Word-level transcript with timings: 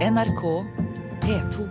NRK 0.00 0.64
P2. 1.20 1.68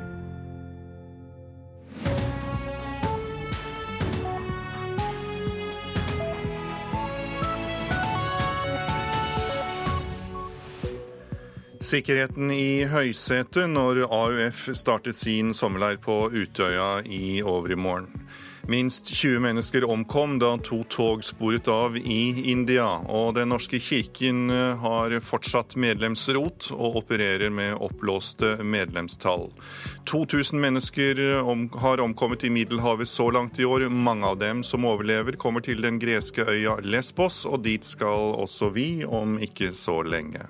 Sikkerheten 11.82 12.52
i 12.54 12.86
høysetet 12.86 13.66
når 13.66 14.04
AUF 14.06 14.68
startet 14.78 15.18
sin 15.18 15.56
sommerleir 15.58 15.98
på 15.98 16.28
Utøya 16.30 17.00
i 17.10 17.42
overmorgen. 17.42 18.19
Minst 18.70 19.08
20 19.16 19.40
mennesker 19.40 19.90
omkom 19.90 20.36
da 20.40 20.52
to 20.62 20.84
tog 20.84 21.24
sporet 21.26 21.68
av 21.68 21.96
i 21.98 22.52
India. 22.52 22.86
Og 23.10 23.34
Den 23.34 23.50
norske 23.50 23.80
kirken 23.82 24.52
har 24.84 25.16
fortsatt 25.26 25.74
medlemsrot 25.74 26.68
og 26.76 27.00
opererer 27.02 27.50
med 27.50 27.80
oppblåste 27.82 28.60
medlemstall. 28.62 29.48
2000 30.06 30.62
mennesker 30.62 31.24
har 31.82 32.06
omkommet 32.06 32.46
i 32.46 32.54
Middelhavet 32.54 33.10
så 33.10 33.32
langt 33.34 33.58
i 33.58 33.66
år. 33.66 33.88
Mange 33.90 34.30
av 34.30 34.38
dem 34.38 34.62
som 34.64 34.86
overlever, 34.86 35.34
kommer 35.34 35.66
til 35.66 35.82
den 35.82 35.98
greske 35.98 36.46
øya 36.46 36.78
Lesbos, 36.86 37.48
og 37.50 37.64
dit 37.66 37.86
skal 37.86 38.38
også 38.38 38.70
vi 38.78 38.90
om 39.02 39.40
ikke 39.42 39.74
så 39.74 40.04
lenge. 40.06 40.46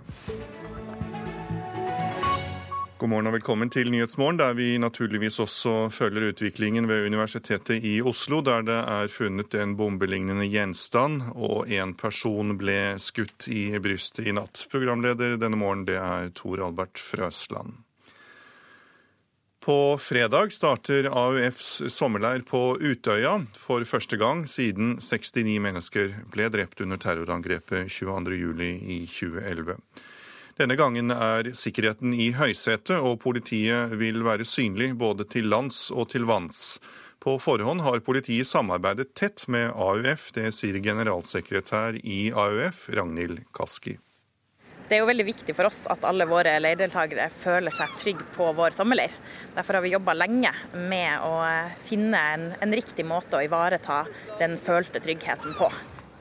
God 3.00 3.14
morgen 3.14 3.30
og 3.30 3.36
velkommen 3.38 3.70
til 3.72 3.88
Nyhetsmorgen, 3.94 4.36
der 4.42 4.58
vi 4.58 4.74
naturligvis 4.76 5.38
også 5.40 5.86
følger 5.88 6.34
utviklingen 6.34 6.84
ved 6.90 7.06
Universitetet 7.08 7.86
i 7.88 7.94
Oslo, 8.04 8.42
der 8.44 8.66
det 8.68 8.76
er 8.76 9.08
funnet 9.08 9.56
en 9.56 9.78
bombelignende 9.80 10.44
gjenstand, 10.52 11.22
og 11.32 11.72
en 11.72 11.94
person 11.96 12.58
ble 12.60 12.98
skutt 13.00 13.48
i 13.48 13.72
brystet 13.80 14.28
i 14.28 14.34
natt. 14.36 14.66
Programleder 14.68 15.38
denne 15.40 15.62
morgenen 15.62 15.88
det 15.88 15.96
er 15.96 16.34
Tor 16.36 16.60
Albert 16.68 17.00
Frøsland. 17.00 17.80
På 19.64 19.96
fredag 19.96 20.52
starter 20.52 21.08
AUFs 21.08 21.72
sommerleir 21.96 22.44
på 22.44 22.76
Utøya 22.84 23.38
for 23.56 23.88
første 23.88 24.20
gang 24.20 24.44
siden 24.44 24.98
69 25.00 25.56
mennesker 25.64 26.20
ble 26.36 26.52
drept 26.52 26.84
under 26.84 27.00
terrorangrepet 27.00 27.88
22.07. 27.96 28.64
i 28.68 29.06
2011. 29.08 29.80
Denne 30.60 30.76
gangen 30.76 31.08
er 31.16 31.48
sikkerheten 31.56 32.12
i 32.12 32.34
høysetet, 32.36 32.98
og 33.00 33.22
politiet 33.24 33.94
vil 33.96 34.26
være 34.26 34.44
synlig 34.44 34.90
både 35.00 35.24
til 35.32 35.48
lands 35.48 35.86
og 35.96 36.10
til 36.12 36.26
vanns. 36.28 36.82
På 37.24 37.38
forhånd 37.40 37.80
har 37.86 38.02
politiet 38.04 38.48
samarbeidet 38.48 39.14
tett 39.16 39.46
med 39.48 39.72
AUF, 39.72 40.34
det 40.36 40.52
sier 40.58 40.82
generalsekretær 40.84 42.02
i 42.04 42.20
AUF, 42.36 42.90
Ragnhild 42.92 43.46
Kaski. 43.56 43.96
Det 44.90 44.98
er 44.98 45.04
jo 45.06 45.08
veldig 45.08 45.28
viktig 45.30 45.56
for 45.56 45.70
oss 45.70 45.86
at 45.94 46.04
alle 46.10 46.28
våre 46.28 46.58
leirdeltakere 46.60 47.30
føler 47.40 47.72
seg 47.72 47.96
trygge 47.96 48.28
på 48.36 48.52
vår 48.58 48.76
sommerleir. 48.76 49.16
Derfor 49.56 49.80
har 49.80 49.88
vi 49.88 49.96
jobba 49.96 50.18
lenge 50.18 50.52
med 50.76 51.24
å 51.24 51.40
finne 51.88 52.28
en, 52.34 52.48
en 52.60 52.76
riktig 52.76 53.08
måte 53.08 53.40
å 53.40 53.48
ivareta 53.48 54.02
den 54.44 54.60
følte 54.60 55.00
tryggheten 55.00 55.56
på. 55.56 55.72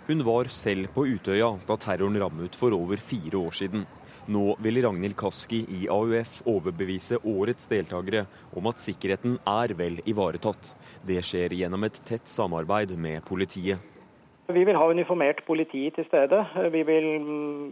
Hun 0.07 0.23
var 0.25 0.55
selv 0.55 0.95
på 0.95 1.09
Utøya 1.11 1.57
da 1.67 1.75
terroren 1.81 2.23
rammet 2.23 2.55
for 2.57 2.77
over 2.77 3.03
fire 3.03 3.41
år 3.43 3.65
siden. 3.67 3.89
Nå 4.29 4.59
vil 4.61 4.83
Ragnhild 4.85 5.17
Kaski 5.17 5.63
i 5.73 5.87
AUF 5.89 6.43
overbevise 6.45 7.17
årets 7.25 7.69
deltakere 7.71 8.27
om 8.57 8.67
at 8.69 8.83
sikkerheten 8.83 9.39
er 9.49 9.73
vel 9.79 10.03
ivaretatt. 10.05 10.75
Det 11.09 11.23
skjer 11.25 11.55
gjennom 11.57 11.87
et 11.89 11.97
tett 12.05 12.29
samarbeid 12.29 12.93
med 13.01 13.25
politiet. 13.25 13.81
Vi 14.53 14.65
vil 14.65 14.77
ha 14.77 14.85
uniformert 14.89 15.41
politi 15.49 15.87
til 15.97 16.05
stede. 16.09 16.43
Vi 16.73 16.83
vil 16.89 17.09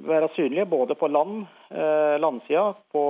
være 0.09 0.33
synlige 0.37 0.69
både 0.69 0.97
på 0.97 1.09
land, 1.09 1.47
eh, 1.71 2.17
landsida, 2.21 2.73
på 2.93 3.05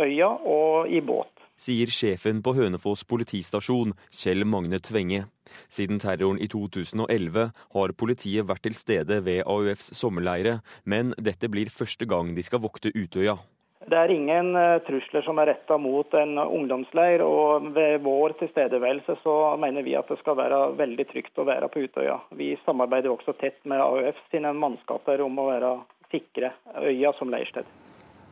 øya 0.00 0.28
og 0.44 0.88
i 0.88 1.00
båt 1.00 1.33
sier 1.56 1.90
sjefen 1.92 2.42
på 2.44 2.54
Hønefoss 2.56 3.04
politistasjon, 3.08 3.94
Kjell 4.12 4.44
Magne 4.48 4.80
Tvenge. 4.82 5.24
Siden 5.68 6.00
terroren 6.02 6.40
i 6.42 6.48
2011 6.50 7.50
har 7.76 7.96
politiet 8.00 8.48
vært 8.48 8.64
til 8.66 8.76
stede 8.78 9.20
ved 9.26 9.44
AUFs 9.46 9.92
sommerleire, 9.98 10.60
men 10.84 11.12
dette 11.18 11.50
blir 11.52 11.72
første 11.72 12.08
gang 12.08 12.34
de 12.36 12.44
skal 12.46 12.62
vokte 12.64 12.94
Utøya. 12.94 13.38
Det 13.84 13.98
er 14.00 14.12
ingen 14.14 14.54
eh, 14.56 14.80
trusler 14.86 15.24
som 15.26 15.38
er 15.42 15.50
retta 15.50 15.76
mot 15.76 16.14
en 16.16 16.38
ungdomsleir, 16.40 17.20
og 17.20 17.68
ved 17.76 18.00
vår 18.06 18.32
tilstedeværelse 18.40 19.18
så 19.20 19.34
mener 19.60 19.84
vi 19.84 19.96
at 19.98 20.08
det 20.08 20.16
skal 20.22 20.38
være 20.40 20.60
veldig 20.78 21.08
trygt 21.10 21.40
å 21.40 21.48
være 21.48 21.68
på 21.68 21.84
Utøya. 21.84 22.16
Vi 22.38 22.54
samarbeider 22.64 23.12
også 23.12 23.36
tett 23.40 23.60
med 23.68 23.84
AUF 23.84 24.24
sine 24.32 24.54
mannskaper 24.56 25.20
om 25.26 25.36
å 25.36 25.50
være 25.50 25.74
sikre 26.14 26.54
øya 26.80 27.12
som 27.18 27.32
leirsted. 27.34 27.68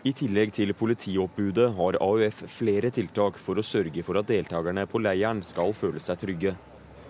I 0.02 0.10
tillegg 0.18 0.50
til 0.50 0.72
politioppbudet 0.74 1.68
har 1.76 1.94
AUF 2.02 2.40
flere 2.50 2.88
tiltak 2.90 3.36
for 3.38 3.54
å 3.54 3.62
sørge 3.62 4.02
for 4.02 4.18
at 4.18 4.26
deltakerne 4.26 4.82
på 4.90 4.98
leiren 4.98 5.46
skal 5.46 5.70
føle 5.78 6.02
seg 6.02 6.18
trygge. 6.18 6.58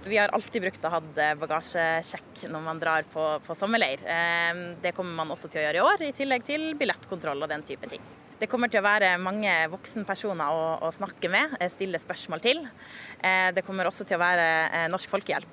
Vi 0.05 0.19
har 0.19 0.29
alltid 0.37 0.61
brukt 0.67 0.85
å 0.85 0.91
ha 0.93 1.01
bagasjesjekk 1.41 2.43
når 2.53 2.63
man 2.67 2.77
drar 2.83 3.07
på, 3.09 3.41
på, 3.47 3.55
sommerleir. 3.57 4.03
Ehm, 4.05 4.77
det 4.83 4.93
kommer 4.97 5.15
man 5.23 5.31
også 5.33 5.49
til 5.49 5.61
å 5.63 5.65
gjøre 5.65 5.79
i 5.81 5.87
år, 5.87 5.99
i 6.05 6.13
tillegg 6.19 6.43
til 6.45 6.77
billettkontroll 6.77 7.41
og 7.47 7.51
den 7.55 7.65
type 7.65 7.89
ting. 7.89 8.03
Det 8.43 8.49
kommer 8.51 8.69
til 8.69 8.81
å 8.83 8.85
være 8.85 9.19
mange 9.23 9.53
voksenpersoner 9.73 10.49
å, 10.53 10.85
å 10.85 10.93
snakke 10.93 11.29
med, 11.33 11.57
eh, 11.63 11.73
stille 11.73 11.99
spørsmål 12.03 12.41
til. 12.45 12.59
Eh, 13.25 13.51
det 13.57 13.65
kommer 13.65 13.89
også 13.89 14.05
til 14.05 14.17
å 14.19 14.25
være 14.27 14.47
eh, 14.67 14.89
Norsk 14.93 15.09
Folkehjelp 15.15 15.53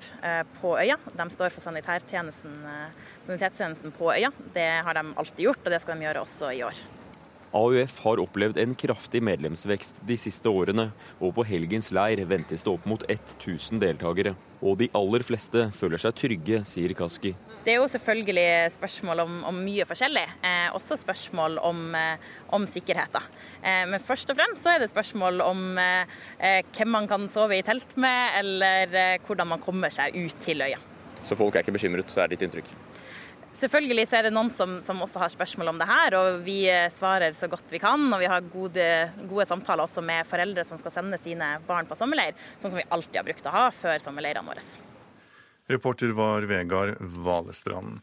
på 0.60 0.76
øya. 0.76 0.96
De 1.14 1.24
står 1.32 1.48
for 1.54 1.62
sanitetstjenesten 1.64 3.92
på 3.96 4.12
øya. 4.12 4.28
Det 4.52 4.84
har 4.84 4.92
de 4.98 5.02
alltid 5.14 5.44
gjort, 5.48 5.64
og 5.64 5.70
det 5.72 5.80
skal 5.86 5.96
de 5.96 6.04
gjøre 6.10 6.24
også 6.28 6.46
i 6.58 6.66
år. 6.68 6.76
AUF 7.56 7.98
har 8.04 8.20
opplevd 8.22 8.58
en 8.62 8.74
kraftig 8.78 9.20
medlemsvekst 9.26 9.96
de 10.06 10.16
siste 10.20 10.50
årene, 10.50 10.90
og 11.18 11.32
på 11.34 11.44
helgens 11.48 11.90
leir 11.94 12.22
ventes 12.30 12.62
det 12.62 12.70
opp 12.70 12.86
mot 12.86 13.02
1000 13.10 13.80
deltakere. 13.82 14.36
Og 14.60 14.76
de 14.78 14.90
aller 14.94 15.24
fleste 15.24 15.66
føler 15.74 15.98
seg 15.98 16.14
trygge, 16.20 16.60
sier 16.68 16.94
Kaski. 16.94 17.32
Det 17.64 17.74
er 17.74 17.80
jo 17.80 17.88
selvfølgelig 17.90 18.46
spørsmål 18.76 19.24
om, 19.24 19.40
om 19.50 19.58
mye 19.64 19.86
forskjellig. 19.88 20.26
Eh, 20.46 20.68
også 20.76 21.00
spørsmål 21.00 21.58
om, 21.64 21.82
eh, 21.96 22.30
om 22.54 22.68
sikkerhet. 22.70 23.18
Eh, 23.64 23.82
men 23.90 23.98
først 24.04 24.30
og 24.30 24.38
fremst 24.38 24.62
så 24.62 24.76
er 24.76 24.84
det 24.84 24.92
spørsmål 24.92 25.42
om 25.44 25.66
eh, 25.80 26.62
hvem 26.76 26.94
man 26.94 27.10
kan 27.10 27.26
sove 27.32 27.58
i 27.58 27.66
telt 27.66 27.96
med, 27.98 28.38
eller 28.44 28.94
eh, 28.94 29.18
hvordan 29.26 29.56
man 29.56 29.64
kommer 29.64 29.92
seg 29.92 30.14
ut 30.14 30.38
til 30.44 30.62
øya. 30.62 30.78
Så 31.22 31.36
folk 31.36 31.56
er 31.56 31.64
ikke 31.64 31.76
bekymret, 31.76 32.12
så 32.12 32.22
er 32.22 32.32
ditt 32.32 32.44
inntrykk? 32.46 32.68
Selvfølgelig 33.58 34.06
er 34.14 34.28
det 34.28 34.32
noen 34.32 34.50
som, 34.54 34.76
som, 34.84 35.00
også 35.02 35.20
har 35.24 35.32
spørsmål 35.32 35.72
om 35.72 35.80
det 35.80 35.88
her, 35.90 36.16
og 36.16 36.44
vi 36.46 36.62
eh, 36.70 36.86
svarer 36.92 37.34
så 37.36 37.48
godt 37.50 37.72
vi 37.74 37.80
kan. 37.82 38.06
Og 38.06 38.22
vi 38.22 38.28
har 38.30 38.46
gode, 38.52 38.86
gode, 39.26 39.46
samtaler 39.48 39.84
også 39.84 40.04
med 40.04 40.28
foreldre 40.30 40.64
som 40.68 40.78
skal 40.80 40.94
sende 40.94 41.18
sine 41.20 41.56
barn 41.66 41.88
på 41.90 41.98
sommerleir, 41.98 42.38
sånn 42.60 42.70
som 42.72 42.80
vi 42.80 42.88
alltid 42.88 43.20
har 43.20 43.26
brukt 43.26 43.50
å 43.50 43.56
ha 43.56 43.66
før 43.74 43.98
sommerleirene 44.02 44.46
våre. 44.46 44.64
Reporter 45.70 46.14
var 46.16 46.46
Vegard 46.50 46.96
Valestrand. 47.00 48.00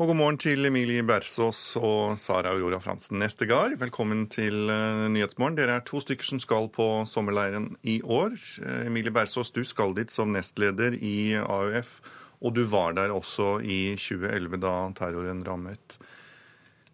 Og 0.00 0.08
god 0.08 0.16
morgen 0.16 0.38
til 0.40 0.64
Emilie 0.64 1.02
Bersås 1.04 1.74
og 1.76 2.14
Sara 2.16 2.54
Aurora 2.54 2.78
Fransen 2.80 3.18
Nestegard. 3.20 3.74
Velkommen 3.76 4.22
til 4.32 4.70
uh, 4.72 5.10
Nyhetsmorgen. 5.12 5.58
Dere 5.58 5.74
er 5.76 5.84
to 5.84 6.00
stykker 6.00 6.24
som 6.24 6.40
skal 6.40 6.70
på 6.72 6.86
sommerleiren 7.10 7.74
i 7.84 7.98
år. 8.00 8.32
Uh, 8.62 8.86
Emilie 8.86 9.12
Bersås, 9.12 9.52
du 9.52 9.60
skal 9.68 9.92
dit 9.98 10.08
som 10.14 10.32
nestleder 10.32 10.96
i 10.96 11.36
AUF 11.36 11.98
og 12.40 12.54
du 12.56 12.62
var 12.68 12.94
der 12.96 13.12
også 13.12 13.58
i 13.60 13.96
2011 14.00 14.60
da 14.62 14.74
terroren 14.96 15.42
rammet. 15.46 15.98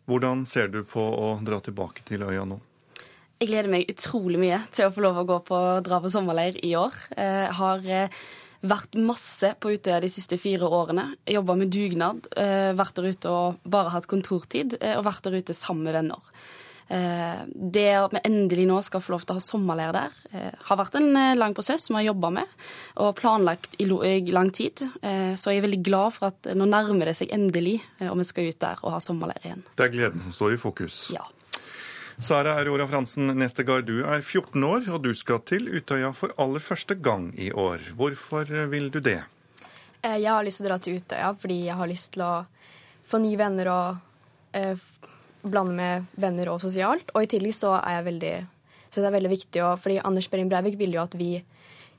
Hvordan 0.07 0.45
ser 0.47 0.71
du 0.71 0.83
på 0.87 1.03
å 1.03 1.37
dra 1.47 1.61
tilbake 1.63 2.05
til 2.07 2.25
øya 2.27 2.45
nå? 2.47 2.59
Jeg 3.37 3.51
gleder 3.51 3.69
meg 3.69 3.91
utrolig 3.93 4.41
mye 4.41 4.59
til 4.73 4.89
å 4.89 4.93
få 4.95 5.03
lov 5.05 5.19
å 5.21 5.27
gå 5.29 5.39
på, 5.45 5.63
dra 5.85 6.01
på 6.01 6.11
sommerleir 6.13 6.57
i 6.65 6.73
år. 6.79 6.95
Jeg 7.13 7.51
har 7.59 7.89
eh, 7.93 8.21
vært 8.65 8.97
masse 8.97 9.51
på 9.61 9.75
Utøya 9.75 9.99
de 10.01 10.11
siste 10.11 10.39
fire 10.41 10.71
årene. 10.73 11.11
Jobba 11.29 11.57
med 11.61 11.73
dugnad, 11.75 12.31
eh, 12.39 12.73
vært 12.79 12.97
der 12.97 13.11
ute 13.13 13.35
og 13.35 13.59
bare 13.69 13.93
hatt 13.93 14.09
kontortid, 14.09 14.79
eh, 14.81 14.97
og 14.97 15.05
vært 15.09 15.27
der 15.29 15.37
ute 15.37 15.57
sammen 15.57 15.85
med 15.85 15.99
venner. 15.99 16.31
Eh, 16.89 17.39
det 17.51 17.89
at 17.99 18.13
vi 18.15 18.21
endelig 18.29 18.67
nå 18.71 18.79
skal 18.87 19.03
få 19.03 19.17
lov 19.17 19.25
til 19.27 19.35
å 19.35 19.41
ha 19.41 19.43
sommerleir 19.43 19.95
der, 19.97 20.13
eh, 20.31 20.53
har 20.69 20.79
vært 20.79 20.95
en 21.01 21.17
eh, 21.19 21.35
lang 21.35 21.55
prosess 21.55 21.89
som 21.89 21.97
vi 21.97 22.05
har 22.05 22.13
jobba 22.13 22.31
med 22.37 22.67
og 23.03 23.17
planlagt 23.19 23.75
i 23.83 23.89
lang 23.91 24.51
tid. 24.55 24.85
Så 25.37 25.51
jeg 25.51 25.59
er 25.59 25.67
veldig 25.67 25.83
glad 25.85 26.15
for 26.15 26.31
at 26.31 26.49
nå 26.55 26.67
nærmer 26.69 27.11
det 27.11 27.17
seg 27.19 27.33
endelig, 27.35 27.81
og 28.07 28.17
vi 28.19 28.25
skal 28.25 28.49
ut 28.49 28.59
der 28.63 28.79
og 28.83 28.95
ha 28.95 29.01
sommerleir 29.03 29.43
igjen. 29.45 29.65
Det 29.77 29.85
er 29.85 29.93
gleden 29.93 30.23
som 30.23 30.33
står 30.33 30.55
i 30.55 30.61
fokus. 30.61 31.11
Ja. 31.13 31.27
Sara 32.19 32.55
Aurora 32.57 32.87
Fransen 32.89 33.29
Nestegard, 33.37 33.85
du 33.85 34.01
er 34.07 34.23
14 34.23 34.65
år, 34.65 34.89
og 34.89 35.03
du 35.05 35.13
skal 35.15 35.43
til 35.45 35.69
Utøya 35.69 36.15
for 36.17 36.33
aller 36.41 36.65
første 36.65 36.97
gang 36.97 37.29
i 37.37 37.51
år. 37.53 37.93
Hvorfor 37.99 38.49
vil 38.71 38.89
du 38.91 39.01
det? 39.01 39.21
Jeg 40.01 40.31
har 40.31 40.47
lyst 40.47 40.63
til 40.63 40.69
å 40.69 40.71
dra 40.71 40.81
til 40.81 41.01
Utøya 41.01 41.35
fordi 41.37 41.61
jeg 41.67 41.77
har 41.77 41.91
lyst 41.91 42.15
til 42.15 42.25
å 42.25 42.35
få 43.07 43.21
nye 43.23 43.39
venner 43.41 43.73
og 43.75 45.06
blande 45.51 45.77
med 45.77 46.07
venner 46.21 46.53
og 46.53 46.61
sosialt. 46.63 47.11
Og 47.15 47.25
i 47.25 47.31
tillegg 47.31 47.57
så 47.57 47.77
er 47.79 47.99
jeg 47.99 48.07
veldig 48.11 48.37
så 48.97 49.03
det 49.03 49.11
er 49.11 49.17
veldig 49.19 49.33
viktig, 49.33 49.61
å, 49.61 49.75
fordi 49.77 49.99
Anders 50.09 50.29
Behring 50.33 50.49
Breivik 50.49 50.79
ville 50.81 50.97
jo 50.97 51.03
at 51.03 51.15
vi 51.19 51.35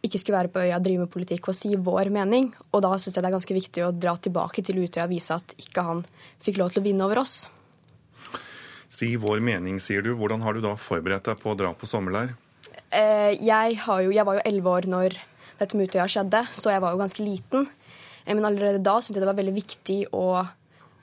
ikke 0.06 0.20
skulle 0.22 0.38
være 0.40 0.52
på 0.54 0.64
øya, 0.64 0.80
drive 0.82 1.04
med 1.04 1.12
politikk 1.14 1.50
og 1.52 1.58
si 1.58 1.74
vår 1.76 2.10
mening. 2.14 2.50
Og 2.72 2.82
da 2.86 2.94
syns 2.98 3.18
jeg 3.18 3.26
det 3.26 3.30
er 3.30 3.36
ganske 3.36 3.58
viktig 3.58 3.84
å 3.86 3.92
dra 3.94 4.16
tilbake 4.18 4.64
til 4.66 4.80
Utøya 4.82 5.06
og 5.06 5.14
vise 5.14 5.38
at 5.38 5.56
ikke 5.62 5.84
han 5.86 6.04
fikk 6.44 6.62
lov 6.62 6.74
til 6.74 6.82
å 6.82 6.88
vinne 6.88 7.06
over 7.06 7.22
oss. 7.24 7.36
Si 8.90 9.12
vår 9.20 9.44
mening, 9.44 9.82
sier 9.84 10.06
du. 10.06 10.14
Hvordan 10.18 10.46
har 10.46 10.56
du 10.56 10.64
da 10.64 10.74
forberedt 10.80 11.28
deg 11.28 11.42
på 11.42 11.54
å 11.54 11.58
dra 11.60 11.74
på 11.78 11.90
sommerleir? 11.90 12.36
Eh, 12.88 13.34
jeg, 13.36 13.80
jo, 13.84 14.14
jeg, 14.16 14.26
var 14.26 14.38
jo 14.38 14.46
elleve 14.48 14.76
år 14.80 14.88
når 14.90 15.18
dette 15.60 15.78
med 15.78 15.90
Utøya 15.90 16.08
skjedde, 16.10 16.46
så 16.56 16.72
jeg 16.72 16.84
var 16.84 16.94
jo 16.96 17.02
ganske 17.02 17.26
liten. 17.26 17.68
Eh, 18.24 18.34
men 18.34 18.48
allerede 18.48 18.82
da 18.86 19.00
syntes 19.02 19.18
jeg 19.18 19.26
det 19.26 19.32
var 19.34 19.42
veldig 19.42 19.58
viktig 19.58 20.00
og 20.16 20.38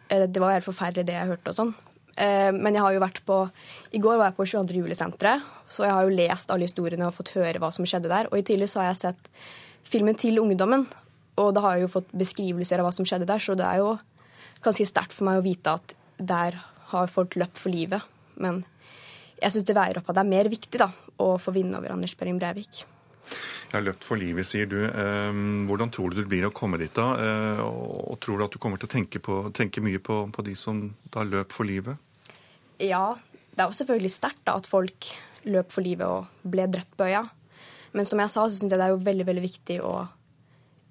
eh, 0.09 0.27
Det 0.27 0.41
var 0.41 0.57
helt 0.57 0.67
forferdelig 0.67 1.07
det 1.11 1.19
jeg 1.19 1.35
hørte 1.35 1.53
og 1.53 1.61
sånn. 1.61 1.75
Eh, 2.17 2.51
men 2.55 2.77
jeg 2.77 2.85
har 2.85 2.95
jo 2.95 3.03
vært 3.03 3.21
på 3.27 3.39
I 3.97 4.01
går 4.03 4.19
var 4.21 4.31
jeg 4.31 4.37
på 4.39 4.47
22. 4.53 4.81
juli-senteret, 4.83 5.47
så 5.69 5.87
jeg 5.87 5.95
har 5.97 6.07
jo 6.07 6.19
lest 6.19 6.53
alle 6.55 6.69
historiene 6.69 7.09
og 7.09 7.17
fått 7.17 7.35
høre 7.35 7.63
hva 7.63 7.73
som 7.75 7.87
skjedde 7.89 8.13
der. 8.13 8.31
Og 8.31 8.39
i 8.39 8.47
tillegg 8.47 8.71
så 8.71 8.83
har 8.83 8.93
jeg 8.93 9.03
sett 9.03 9.31
filmen 9.85 10.19
til 10.19 10.41
ungdommen, 10.43 10.87
og 11.41 11.55
da 11.57 11.65
har 11.65 11.77
jeg 11.77 11.89
jo 11.89 11.95
fått 11.97 12.15
beskrivelser 12.15 12.81
av 12.81 12.89
hva 12.89 12.95
som 12.95 13.09
skjedde 13.09 13.29
der, 13.29 13.43
så 13.43 13.57
det 13.59 13.67
er 13.67 13.83
jo 13.83 13.97
ganske 14.65 14.87
sterkt 14.89 15.17
for 15.17 15.29
meg 15.29 15.41
å 15.41 15.45
vite 15.45 15.75
at 15.75 15.97
der 16.17 16.61
har 16.95 17.11
folk 17.11 17.35
løpt 17.41 17.59
for 17.61 17.75
livet. 17.75 18.07
Men 18.41 18.63
jeg 19.41 19.53
syns 19.53 19.67
det 19.69 19.77
veier 19.77 19.99
opp 19.99 20.09
at 20.11 20.19
det 20.19 20.25
er 20.25 20.31
mer 20.31 20.51
viktig 20.51 20.81
da, 20.81 20.89
å 21.21 21.35
få 21.43 21.55
vinne 21.55 21.79
over 21.81 21.95
Anders 21.95 22.15
Behring 22.19 22.39
Breivik. 22.41 22.85
Jeg 23.75 23.81
har 23.81 23.87
løpt 23.89 24.05
for 24.07 24.21
livet, 24.21 24.47
sier 24.47 24.69
du. 24.71 24.79
Ehm, 24.87 25.65
hvordan 25.67 25.91
tror 25.91 26.13
du 26.13 26.21
det 26.21 26.29
blir 26.31 26.47
å 26.47 26.53
komme 26.55 26.79
dit 26.79 26.93
da? 26.95 27.09
Eh, 27.19 27.63
og 27.65 28.21
tror 28.23 28.39
du 28.39 28.45
at 28.47 28.55
du 28.55 28.61
kommer 28.63 28.79
til 28.79 28.87
å 28.87 28.93
tenke, 28.93 29.19
på, 29.19 29.41
tenke 29.57 29.83
mye 29.83 29.99
på, 29.99 30.21
på, 30.31 30.45
de 30.47 30.55
som 30.59 30.85
da 31.11 31.25
løp 31.27 31.55
for 31.55 31.67
livet? 31.67 31.99
Ja, 32.85 33.07
det 33.55 33.63
er 33.63 33.71
jo 33.71 33.79
selvfølgelig 33.79 34.13
sterkt 34.13 34.51
at 34.51 34.69
folk 34.69 35.09
løp 35.49 35.73
for 35.73 35.85
livet 35.85 36.09
og 36.09 36.51
ble 36.51 36.67
drept 36.71 36.97
på 36.99 37.09
øya. 37.09 37.23
Men 37.95 38.09
som 38.09 38.21
jeg 38.21 38.33
sa, 38.33 38.47
så 38.49 38.59
syns 38.59 38.73
jeg 38.73 38.81
det 38.81 38.89
er 38.89 38.95
jo 38.95 39.03
veldig, 39.07 39.27
veldig 39.29 39.45
viktig 39.45 39.79
å 39.87 39.95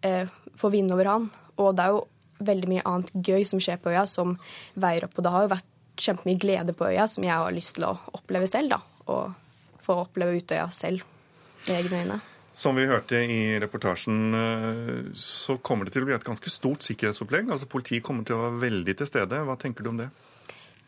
eh, 0.08 0.30
få 0.60 0.72
vinne 0.74 0.96
over 0.96 1.10
han. 1.12 1.30
Og 1.60 1.74
det 1.76 1.86
er 1.86 1.96
jo 1.96 2.04
veldig 2.44 2.70
mye 2.72 2.86
annet 2.90 3.14
gøy 3.28 3.46
som 3.48 3.62
skjer 3.64 3.82
på 3.84 3.92
øya, 3.92 4.06
som 4.10 4.38
veier 4.80 5.08
opp. 5.08 5.18
Og 5.18 5.26
det 5.26 5.34
har 5.34 5.46
jo 5.46 5.54
vært 5.56 5.72
kjempemye 6.04 6.42
glede 6.42 6.76
på 6.78 6.88
øya 6.90 7.08
som 7.12 7.26
jeg 7.28 7.36
har 7.36 7.56
lyst 7.56 7.78
til 7.78 7.90
å 7.90 7.98
oppleve 8.16 8.48
selv, 8.50 8.78
da. 8.78 8.80
Og 9.12 9.84
få 9.84 10.00
oppleve 10.06 10.40
Utøya 10.40 10.70
selv 10.72 11.04
med 11.68 11.76
egne 11.82 12.04
øyne. 12.04 12.22
Som 12.54 12.78
vi 12.78 12.86
hørte 12.86 13.18
i 13.18 13.58
reportasjen, 13.60 14.18
eh, 14.38 15.12
så 15.18 15.58
kommer 15.58 15.86
det 15.86 15.96
til 15.96 16.06
å 16.06 16.08
bli 16.08 16.16
et 16.16 16.26
ganske 16.26 16.52
stort 16.54 16.86
sikkerhetsopplegg. 16.86 17.50
Altså 17.52 17.68
Politiet 17.68 18.06
kommer 18.06 18.24
til 18.24 18.38
å 18.38 18.46
være 18.46 18.62
veldig 18.62 18.96
til 19.00 19.10
stede. 19.10 19.42
Hva 19.48 19.58
tenker 19.60 19.84
du 19.84 19.90
om 19.90 20.00
det? 20.04 20.12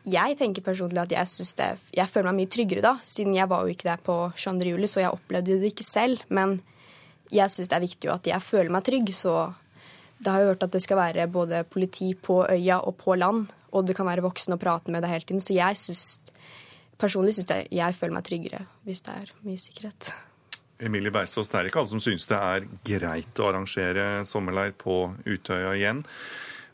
Jeg 0.06 0.38
tenker 0.38 0.62
personlig 0.62 1.02
at 1.02 1.14
jeg, 1.16 1.50
det, 1.58 1.68
jeg 1.98 2.12
føler 2.12 2.30
meg 2.30 2.44
mye 2.44 2.54
tryggere 2.54 2.84
da, 2.86 2.94
siden 3.02 3.34
jeg 3.34 3.50
var 3.50 3.66
jo 3.66 3.74
ikke 3.74 3.88
der 3.88 4.02
på 4.06 4.16
22. 4.38 4.68
juli, 4.70 4.90
så 4.90 5.02
jeg 5.02 5.14
opplevde 5.16 5.58
det 5.62 5.72
ikke 5.74 5.86
selv. 5.88 6.22
Men 6.30 6.60
jeg 7.34 7.50
syns 7.50 7.72
det 7.72 7.78
er 7.80 7.86
viktig 7.88 8.12
at 8.14 8.30
jeg 8.30 8.46
føler 8.46 8.74
meg 8.74 8.86
trygg, 8.86 9.10
så 9.18 9.34
det 10.20 10.30
har 10.30 10.44
jeg 10.44 10.52
hørt 10.54 10.68
at 10.68 10.76
det 10.76 10.84
skal 10.84 11.00
være 11.00 11.26
både 11.32 11.64
politi 11.68 12.12
på 12.14 12.44
øya 12.46 12.80
og 12.86 13.00
på 13.02 13.18
land, 13.18 13.50
og 13.74 13.88
det 13.88 13.98
kan 13.98 14.08
være 14.08 14.24
voksne 14.26 14.60
å 14.60 14.62
prate 14.62 14.94
med 14.94 15.04
deg 15.04 15.16
hele 15.16 15.28
tiden. 15.28 15.44
Så 15.44 15.58
jeg 15.58 15.82
synes, 15.82 16.06
personlig 17.02 17.34
syns 17.36 17.52
jeg 17.52 17.68
jeg 17.74 17.98
føler 17.98 18.16
meg 18.16 18.30
tryggere 18.30 18.62
hvis 18.86 19.04
det 19.08 19.18
er 19.24 19.34
mye 19.42 19.60
sikkerhet. 19.60 20.14
Emilie 20.86 21.12
Bergsås, 21.12 21.50
det 21.50 21.58
er 21.58 21.70
ikke 21.70 21.82
alle 21.82 21.94
som 21.94 22.04
synes 22.04 22.28
det 22.28 22.38
er 22.38 22.70
greit 22.86 23.40
å 23.40 23.50
arrangere 23.50 24.26
sommerleir 24.28 24.76
på 24.78 25.08
Utøya 25.26 25.74
igjen. 25.74 26.04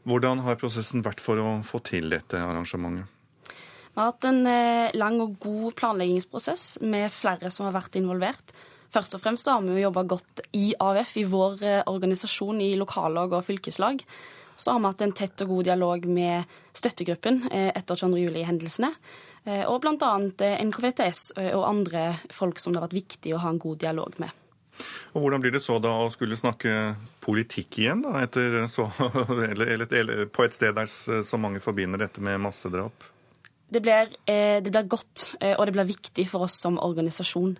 Hvordan 0.09 0.41
har 0.41 0.57
prosessen 0.57 1.03
vært 1.05 1.21
for 1.21 1.37
å 1.37 1.59
få 1.65 1.81
til 1.85 2.09
dette 2.09 2.39
arrangementet? 2.41 3.20
Vi 3.91 3.99
har 3.99 4.05
hatt 4.05 4.23
en 4.23 4.45
eh, 4.47 4.93
lang 4.95 5.17
og 5.19 5.33
god 5.43 5.73
planleggingsprosess 5.75 6.77
med 6.88 7.11
flere 7.11 7.49
som 7.51 7.67
har 7.67 7.75
vært 7.75 7.97
involvert. 7.99 8.53
Først 8.91 9.17
og 9.17 9.23
fremst 9.23 9.49
har 9.51 9.59
vi 9.65 9.75
jo 9.75 9.83
jobba 9.89 10.05
godt 10.13 10.43
i 10.55 10.69
AUF, 10.79 11.17
i 11.19 11.25
vår 11.27 11.65
eh, 11.67 11.81
organisasjon 11.91 12.61
i 12.63 12.71
lokallag 12.79 13.35
og 13.35 13.43
fylkeslag. 13.49 13.99
Så 14.55 14.71
har 14.71 14.79
vi 14.79 14.91
hatt 14.93 15.03
en 15.03 15.15
tett 15.17 15.43
og 15.43 15.51
god 15.57 15.67
dialog 15.67 16.07
med 16.07 16.55
støttegruppen 16.71 17.43
eh, 17.51 17.67
etter 17.75 17.99
22. 17.99 18.23
juli-hendelsene. 18.23 18.93
Og 19.41 19.79
bl.a. 19.81 20.09
NKVTS 20.61 21.31
og 21.55 21.63
andre 21.65 22.11
folk 22.29 22.59
som 22.61 22.75
det 22.75 22.77
har 22.77 22.83
vært 22.85 22.99
viktig 22.99 23.31
å 23.33 23.39
ha 23.41 23.49
en 23.49 23.57
god 23.57 23.79
dialog 23.81 24.19
med. 24.21 24.29
Og 25.17 25.23
Hvordan 25.23 25.41
blir 25.41 25.55
det 25.55 25.63
så 25.65 25.79
da 25.81 25.95
å 26.03 26.11
skulle 26.13 26.38
snakke 26.38 26.75
politikk 27.25 27.79
igjen, 27.81 28.03
da, 28.05 28.21
så, 28.69 28.85
eller, 29.49 29.65
eller, 29.65 29.88
eller, 29.89 30.21
på 30.29 30.45
et 30.45 30.53
sted 30.53 30.77
der 30.77 30.85
så 30.85 31.41
mange 31.41 31.57
forbinder 31.59 32.05
dette 32.05 32.21
med 32.21 32.38
massedrap? 32.45 33.09
Det 33.71 33.79
blir, 33.79 34.09
det 34.27 34.68
blir 34.68 34.88
godt, 34.91 35.29
og 35.39 35.62
det 35.63 35.73
blir 35.77 35.88
viktig 35.88 36.25
for 36.27 36.44
oss 36.44 36.57
som 36.59 36.75
organisasjon. 36.83 37.53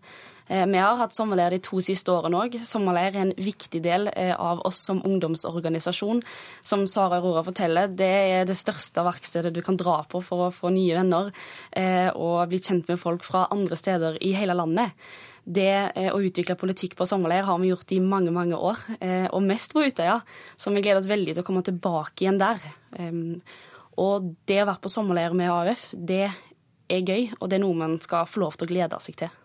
Eh, 0.52 0.66
vi 0.68 0.78
har 0.78 0.98
hatt 1.00 1.16
sommerleir 1.16 1.54
de 1.56 1.62
to 1.64 1.80
siste 1.84 2.12
årene 2.12 2.40
òg. 2.44 2.58
Sommerleir 2.68 3.16
er 3.16 3.24
en 3.24 3.34
viktig 3.40 3.80
del 3.86 4.10
eh, 4.12 4.34
av 4.36 4.60
oss 4.68 4.82
som 4.84 5.00
ungdomsorganisasjon. 5.08 6.20
Som 6.68 6.84
Sara 6.92 7.22
Aurora 7.22 7.46
forteller, 7.48 7.92
det 7.96 8.12
er 8.36 8.48
det 8.50 8.58
største 8.60 9.06
verkstedet 9.08 9.54
du 9.56 9.62
kan 9.64 9.80
dra 9.80 10.02
på 10.12 10.20
for 10.26 10.48
å 10.48 10.54
få 10.56 10.74
nye 10.76 10.98
venner 10.98 11.32
eh, 11.72 12.10
og 12.12 12.52
bli 12.52 12.60
kjent 12.60 12.92
med 12.92 13.00
folk 13.00 13.24
fra 13.24 13.48
andre 13.54 13.80
steder 13.80 14.20
i 14.20 14.34
hele 14.36 14.58
landet. 14.58 14.92
Det 15.42 15.72
å 16.14 16.20
utvikle 16.22 16.54
politikk 16.54 16.94
på 17.00 17.08
sommerleir 17.10 17.48
har 17.48 17.58
vi 17.58 17.72
gjort 17.72 17.96
i 17.96 17.98
mange 17.98 18.30
mange 18.30 18.54
år, 18.54 18.78
og 19.34 19.42
mest 19.42 19.74
på 19.74 19.82
Utøya. 19.82 20.20
Så 20.54 20.70
vi 20.70 20.84
gleder 20.86 21.00
oss 21.02 21.10
veldig 21.10 21.34
til 21.34 21.42
å 21.42 21.48
komme 21.48 21.64
tilbake 21.66 22.22
igjen 22.22 22.38
der. 22.38 22.62
Og 24.00 24.32
det 24.48 24.62
å 24.62 24.70
være 24.70 24.84
på 24.84 24.92
sommerleir 24.92 25.36
med 25.36 25.52
AUF, 25.52 25.90
det 25.98 26.24
er 26.92 27.04
gøy, 27.08 27.30
og 27.40 27.50
det 27.50 27.58
er 27.58 27.64
noe 27.66 27.78
man 27.78 27.98
skal 28.04 28.30
få 28.30 28.44
lov 28.44 28.56
til 28.56 28.68
å 28.68 28.72
glede 28.72 29.00
seg 29.04 29.20
til. 29.24 29.41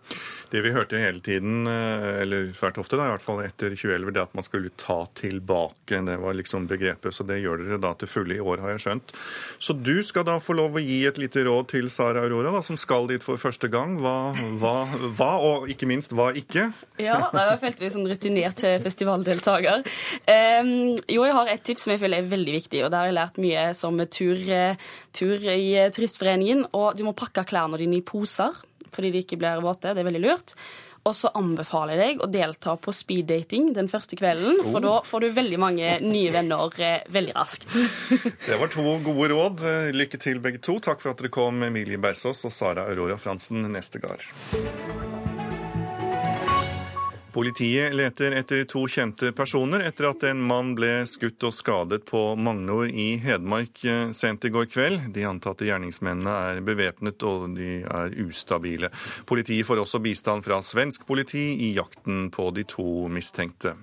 Det 0.51 0.61
vi 0.63 0.71
hørte 0.71 0.99
hele 1.01 1.19
tiden, 1.21 1.67
eh, 1.67 2.21
eller 2.23 2.53
svært 2.55 2.79
ofte 2.79 2.95
da, 2.99 3.09
i 3.09 3.13
hvert 3.17 3.25
fall 3.25 3.41
etter 3.43 3.73
2011, 3.75 4.13
det 4.15 4.23
at 4.23 4.35
man 4.39 4.47
skulle 4.47 4.71
ta 4.79 5.01
tilbake. 5.19 5.99
Det 6.07 6.17
var 6.23 6.37
liksom 6.39 6.69
begrepet. 6.71 7.15
Så 7.15 7.27
det 7.27 7.41
gjør 7.43 7.65
dere 7.65 7.81
da 7.83 7.91
til 7.99 8.11
fulle 8.11 8.37
i 8.37 8.43
år, 8.43 8.63
har 8.63 8.77
jeg 8.77 8.85
skjønt. 8.85 9.15
Så 9.59 9.75
du 9.75 9.97
skal 10.07 10.27
da 10.29 10.39
få 10.43 10.55
lov 10.55 10.79
å 10.79 10.83
gi 10.83 11.01
et 11.09 11.19
lite 11.19 11.43
råd 11.49 11.71
til 11.75 11.91
Sara 11.91 12.23
Aurora, 12.23 12.53
da, 12.55 12.63
som 12.63 12.79
skal 12.79 13.11
dit 13.11 13.27
for 13.27 13.41
første 13.43 13.71
gang. 13.73 13.97
Hva, 14.03 14.15
hva, 14.61 14.77
hva 15.19 15.33
og 15.49 15.67
ikke 15.73 15.91
minst 15.91 16.15
hva 16.15 16.31
ikke? 16.39 16.69
Ja, 17.03 17.19
da 17.35 17.49
følte 17.59 17.83
vi 17.83 17.91
sånn 17.97 18.07
rutinert 18.07 18.63
festivaldeltaker. 18.85 19.83
Um, 20.31 20.95
jo, 21.11 21.27
jeg 21.27 21.37
har 21.41 21.51
et 21.51 21.67
tips 21.67 21.87
som 21.87 21.97
jeg 21.97 22.05
føler 22.05 22.23
er 22.23 22.31
veldig 22.31 22.57
viktig, 22.61 22.85
og 22.87 22.93
det 22.93 23.03
har 23.03 23.11
jeg 23.11 23.19
lært 23.19 23.43
mye 23.43 23.67
som 23.79 23.99
tur, 24.07 24.39
eh, 24.39 24.89
tur 25.17 25.43
i 25.43 25.75
eh, 25.75 25.91
Turistforeningen. 25.91 26.69
Og 26.79 26.95
du 26.97 27.03
må 27.07 27.17
pakke 27.19 27.47
klærne 27.49 27.83
dine 27.83 27.99
i 27.99 28.07
poser 28.07 28.55
fordi 28.93 29.13
de 29.15 29.25
ikke 29.25 29.39
blir 29.41 29.65
våte. 29.65 29.95
Det 29.95 30.03
er 30.03 30.09
veldig 30.09 30.25
lurt. 30.25 30.57
Og 31.07 31.15
så 31.15 31.31
anbefaler 31.39 31.95
jeg 31.95 32.17
deg 32.17 32.23
å 32.25 32.29
delta 32.31 32.75
på 32.83 32.91
speeddating 32.95 33.69
den 33.77 33.87
første 33.91 34.19
kvelden, 34.19 34.59
for 34.65 34.81
oh. 34.81 34.83
da 34.83 34.95
får 35.07 35.23
du 35.23 35.29
veldig 35.37 35.61
mange 35.63 35.93
nye 36.03 36.33
venner 36.35 36.81
eh, 36.83 37.05
veldig 37.15 37.37
raskt. 37.37 37.77
det 38.49 38.59
var 38.59 38.73
to 38.75 38.97
gode 39.07 39.31
råd. 39.31 39.63
Lykke 39.95 40.19
til, 40.23 40.43
begge 40.43 40.63
to. 40.67 40.81
Takk 40.83 41.05
for 41.05 41.15
at 41.15 41.23
dere 41.23 41.31
kom, 41.31 41.63
Emilie 41.63 42.03
Bersås 42.03 42.43
og 42.49 42.55
Sara 42.55 42.89
Aurora 42.91 43.21
Fransen 43.23 43.63
Nestegard. 43.71 44.27
Politiet 47.37 47.93
leter 47.93 48.33
etter 48.33 48.63
to 48.65 48.87
kjente 48.89 49.29
personer 49.37 49.83
etter 49.85 50.07
at 50.09 50.23
en 50.25 50.39
mann 50.41 50.71
ble 50.79 51.03
skutt 51.05 51.45
og 51.45 51.53
skadet 51.53 52.07
på 52.09 52.23
Magnor 52.41 52.89
i 52.89 53.19
Hedmark 53.21 53.83
eh, 53.85 54.15
sent 54.17 54.47
i 54.49 54.51
går 54.55 54.65
kveld. 54.73 55.11
De 55.13 55.27
antatte 55.29 55.69
gjerningsmennene 55.69 56.33
er 56.47 56.63
bevæpnet 56.65 57.27
og 57.29 57.59
de 57.59 57.83
er 57.85 58.17
ustabile. 58.25 58.89
Politiet 59.29 59.69
får 59.69 59.83
også 59.83 60.01
bistand 60.01 60.47
fra 60.49 60.63
svensk 60.65 61.05
politi 61.05 61.45
i 61.69 61.75
jakten 61.77 62.31
på 62.33 62.49
de 62.57 62.65
to 62.73 63.05
mistenkte. 63.13 63.75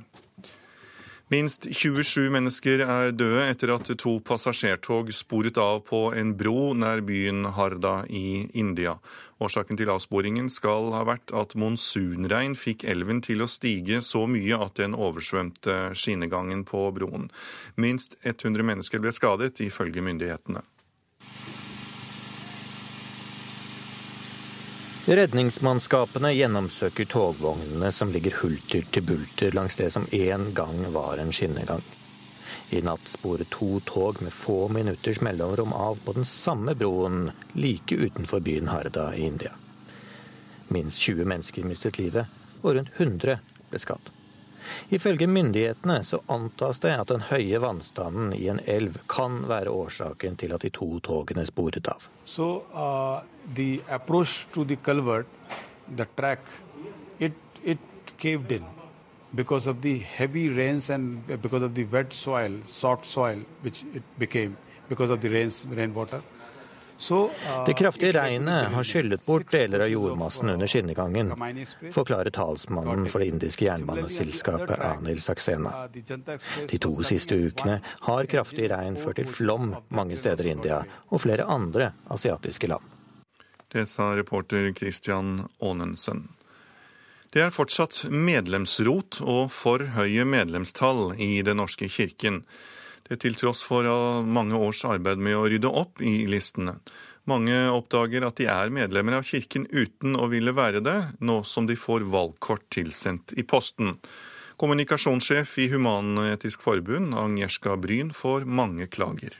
Minst 1.34 1.66
27 1.66 2.28
mennesker 2.30 2.84
er 2.86 3.14
døde 3.16 3.46
etter 3.50 3.72
at 3.74 3.88
to 3.98 4.12
passasjertog 4.28 5.08
sporet 5.18 5.58
av 5.58 5.80
på 5.88 6.02
en 6.14 6.36
bro 6.38 6.76
nær 6.78 7.02
byen 7.08 7.48
Harda 7.56 7.94
i 8.06 8.52
India. 8.54 8.94
Årsaken 9.42 9.80
til 9.80 9.90
avsporingen 9.90 10.52
skal 10.54 10.92
ha 10.94 11.02
vært 11.10 11.34
at 11.34 11.56
monsunregn 11.58 12.54
fikk 12.60 12.86
elven 12.94 13.24
til 13.26 13.42
å 13.42 13.50
stige 13.50 14.04
så 14.06 14.28
mye 14.30 14.60
at 14.62 14.78
den 14.84 14.94
oversvømte 14.94 15.96
skinnegangen 15.98 16.68
på 16.70 16.86
broen. 17.00 17.32
Minst 17.82 18.14
100 18.22 18.70
mennesker 18.70 19.02
ble 19.02 19.16
skadet, 19.16 19.58
ifølge 19.66 20.06
myndighetene. 20.06 20.62
Redningsmannskapene 25.04 26.30
gjennomsøker 26.32 27.04
togvognene 27.12 27.90
som 27.92 28.14
ligger 28.14 28.38
hulter 28.40 28.86
til 28.88 29.04
bulter 29.04 29.52
langs 29.52 29.76
det 29.76 29.90
som 29.92 30.06
en 30.16 30.46
gang 30.56 30.78
var 30.96 31.20
en 31.20 31.34
skinnegang. 31.36 31.84
I 32.72 32.80
natt 32.88 33.12
sporet 33.12 33.52
to 33.52 33.82
tog 33.84 34.22
med 34.24 34.32
få 34.32 34.70
minutters 34.72 35.20
mellomrom 35.20 35.76
av 35.76 36.00
på 36.06 36.16
den 36.16 36.24
samme 36.24 36.72
broen 36.80 37.34
like 37.52 37.92
utenfor 38.00 38.40
byen 38.48 38.72
Harda 38.72 39.10
i 39.12 39.28
India. 39.28 39.52
Minst 40.72 41.04
20 41.04 41.28
mennesker 41.28 41.68
mistet 41.68 42.00
livet, 42.00 42.32
og 42.62 42.78
rundt 42.80 42.96
100 42.96 43.42
ble 43.74 43.84
skadd. 43.84 44.08
Ifølge 44.94 45.28
myndighetene 45.28 46.02
så 46.04 46.20
antas 46.32 46.80
det 46.84 46.94
at 46.96 47.12
den 47.12 47.26
høye 47.30 47.62
vannstanden 47.64 48.34
i 48.38 48.48
en 48.52 48.62
elv 48.70 49.00
kan 49.12 49.44
være 49.50 49.72
årsaken 49.74 50.38
til 50.40 50.54
at 50.56 50.66
de 50.66 50.72
to 50.74 50.90
togene 51.04 51.46
sporet 51.50 51.88
av. 51.92 52.10
So, 52.26 52.66
uh, 52.74 53.24
the 53.56 53.82
approach 53.90 54.48
to 54.54 54.66
the 54.66 54.78
culvert, 54.78 55.28
the 55.96 56.08
track, 56.18 56.40
it, 57.20 57.34
it 57.64 57.80
caved 58.18 58.52
in 58.52 58.64
because 59.36 59.68
of 59.68 59.82
the 59.82 59.98
heavy 59.98 60.50
rains 60.50 60.90
and 60.90 61.26
because 61.42 61.64
of 61.64 61.74
the 61.74 61.86
wet 61.86 62.14
soil, 62.14 62.52
soft 62.66 63.06
soil, 63.06 63.40
which 63.62 63.84
it 63.94 64.04
became 64.20 64.58
because 64.90 65.10
of 65.10 65.22
the 65.22 65.30
rains, 65.30 65.66
rainwater. 65.70 66.22
Det 67.66 67.74
kraftige 67.78 68.14
regnet 68.16 68.72
har 68.74 68.88
skyllet 68.88 69.26
bort 69.26 69.52
deler 69.52 69.84
av 69.84 69.92
jordmassen 69.92 70.50
under 70.54 70.68
skinnegangen, 70.68 71.34
forklarer 71.92 72.32
talsmannen 72.32 73.10
for 73.12 73.20
det 73.20 73.32
indiske 73.34 73.68
jernbaneselskapet 73.68 74.80
Anil 74.80 75.22
Saxena. 75.22 75.74
De 76.70 76.80
to 76.80 76.94
siste 77.04 77.36
ukene 77.36 77.80
har 78.08 78.30
kraftig 78.32 78.70
regn 78.72 79.00
ført 79.02 79.20
til 79.20 79.28
flom 79.28 79.74
mange 79.90 80.20
steder 80.20 80.48
i 80.48 80.54
India 80.56 80.84
og 81.10 81.26
flere 81.26 81.48
andre 81.50 81.92
asiatiske 82.14 82.72
land. 82.72 82.88
Det 83.74 83.88
sa 83.90 84.14
reporter 84.16 84.72
Christian 84.78 85.48
Aanensen. 85.60 86.28
Det 87.34 87.42
er 87.42 87.50
fortsatt 87.50 88.04
medlemsrot 88.14 89.18
og 89.26 89.48
for 89.52 89.82
høye 89.96 90.22
medlemstall 90.30 91.16
i 91.18 91.42
Den 91.42 91.58
norske 91.58 91.90
kirken. 91.90 92.44
Det 93.08 93.20
til 93.24 93.36
tross 93.36 93.64
for 93.68 93.88
mange 94.24 94.56
års 94.56 94.84
arbeid 94.88 95.20
med 95.20 95.36
å 95.36 95.48
rydde 95.52 95.70
opp 95.70 96.02
i 96.02 96.24
listene. 96.30 96.78
Mange 97.30 97.56
oppdager 97.72 98.26
at 98.28 98.40
de 98.40 98.50
er 98.52 98.72
medlemmer 98.74 99.20
av 99.20 99.28
kirken 99.28 99.64
uten 99.72 100.18
å 100.20 100.28
ville 100.32 100.52
være 100.56 100.82
det, 100.84 100.98
nå 101.24 101.40
som 101.48 101.68
de 101.70 101.78
får 101.80 102.04
valgkort 102.12 102.66
tilsendt 102.74 103.36
i 103.40 103.46
posten. 103.48 103.96
Kommunikasjonssjef 104.60 105.56
i 105.64 105.70
Human-Etisk 105.72 106.62
Forbund, 106.64 107.16
Agnieszka 107.16 107.78
Bryn, 107.80 108.12
får 108.16 108.44
mange 108.46 108.90
klager. 108.92 109.40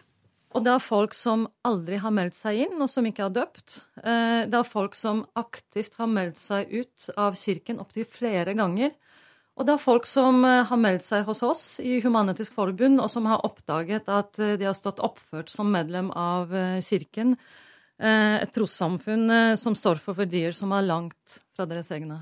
Og 0.54 0.64
det 0.66 0.72
er 0.76 0.84
folk 0.86 1.16
som 1.18 1.48
aldri 1.66 1.98
har 2.02 2.14
meldt 2.14 2.38
seg 2.38 2.64
inn, 2.68 2.78
og 2.78 2.90
som 2.92 3.06
ikke 3.10 3.26
er 3.26 3.36
døpt. 3.36 3.80
Eh, 4.04 4.44
det 4.50 4.58
er 4.60 4.70
folk 4.70 4.96
som 4.98 5.24
aktivt 5.40 5.98
har 5.98 6.10
meldt 6.12 6.38
seg 6.40 6.70
ut 6.70 7.10
av 7.18 7.38
kirken 7.38 7.82
opptil 7.82 8.06
flere 8.10 8.54
ganger. 8.58 8.94
Og 9.54 9.68
det 9.68 9.76
er 9.76 9.82
folk 9.82 10.08
som 10.10 10.42
eh, 10.48 10.64
har 10.66 10.80
meldt 10.82 11.06
seg 11.06 11.28
hos 11.28 11.44
oss 11.46 11.64
i 11.84 12.00
Human-Etisk 12.02 12.56
Forbund, 12.58 13.02
og 13.04 13.10
som 13.12 13.28
har 13.30 13.44
oppdaget 13.46 14.10
at 14.10 14.40
eh, 14.42 14.56
de 14.58 14.66
har 14.66 14.78
stått 14.78 15.04
oppført 15.04 15.54
som 15.54 15.70
medlem 15.74 16.10
av 16.18 16.54
eh, 16.56 16.80
kirken. 16.82 17.38
Et 18.04 18.50
trossamfunn 18.52 19.56
som 19.56 19.76
står 19.78 20.00
for 20.02 20.18
verdier 20.18 20.52
som 20.58 20.72
er 20.76 20.84
langt 20.84 21.36
fra 21.56 21.68
deres 21.70 21.92
egne. 21.94 22.18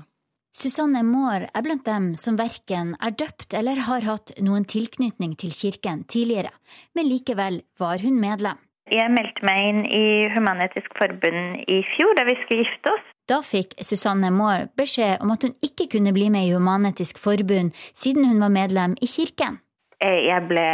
Susanne 0.52 1.00
Maar 1.08 1.46
er 1.48 1.64
blant 1.64 1.86
dem 1.88 2.10
som 2.20 2.36
verken 2.38 2.92
er 3.00 3.14
døpt 3.16 3.56
eller 3.56 3.80
har 3.88 4.04
hatt 4.04 4.34
noen 4.44 4.68
tilknytning 4.68 5.32
til 5.40 5.50
kirken 5.56 6.04
tidligere, 6.04 6.52
men 6.94 7.08
likevel 7.08 7.62
var 7.80 8.04
hun 8.04 8.20
medlem. 8.20 8.60
Jeg 8.92 9.08
meldte 9.16 9.48
meg 9.48 9.70
inn 9.70 9.82
i 9.88 10.04
Human-Etisk 10.36 10.92
Forbund 11.00 11.64
i 11.64 11.80
fjor, 11.96 12.12
da 12.20 12.28
vi 12.28 12.36
skulle 12.42 12.66
gifte 12.66 12.92
oss. 12.92 13.11
Da 13.30 13.38
fikk 13.46 13.76
Susanne 13.86 14.32
Moore 14.34 14.66
beskjed 14.78 15.22
om 15.22 15.30
at 15.34 15.44
hun 15.46 15.54
ikke 15.62 15.86
kunne 15.94 16.14
bli 16.14 16.26
med 16.34 16.48
i 16.48 16.54
Human-Etisk 16.56 17.20
Forbund 17.22 17.70
siden 17.94 18.26
hun 18.26 18.42
var 18.42 18.50
medlem 18.50 18.96
i 18.98 19.06
kirken. 19.06 19.60
Eh, 20.02 20.26
jeg 20.26 20.42
ble 20.50 20.66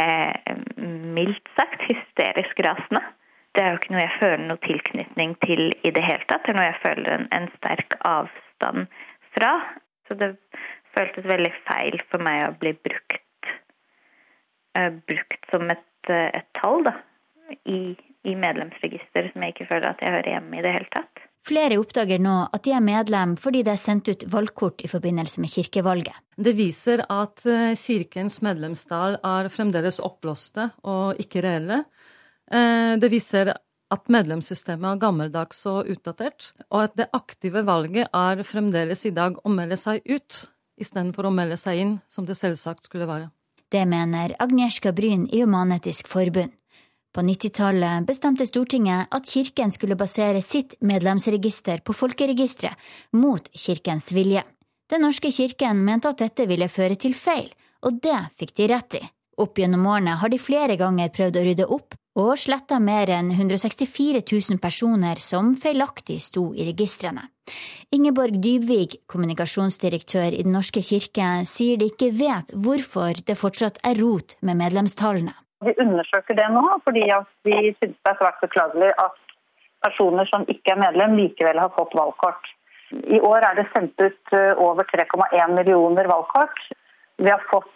mm, 0.79 1.13
mildt 1.17 1.51
sagt 1.57 1.85
hysterisk 1.85 2.63
rasende. 2.65 3.03
Det 3.53 3.63
er 3.63 3.71
jo 3.73 3.79
ikke 3.79 3.93
noe 3.93 4.01
jeg 4.05 4.17
føler 4.17 4.43
noe 4.49 4.61
tilknytning 4.65 5.35
til 5.45 5.63
i 5.85 5.93
det 5.93 6.03
hele 6.05 6.25
tatt. 6.29 6.45
Det 6.45 6.53
er 6.53 6.59
noe 6.59 6.67
jeg 6.69 6.81
føler 6.81 7.13
en, 7.15 7.29
en 7.37 7.47
sterk 7.57 7.97
avstand 8.07 8.89
fra. 9.37 9.53
Så 10.09 10.17
det 10.17 10.33
føltes 10.97 11.29
veldig 11.29 11.53
feil 11.67 12.01
for 12.09 12.25
meg 12.25 12.47
å 12.47 12.57
bli 12.61 12.73
brukt, 12.87 13.49
uh, 14.77 14.89
brukt 15.09 15.49
som 15.53 15.69
et, 15.69 15.89
uh, 16.09 16.29
et 16.33 16.47
tall 16.57 16.85
da, 16.87 16.95
i, 17.69 17.93
i 18.25 18.37
medlemsregister 18.37 19.29
som 19.29 19.45
jeg 19.45 19.55
ikke 19.55 19.69
føler 19.69 19.91
at 19.91 20.01
jeg 20.01 20.17
hører 20.17 20.33
hjemme 20.33 20.57
i 20.57 20.65
det 20.65 20.73
hele 20.77 20.89
tatt. 20.95 21.28
Flere 21.47 21.79
oppdager 21.79 22.19
nå 22.21 22.35
at 22.53 22.65
de 22.65 22.73
er 22.75 22.83
medlem 22.83 23.35
fordi 23.39 23.63
det 23.65 23.73
er 23.73 23.81
sendt 23.81 24.09
ut 24.11 24.25
valgkort 24.31 24.83
i 24.85 24.89
forbindelse 24.91 25.41
med 25.41 25.51
kirkevalget. 25.53 26.17
Det 26.35 26.53
viser 26.57 27.05
at 27.07 27.45
eh, 27.47 27.71
kirkens 27.79 28.41
medlemstall 28.45 29.17
er 29.25 29.49
fremdeles 29.53 30.01
oppblåste 30.03 30.69
og 30.83 31.19
ikke 31.21 31.43
reelle. 31.45 31.83
Eh, 32.51 32.99
det 32.99 33.09
viser 33.13 33.53
at 33.89 34.11
medlemssystemet 34.11 34.91
er 34.91 35.01
gammeldags 35.01 35.63
og 35.69 35.89
utdatert, 35.89 36.51
og 36.69 36.85
at 36.85 36.99
det 36.99 37.09
aktive 37.15 37.63
valget 37.65 38.11
er 38.13 38.43
fremdeles 38.45 39.01
i 39.09 39.15
dag 39.15 39.39
å 39.41 39.53
melde 39.53 39.79
seg 39.79 40.03
ut 40.05 40.43
istedenfor 40.79 41.27
å 41.27 41.33
melde 41.33 41.57
seg 41.59 41.81
inn, 41.81 41.97
som 42.07 42.27
det 42.27 42.37
selvsagt 42.39 42.87
skulle 42.87 43.09
være. 43.09 43.31
Det 43.69 43.81
mener 43.85 44.33
Agnieszka 44.41 44.93
Bryn 44.95 45.27
i 45.29 45.43
Human-Etisk 45.43 46.09
Forbund. 46.09 46.55
På 47.15 47.21
90-tallet 47.25 48.05
bestemte 48.05 48.45
Stortinget 48.45 49.07
at 49.09 49.25
kirken 49.25 49.71
skulle 49.73 49.97
basere 49.97 50.41
sitt 50.45 50.75
medlemsregister 50.85 51.81
på 51.81 51.93
folkeregisteret, 51.97 52.77
mot 53.17 53.49
kirkens 53.53 54.11
vilje. 54.13 54.43
Den 54.89 55.01
norske 55.05 55.31
kirken 55.33 55.81
mente 55.85 56.09
at 56.09 56.21
dette 56.21 56.45
ville 56.49 56.69
føre 56.69 56.97
til 56.97 57.15
feil, 57.17 57.49
og 57.85 57.97
det 58.03 58.19
fikk 58.37 58.53
de 58.57 58.69
rett 58.69 58.99
i. 59.01 59.01
Opp 59.39 59.57
gjennom 59.57 59.87
årene 59.87 60.17
har 60.19 60.29
de 60.29 60.37
flere 60.41 60.75
ganger 60.77 61.09
prøvd 61.15 61.39
å 61.39 61.43
rydde 61.47 61.67
opp, 61.71 61.97
og 62.19 62.33
sletta 62.37 62.79
mer 62.83 63.09
enn 63.15 63.29
164 63.31 64.21
000 64.27 64.61
personer 64.61 65.21
som 65.23 65.53
feilaktig 65.57 66.19
sto 66.21 66.49
i 66.53 66.65
registrene. 66.67 67.23
Ingeborg 67.95 68.37
Dybvik, 68.43 68.99
kommunikasjonsdirektør 69.09 70.35
i 70.35 70.43
Den 70.43 70.53
norske 70.53 70.83
kirke, 70.85 71.29
sier 71.49 71.79
de 71.79 71.89
ikke 71.89 72.11
vet 72.13 72.53
hvorfor 72.53 73.17
det 73.25 73.37
fortsatt 73.39 73.79
er 73.81 73.97
rot 73.97 74.35
med 74.45 74.59
medlemstallene. 74.59 75.33
Vi 75.65 75.73
undersøker 75.83 76.37
det 76.39 76.47
nå, 76.53 76.63
fordi 76.85 77.03
vi 77.47 77.55
synes 77.79 77.97
det 77.97 78.11
er 78.11 78.19
svært 78.21 78.39
beklagelig 78.43 78.93
at 79.05 79.17
personer 79.83 80.27
som 80.29 80.45
ikke 80.47 80.75
er 80.75 80.83
medlem, 80.85 81.17
likevel 81.19 81.59
har 81.59 81.73
fått 81.75 81.95
valgkort. 81.99 82.47
I 83.15 83.19
år 83.31 83.43
er 83.49 83.59
det 83.59 83.67
sendt 83.73 83.99
ut 84.01 84.33
eh, 84.35 84.53
over 84.57 84.87
3,1 84.87 85.53
millioner 85.57 86.07
valgkort. 86.09 86.63
Vi 87.19 87.29
har 87.29 87.43
fått 87.51 87.75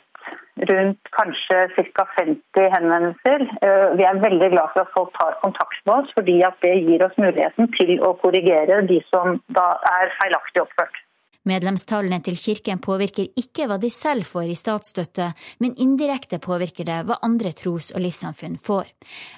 rundt 0.69 1.11
kanskje 1.17 1.67
ca. 1.75 2.05
50 2.17 2.69
henvendelser. 2.75 3.45
Eh, 3.67 3.87
vi 3.99 4.07
er 4.07 4.23
veldig 4.23 4.49
glad 4.55 4.73
for 4.73 4.85
at 4.85 4.93
folk 4.95 5.13
tar 5.19 5.39
kontakt 5.43 5.79
med 5.85 5.95
oss, 5.95 6.13
fordi 6.17 6.39
det 6.63 6.75
gir 6.87 7.05
oss 7.05 7.17
muligheten 7.19 7.71
til 7.77 7.95
å 8.01 8.15
korrigere 8.23 8.81
de 8.89 9.01
som 9.11 9.39
da 9.59 9.73
er 9.99 10.13
feilaktig 10.21 10.63
oppført. 10.63 11.02
Medlemstallene 11.49 12.21
til 12.23 12.37
kirken 12.39 12.79
påvirker 12.83 13.27
ikke 13.39 13.67
hva 13.67 13.79
de 13.81 13.89
selv 13.91 14.27
får 14.27 14.51
i 14.51 14.59
statsstøtte, 14.59 15.31
men 15.59 15.75
indirekte 15.75 16.39
påvirker 16.43 16.87
det 16.87 17.01
hva 17.07 17.19
andre 17.25 17.51
tros- 17.57 17.91
og 17.91 18.05
livssamfunn 18.05 18.55
får. 18.61 18.93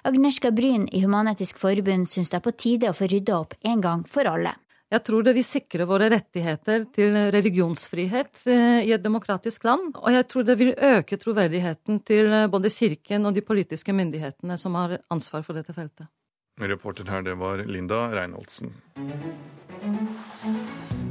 Agnerska 0.06 0.52
Bryn 0.54 0.86
i 0.92 1.02
Human-Etisk 1.06 1.58
Forbund 1.62 2.10
syns 2.10 2.30
det 2.30 2.40
er 2.40 2.46
på 2.46 2.54
tide 2.54 2.92
å 2.92 2.98
få 2.98 3.10
rydda 3.10 3.40
opp 3.40 3.58
en 3.66 3.82
gang 3.82 4.06
for 4.10 4.30
alle. 4.30 4.54
Jeg 4.94 5.02
tror 5.02 5.24
det 5.26 5.34
vil 5.34 5.44
sikre 5.44 5.88
våre 5.90 6.12
rettigheter 6.14 6.84
til 6.94 7.18
religionsfrihet 7.34 8.44
eh, 8.46 8.86
i 8.86 8.94
et 8.94 9.02
demokratisk 9.02 9.66
land. 9.66 9.96
Og 9.98 10.14
jeg 10.14 10.28
tror 10.30 10.46
det 10.46 10.56
vil 10.60 10.76
øke 10.78 11.18
troverdigheten 11.20 12.04
til 12.06 12.30
eh, 12.30 12.46
både 12.54 12.70
kirken 12.70 13.26
og 13.26 13.34
de 13.34 13.42
politiske 13.44 13.96
myndighetene 13.98 14.60
som 14.62 14.78
har 14.78 15.00
ansvar 15.10 15.42
for 15.48 15.58
dette 15.58 15.74
feltet. 15.74 16.06
Reporter 16.62 17.10
her, 17.12 17.26
det 17.26 17.34
var 17.42 17.66
Linda 17.66 18.06
Reinholdsen. 18.14 18.72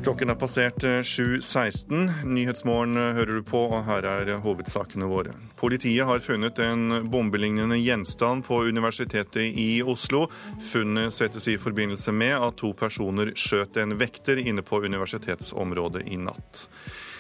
Klokken 0.05 0.29
er 0.29 0.37
passert 0.37 0.85
7.16. 0.85 2.03
Eh, 2.05 2.25
Nyhetsmorgen 2.29 2.97
eh, 3.01 3.15
hører 3.17 3.39
du 3.39 3.45
på, 3.49 3.63
og 3.73 3.87
her 3.87 4.05
er 4.05 4.35
hovedsakene 4.45 5.07
våre. 5.09 5.33
Politiet 5.57 6.05
har 6.05 6.21
funnet 6.21 6.61
en 6.61 7.07
bombelignende 7.09 7.79
gjenstand 7.81 8.45
på 8.45 8.59
Universitetet 8.69 9.57
i 9.57 9.79
Oslo. 9.81 10.27
Funnet 10.61 11.17
settes 11.17 11.49
i 11.49 11.57
forbindelse 11.57 12.13
med 12.13 12.37
at 12.37 12.61
to 12.61 12.75
personer 12.77 13.33
skjøt 13.33 13.81
en 13.81 13.97
vekter 13.97 14.43
inne 14.45 14.61
på 14.61 14.83
universitetsområdet 14.85 16.05
i 16.13 16.21
natt. 16.21 16.67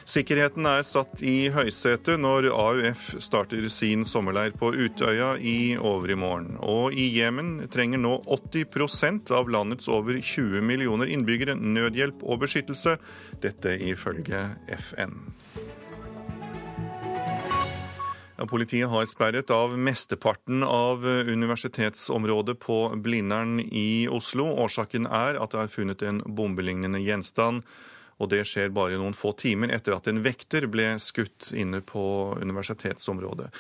Sikkerheten 0.04 0.66
er 0.68 0.82
satt 0.84 1.23
i 1.25 1.49
høysetet 1.49 2.20
når 2.20 2.50
AUF 2.52 3.06
starter 3.25 3.64
sin 3.73 4.02
sommerleir 4.04 4.52
på 4.52 4.68
Utøya 4.76 5.30
i 5.40 5.78
overmorgen. 5.80 6.58
Og 6.61 6.92
i 6.92 7.06
Jemen 7.14 7.62
trenger 7.73 8.02
nå 8.02 8.18
80% 8.28 9.32
av 9.32 9.49
landets 9.49 9.88
over 9.88 10.18
20 10.20 10.61
millioner 10.61 11.08
innbyggere 11.08 11.56
nødhjelp 11.56 12.20
og 12.20 12.42
beskyttelse. 12.44 12.99
Dette 13.40 13.73
ifølge 13.80 14.42
FN. 14.76 15.16
Ja, 18.34 18.44
politiet 18.50 18.92
har 18.92 19.08
sperret 19.08 19.49
av 19.56 19.73
mesteparten 19.78 20.66
av 20.68 21.00
universitetsområdet 21.06 22.58
på 22.61 22.78
Blindern 23.00 23.56
i 23.64 24.04
Oslo. 24.12 24.50
Årsaken 24.66 25.08
er 25.08 25.40
at 25.40 25.56
det 25.56 25.64
er 25.64 25.75
funnet 25.78 26.04
en 26.04 26.20
bombelignende 26.28 27.00
gjenstand 27.00 27.64
og 28.18 28.30
det 28.33 28.42
skjer 28.49 28.75
bare 28.75 28.99
noen 29.00 29.16
få 29.16 29.33
timer 29.38 29.73
etter 29.75 29.97
at 29.97 30.11
en 30.11 30.23
vekter 30.25 30.68
ble 30.71 30.94
skutt 31.02 31.52
inne 31.56 31.80
på 31.85 32.04
universitetsområdet. 32.40 33.50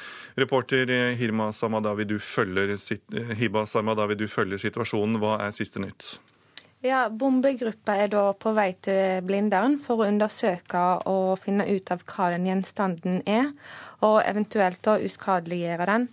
Reporter 0.40 0.92
Hirma 1.18 1.50
Samadawi, 1.52 2.06
du 2.08 2.18
følger, 2.22 2.76
Hiba 3.38 3.66
Samadawi, 3.66 4.18
du 4.18 4.28
følger 4.30 4.62
situasjonen. 4.62 5.18
Hva 5.22 5.38
er 5.46 5.56
siste 5.56 5.82
nytt? 5.82 6.16
Ja, 6.84 7.06
Bombegruppa 7.08 7.94
er 7.96 8.10
da 8.12 8.26
på 8.36 8.50
vei 8.52 8.74
til 8.84 9.22
Blindern 9.24 9.78
for 9.80 10.02
å 10.02 10.08
undersøke 10.10 10.82
og 11.08 11.38
finne 11.40 11.64
ut 11.64 11.88
av 11.94 12.02
hva 12.04 12.26
den 12.34 12.44
gjenstanden 12.50 13.22
er, 13.24 13.54
og 14.04 14.18
eventuelt 14.20 14.82
da 14.84 14.98
uskadeliggjøre 15.00 15.86
den. 15.88 16.04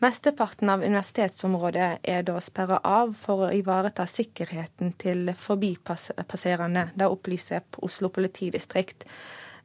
Mesteparten 0.00 0.70
av 0.72 0.80
universitetsområdet 0.80 1.88
er 2.08 2.22
da 2.24 2.38
sperra 2.40 2.78
av 2.88 3.10
for 3.20 3.44
å 3.44 3.50
ivareta 3.52 4.06
sikkerheten 4.08 4.94
til 5.00 5.28
forbipasserende. 5.36 6.86
Det 6.96 7.08
opplyser 7.12 7.66
Oslo 7.84 8.08
politidistrikt. 8.08 9.04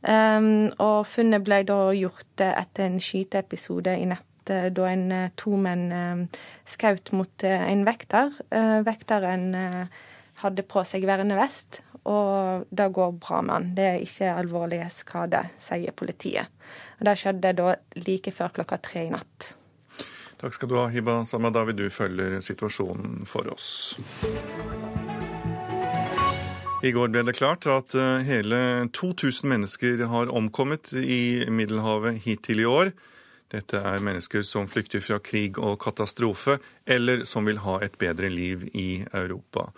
Um, 0.04 0.74
og 0.84 1.08
funnet 1.08 1.46
ble 1.48 1.62
da 1.65 1.80
gjort 1.96 2.44
etter 2.44 2.89
en 2.89 3.00
skyteepisode 3.00 3.96
i 3.96 4.10
at 4.12 4.51
eh, 4.51 4.68
da 4.75 4.92
en 4.92 5.08
eh, 5.15 5.32
to 5.39 5.56
menn 5.58 6.27
skjøt 6.68 7.15
mot 7.15 7.48
en 7.48 7.88
vekter. 7.88 8.36
Vekteren 8.86 9.50
hadde 10.44 10.68
på 10.68 10.84
seg 10.84 11.08
vernevest, 11.08 11.80
og 12.12 12.68
det 12.70 12.92
går 12.94 13.15
bra 13.24 13.42
med 13.42 13.56
han. 13.56 13.75
Det 13.80 13.92
er 13.96 14.04
ikke 14.04 14.36
alvorlige 14.36 14.92
skader, 14.94 15.54
sier 15.58 15.96
politiet. 15.96 16.51
Og 17.00 17.08
Det 17.08 17.22
skjedde 17.24 17.56
da 17.58 17.75
like 18.04 18.36
før 18.36 18.60
klokka 18.60 18.84
tre 18.84 19.08
i 19.08 19.13
natt. 19.15 19.56
Takk 20.46 20.54
skal 20.60 20.70
du 20.70 20.75
ha, 20.78 20.84
Hiba 20.94 21.24
Samadawi. 21.25 21.74
Du 21.74 21.88
følger 21.90 22.36
situasjonen 22.46 23.24
for 23.25 23.48
oss. 23.50 23.96
I 26.86 26.92
går 26.94 27.10
ble 27.10 27.24
det 27.25 27.34
klart 27.40 27.66
at 27.66 27.96
eh, 27.98 28.22
hele 28.28 28.60
2000 28.94 29.50
mennesker 29.50 30.04
har 30.12 30.30
omkommet 30.30 30.94
i 31.02 31.48
Middelhavet 31.50 32.22
hittil 32.28 32.62
i 32.62 32.68
år. 32.70 32.94
Dette 33.50 33.82
er 33.82 34.06
mennesker 34.06 34.46
som 34.46 34.70
flykter 34.70 35.02
fra 35.02 35.18
krig 35.18 35.58
og 35.58 35.80
katastrofe, 35.82 36.60
eller 36.86 37.25
som 37.25 37.50
vil 37.50 37.64
ha 37.66 37.80
et 37.82 37.98
bedre 37.98 38.30
liv 38.30 38.70
i 38.78 39.02
Europa. 39.18 39.72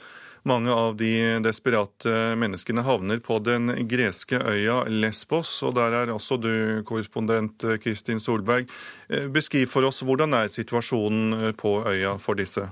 Mange 0.48 0.72
av 0.72 0.96
de 0.96 1.12
desperate 1.44 2.12
menneskene 2.40 2.86
havner 2.88 3.20
på 3.20 3.42
den 3.44 3.74
greske 3.90 4.40
øya 4.40 4.86
Lesbos, 4.88 5.58
og 5.68 5.76
der 5.76 5.96
er 6.04 6.14
også 6.14 6.38
du 6.40 6.52
korrespondent 6.88 7.66
Kristin 7.84 8.22
Solberg. 8.24 8.70
Eh, 9.10 9.28
beskriv 9.28 9.68
for 9.68 9.90
oss 9.90 10.00
hvordan 10.08 10.38
er 10.38 10.52
situasjonen 10.54 11.56
på 11.60 11.82
øya 11.92 12.16
for 12.22 12.40
disse? 12.40 12.70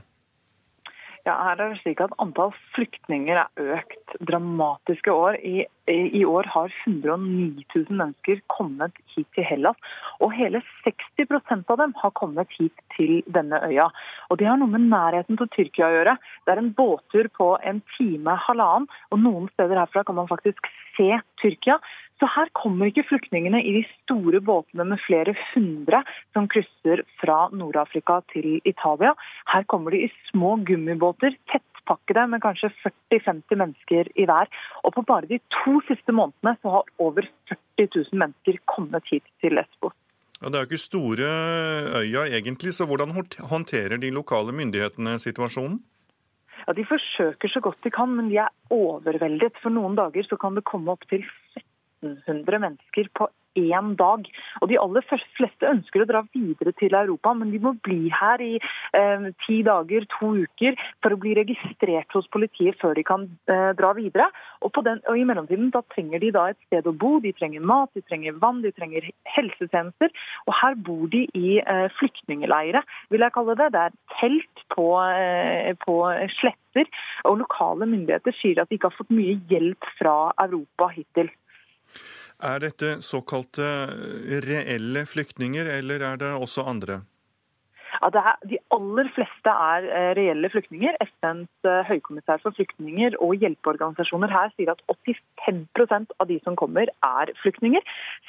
Ja, 1.26 1.34
her 1.42 1.58
er 1.58 1.72
det 1.74 1.80
slik 1.82 2.02
at 2.06 2.14
Antall 2.22 2.52
flyktninger 2.76 3.40
er 3.42 3.78
økt 3.80 4.12
dramatisk 4.30 5.08
i 5.10 5.14
år. 5.14 5.38
I, 5.42 5.64
I, 5.90 6.22
år 6.22 6.46
har 6.54 6.70
109 6.86 7.66
000 7.74 7.88
mennesker 7.90 8.44
kommet 8.54 8.94
hit 9.16 9.26
til 9.34 9.48
Hellas. 9.50 9.80
Og 10.24 10.34
hele 10.36 10.62
60% 10.86 11.72
av 11.72 11.82
dem 11.82 11.94
har 12.02 12.14
kommet 12.16 12.52
hit 12.58 12.86
til 12.96 13.22
denne 13.28 13.60
øya. 13.68 13.90
Og 14.30 14.40
Det 14.40 14.48
har 14.48 14.58
noe 14.62 14.72
med 14.72 14.88
nærheten 14.92 15.38
til 15.38 15.52
Tyrkia 15.58 15.90
å 15.90 15.96
gjøre. 15.98 16.18
Det 16.46 16.54
er 16.54 16.62
en 16.62 16.74
båttur 16.78 17.30
på 17.36 17.52
en 17.64 17.82
time, 17.98 18.38
halvannen. 18.48 18.90
Og 19.12 19.20
noen 19.20 19.50
steder 19.54 19.80
herfra 19.80 20.06
kan 20.08 20.20
man 20.20 20.32
faktisk 20.32 20.68
se 20.98 21.12
Tyrkia. 21.42 21.80
Så 22.20 22.28
her 22.32 22.48
kommer 22.56 22.88
ikke 22.88 23.04
flyktningene 23.10 23.60
i 23.60 23.74
de 23.76 23.84
store 23.90 24.40
båtene 24.40 24.86
med 24.88 25.02
flere 25.04 25.34
hundre 25.52 26.02
som 26.36 26.48
krysser 26.52 27.04
fra 27.20 27.50
Nord-Afrika 27.52 28.22
til 28.32 28.62
Italia. 28.64 29.12
Her 29.52 29.68
kommer 29.72 29.92
de 29.92 30.06
i 30.06 30.14
små 30.30 30.56
gummibåter, 30.70 31.36
tettpakkede 31.52 32.28
med 32.32 32.44
kanskje 32.46 32.72
40-50 32.86 33.60
mennesker 33.60 34.14
i 34.16 34.30
hver. 34.30 34.52
Og 34.84 34.96
på 34.96 35.04
bare 35.12 35.32
de 35.34 35.42
to 35.60 35.82
siste 35.90 36.16
månedene 36.16 36.56
så 36.62 36.78
har 36.78 36.96
over 37.04 37.28
40 37.52 37.92
000 37.92 38.24
mennesker 38.24 38.64
kommet 38.72 39.12
hit 39.12 39.28
til 39.44 39.60
Lesbos. 39.60 39.98
Ja, 40.42 40.50
det 40.50 40.58
er 40.58 40.66
jo 40.66 40.70
ikke 40.70 40.84
store 40.84 41.28
øya 42.02 42.26
egentlig, 42.28 42.74
så 42.76 42.88
hvordan 42.88 43.14
håndterer 43.52 43.98
de 43.98 44.12
lokale 44.12 44.52
myndighetene 44.52 45.16
situasjonen? 45.20 45.80
Ja, 46.68 46.74
De 46.74 46.86
forsøker 46.86 47.48
så 47.48 47.62
godt 47.62 47.84
de 47.84 47.92
kan, 47.94 48.16
men 48.18 48.30
de 48.30 48.38
er 48.42 48.52
overveldet. 48.74 49.56
For 49.62 49.70
noen 49.70 49.96
dager 49.96 50.26
så 50.28 50.38
kan 50.42 50.58
det 50.58 50.66
komme 50.66 50.92
opp 50.92 51.06
til 51.10 51.24
1500 52.04 52.60
mennesker 52.60 53.10
på 53.16 53.30
én 53.56 53.96
dag. 54.00 54.28
Og 54.62 54.70
De 54.70 54.80
aller 54.80 55.06
fleste 55.08 55.70
ønsker 55.70 56.04
å 56.04 56.10
dra 56.10 56.24
videre 56.36 56.74
til 56.80 56.96
Europa, 56.96 57.34
men 57.34 57.52
de 57.54 57.62
må 57.64 57.76
bli 57.86 58.10
her 58.14 58.42
i 58.44 58.56
eh, 58.58 59.28
ti 59.46 59.62
dager, 59.66 60.08
to 60.18 60.34
uker, 60.46 60.78
for 61.04 61.16
å 61.16 61.20
bli 61.22 61.36
registrert 61.38 62.12
hos 62.16 62.28
politiet 62.34 62.80
før 62.82 62.96
de 62.98 63.06
kan 63.08 63.28
eh, 63.52 63.72
dra 63.78 63.94
videre. 63.98 64.30
Og, 64.62 64.74
den, 64.86 65.02
og, 65.06 65.18
I 65.18 65.28
mellomtiden 65.28 65.72
da 65.74 65.84
trenger 65.94 66.24
de 66.24 66.32
da 66.36 66.50
et 66.52 66.60
sted 66.68 66.88
å 66.90 66.96
bo, 66.96 67.18
de 67.24 67.34
trenger 67.38 67.64
mat, 67.64 67.92
de 67.96 68.04
trenger 68.06 68.38
vann, 68.42 68.64
de 68.66 68.74
trenger 68.76 69.10
helsetjenester. 69.36 70.14
Og 70.48 70.56
Her 70.62 70.78
bor 70.88 71.08
de 71.14 71.26
i 71.38 71.60
eh, 71.62 71.88
flyktningleire, 72.00 72.84
vil 73.14 73.26
jeg 73.26 73.36
kalle 73.36 73.58
det. 73.60 73.72
Det 73.76 73.86
er 73.88 73.98
telt 74.20 74.66
på, 74.76 74.90
eh, 75.04 75.74
på 75.86 75.98
sletter. 76.40 76.90
Og 77.30 77.40
lokale 77.44 77.88
myndigheter 77.88 78.36
sier 78.42 78.62
at 78.62 78.70
de 78.70 78.80
ikke 78.80 78.92
har 78.92 79.00
fått 79.00 79.14
mye 79.16 79.38
hjelp 79.50 79.92
fra 80.00 80.18
Europa 80.44 80.92
hittil. 80.96 81.32
Er 82.46 82.62
dette 82.62 83.00
såkalte 83.02 83.66
reelle 84.46 85.06
flyktninger, 85.10 85.66
eller 85.80 86.04
er 86.14 86.22
det 86.22 86.32
også 86.38 86.68
andre? 86.70 87.02
Ja, 88.02 88.10
er, 88.12 88.36
de 88.50 88.58
aller 88.76 89.08
fleste 89.16 89.52
er 89.52 89.86
eh, 89.88 90.10
reelle 90.18 90.50
flyktninger. 90.52 90.98
FNs 91.06 91.68
eh, 91.68 91.82
høykommissær 91.88 92.42
for 92.44 92.56
flyktninger 92.58 93.16
og 93.24 93.40
hjelpeorganisasjoner 93.42 94.32
her 94.34 94.52
sier 94.56 94.74
at 94.74 94.84
85 94.92 96.12
av 96.20 96.28
de 96.30 96.40
som 96.44 96.58
kommer, 96.60 96.92
er 97.08 97.32
flyktninger. 97.42 97.82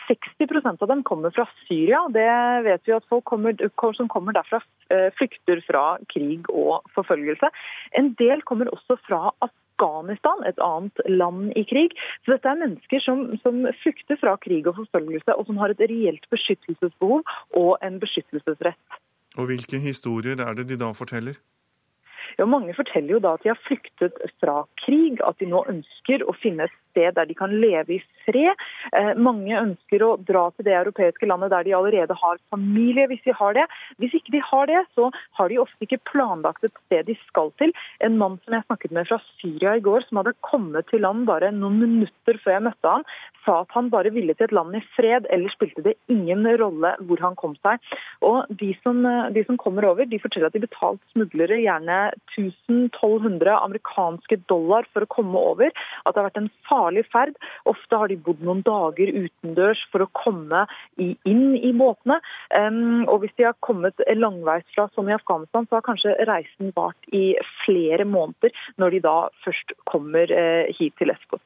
60% 0.09 0.85
av 0.85 0.93
dem 0.93 1.03
kommer 1.09 1.35
fra 1.35 1.49
Syria. 1.67 2.05
Det 2.15 2.29
vet 2.69 2.87
vi 2.87 2.97
at 2.97 3.09
folk 3.11 3.27
kommer, 3.29 3.57
som 3.99 4.11
kommer 4.13 4.37
derfra, 4.37 4.63
eh, 4.95 5.11
flykter 5.19 5.63
fra 5.67 5.85
krig 6.13 6.49
og 6.53 6.87
forfølgelse. 6.95 7.51
En 7.99 8.15
del 8.21 8.43
kommer 8.47 8.71
også 8.73 9.01
fra 9.07 9.25
Afghanistan 9.35 9.63
Afghanistan, 9.77 10.45
et 10.47 10.59
annet 10.59 11.01
land 11.09 11.53
i 11.57 11.65
krig. 11.69 11.93
Så 12.25 12.37
dette 12.37 12.49
er 12.49 12.61
mennesker 12.61 13.01
som, 13.05 13.27
som 13.43 13.67
flykter 13.83 14.17
fra 14.21 14.37
krig 14.41 14.67
og 14.67 14.77
forfølgelse, 14.77 15.35
og 15.37 15.47
som 15.47 15.57
har 15.61 15.71
et 15.71 15.81
reelt 15.81 16.25
beskyttelsesbehov 16.31 17.23
og 17.53 17.77
en 17.83 18.01
beskyttelsesrett. 18.01 19.01
Og 19.37 19.51
Hvilke 19.51 19.79
historier 19.79 20.41
er 20.41 20.55
det 20.57 20.69
de 20.71 20.79
da 20.81 20.93
forteller? 20.97 21.37
Ja, 22.37 22.45
Mange 22.45 22.75
forteller 22.77 23.17
jo 23.17 23.21
da 23.25 23.35
at 23.37 23.45
de 23.45 23.53
har 23.53 23.61
flyktet 23.65 24.19
fra 24.43 24.59
krig, 24.85 25.23
at 25.25 25.39
de 25.41 25.49
nå 25.49 25.63
ønsker 25.71 26.25
å 26.29 26.35
finne 26.37 26.67
et 26.67 26.75
sted 26.97 27.17
der 27.17 27.29
de 27.29 27.37
kan 27.37 27.53
leve 27.63 27.97
i 27.97 28.01
fred. 28.27 28.61
Eh, 28.93 29.13
mange 29.17 29.57
ønsker 29.57 30.05
å 30.05 30.11
dra 30.21 30.47
til 30.53 30.69
det 30.69 30.75
europeiske 30.77 31.29
landet 31.29 31.53
der 31.55 31.65
de 31.65 31.75
allerede 31.77 32.17
har 32.17 32.41
familie, 32.53 33.07
hvis 33.09 33.25
de 33.25 33.33
har 33.37 33.57
det. 33.57 33.65
Hvis 34.01 34.17
ikke 34.19 34.35
de 34.37 34.43
har 34.51 34.69
det, 34.69 34.85
så 34.97 35.09
har 35.39 35.49
de 35.53 35.61
ofte 35.65 35.89
ikke 35.89 36.03
planlagt 36.13 36.65
et 36.65 36.77
sted 36.87 37.09
de 37.09 37.17
skal 37.27 37.53
til. 37.61 37.73
En 38.05 38.19
mann 38.21 38.37
som 38.45 38.57
jeg 38.57 38.69
snakket 38.69 38.97
med 38.97 39.09
fra 39.09 39.21
Syria 39.41 39.77
i 39.77 39.85
går, 39.85 40.05
som 40.09 40.21
hadde 40.21 40.37
kommet 40.45 40.89
til 40.93 41.05
land 41.05 41.25
bare 41.29 41.53
noen 41.57 41.81
minutter 41.83 42.41
før 42.45 42.59
jeg 42.59 42.67
møtte 42.69 42.97
han, 42.99 43.09
sa 43.47 43.61
at 43.63 43.73
han 43.77 43.91
bare 43.93 44.13
ville 44.15 44.35
til 44.35 44.49
et 44.49 44.55
land 44.57 44.77
i 44.77 44.83
fred, 44.97 45.29
ellers 45.33 45.55
spilte 45.57 45.85
det 45.87 45.97
ingen 46.13 46.47
rolle 46.61 46.93
hvor 47.07 47.23
han 47.23 47.39
kom 47.39 47.55
seg. 47.63 47.81
Og 48.27 48.51
De 48.63 48.73
som, 48.83 49.03
de 49.33 49.45
som 49.47 49.59
kommer 49.61 49.87
over, 49.89 50.09
de 50.09 50.21
forteller 50.21 50.51
at 50.51 50.57
de 50.57 50.65
betalte 50.67 51.15
smuglere 51.15 51.61
gjerne 51.63 51.99
1000-1200 52.35 53.55
amerikanske 53.55 54.41
dollar 54.51 54.89
for 54.93 55.07
å 55.07 55.11
komme 55.13 55.41
over. 55.55 55.73
At 56.05 56.15
det 56.15 56.23
har 56.23 56.29
vært 56.29 56.43
en 56.43 56.53
farlig 56.69 57.07
ferd. 57.13 57.37
Ofte 57.71 58.01
har 58.01 58.11
de 58.11 58.19
bodd 58.27 58.43
noen 58.45 58.65
dager 58.67 59.13
utendørs 59.15 59.83
for 59.93 60.05
å 60.05 60.11
komme 60.17 60.67
inn 60.99 61.47
i 61.57 61.73
båtene. 61.77 62.21
Og 63.07 63.23
hvis 63.23 63.37
de 63.39 63.49
har 63.49 63.59
kommet 63.65 64.03
langveisfra, 64.17 64.89
som 64.95 65.09
i 65.09 65.17
Afghanistan, 65.17 65.67
så 65.69 65.79
har 65.79 65.87
kanskje 65.87 66.17
reisen 66.29 66.73
vart 66.77 67.11
i 67.15 67.35
flere 67.65 68.07
måneder, 68.09 68.55
når 68.81 68.97
de 68.97 69.05
da 69.07 69.19
først 69.45 69.77
kommer 69.91 70.31
uh, 70.33 70.73
hit 70.79 70.97
til 70.99 71.13
Lesbos. 71.13 71.45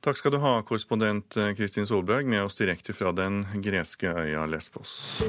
Takk 0.00 0.16
skal 0.16 0.32
du 0.32 0.38
ha, 0.40 0.62
korrespondent 0.64 1.36
eh, 1.36 1.52
Kristin 1.52 1.86
Solberg, 1.86 2.24
med 2.24 2.46
oss 2.46 2.56
direkte 2.56 2.94
fra 2.96 3.12
den 3.12 3.42
greske 3.60 4.08
øya 4.08 4.46
Lesbos. 4.48 5.20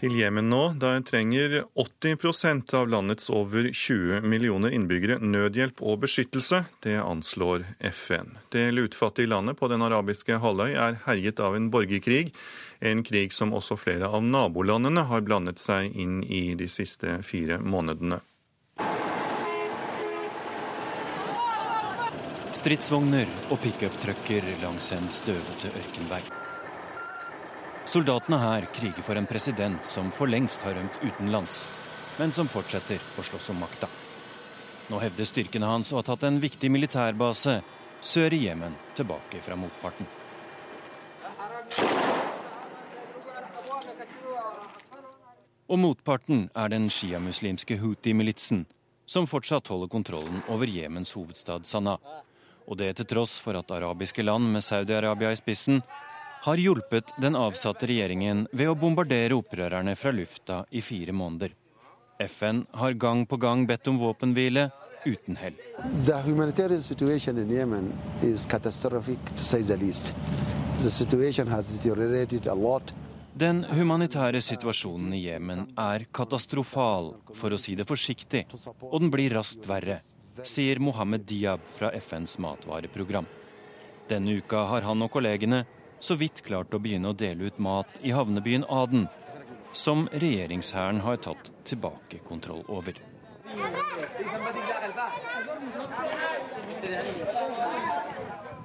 Til 0.00 0.16
Jemen 0.18 0.50
nå. 0.50 0.72
Der 0.82 1.04
trenger 1.06 1.54
80% 1.78 2.74
av 2.74 2.90
landets 2.90 3.30
over 3.30 3.70
20 3.70 4.26
millioner 4.26 4.74
innbyggere 4.74 5.20
nødhjelp 5.22 5.78
og 5.86 6.02
beskyttelse. 6.02 6.64
Det 6.82 6.98
anslår 6.98 7.62
FN. 7.94 8.34
Det 8.50 8.66
lutfattige 8.74 9.30
landet 9.30 9.56
på 9.62 9.70
den 9.70 9.86
arabiske 9.86 10.42
halvøy 10.42 10.74
er 10.74 10.98
herjet 11.06 11.38
av 11.38 11.54
en 11.54 11.70
borgerkrig. 11.70 12.34
En 12.82 13.06
krig 13.06 13.32
som 13.32 13.54
også 13.54 13.78
flere 13.78 14.10
av 14.10 14.26
nabolandene 14.26 15.06
har 15.08 15.22
blandet 15.22 15.62
seg 15.62 15.94
inn 15.94 16.24
i 16.26 16.48
de 16.58 16.66
siste 16.66 17.20
fire 17.22 17.62
månedene. 17.62 18.18
Stridsvogner 22.54 23.26
og 23.50 23.58
pickuptrucker 23.64 24.44
langs 24.62 24.86
en 24.94 25.08
støvete 25.10 25.72
ørkenvei. 25.74 26.20
Soldatene 27.90 28.38
her 28.38 28.66
kriger 28.72 29.02
for 29.02 29.18
en 29.18 29.26
president 29.26 29.86
som 29.90 30.12
for 30.14 30.30
lengst 30.30 30.62
har 30.62 30.76
rømt 30.78 31.00
utenlands, 31.02 31.64
men 32.20 32.30
som 32.32 32.46
fortsetter 32.48 33.02
å 33.18 33.24
slåss 33.26 33.50
om 33.50 33.58
makta. 33.58 33.88
Nå 34.86 35.00
hevder 35.02 35.26
styrkene 35.26 35.66
hans 35.66 35.90
å 35.90 35.98
ha 35.98 36.04
tatt 36.06 36.22
en 36.28 36.38
viktig 36.40 36.70
militærbase 36.70 37.56
sør 38.04 38.36
i 38.36 38.44
Jemen 38.44 38.76
tilbake 38.94 39.42
fra 39.42 39.58
motparten. 39.58 40.06
Og 45.66 45.80
motparten 45.80 46.46
er 46.54 46.70
den 46.70 46.86
sjiamuslimske 46.92 47.80
Houthi-militsen, 47.82 48.62
som 49.10 49.26
fortsatt 49.26 49.72
holder 49.72 49.90
kontrollen 49.90 50.44
over 50.48 50.70
Jemens 50.70 51.16
hovedstad 51.18 51.66
Sanaa. 51.66 51.98
Og 52.68 52.78
det 52.80 52.94
til 52.98 53.08
tross 53.08 53.36
for 53.42 53.58
at 53.58 53.70
arabiske 53.76 54.24
land 54.24 54.48
med 54.52 54.64
Saudi-Arabia 54.64 55.32
i 55.34 55.40
spissen 55.40 55.82
har 56.44 56.60
hjulpet 56.60 57.14
den 57.20 57.36
avsatte 57.40 57.88
regjeringen 57.88 58.46
ved 58.52 58.68
å 58.68 58.76
bombardere 58.76 59.36
opprørerne 59.36 59.94
fra 59.96 60.12
lufta 60.12 60.64
i 60.70 60.82
fire 60.84 61.12
måneder. 61.16 61.54
FN 62.20 62.64
har 62.78 62.92
gang 63.00 63.24
på 63.26 63.36
gang 63.40 63.64
bedt 63.66 63.88
om 63.88 63.98
våpenhvile, 63.98 64.68
uten 65.04 65.36
hell. 65.36 65.56
Den 73.34 73.64
humanitære 73.66 74.40
situasjonen 74.46 75.16
i 75.16 75.22
Jemen 75.24 75.66
er 75.80 76.06
katastrofal, 76.14 77.14
for 77.34 77.56
å 77.56 77.58
si 77.58 77.74
det 77.74 77.88
forsiktig, 77.88 78.44
og 78.84 79.00
den 79.02 79.10
blir 79.10 79.34
raskt 79.34 79.66
verre, 79.68 79.98
sier 80.42 80.78
Mohammed 80.78 81.20
Diab 81.20 81.60
fra 81.64 81.90
FNs 81.92 82.38
matvareprogram. 82.38 83.26
Denne 84.08 84.38
uka 84.40 84.64
har 84.68 84.82
han 84.82 85.02
og 85.02 85.12
kollegene 85.14 85.64
så 86.02 86.16
vidt 86.20 86.42
klart 86.44 86.74
å 86.74 86.80
begynne 86.82 87.12
å 87.12 87.16
dele 87.16 87.48
ut 87.48 87.58
mat 87.62 88.00
i 88.02 88.12
havnebyen 88.12 88.66
Aden, 88.68 89.06
som 89.72 90.08
regjeringshæren 90.12 91.00
har 91.06 91.16
tatt 91.22 91.50
tilbake 91.64 92.20
kontroll 92.26 92.64
over. 92.68 92.98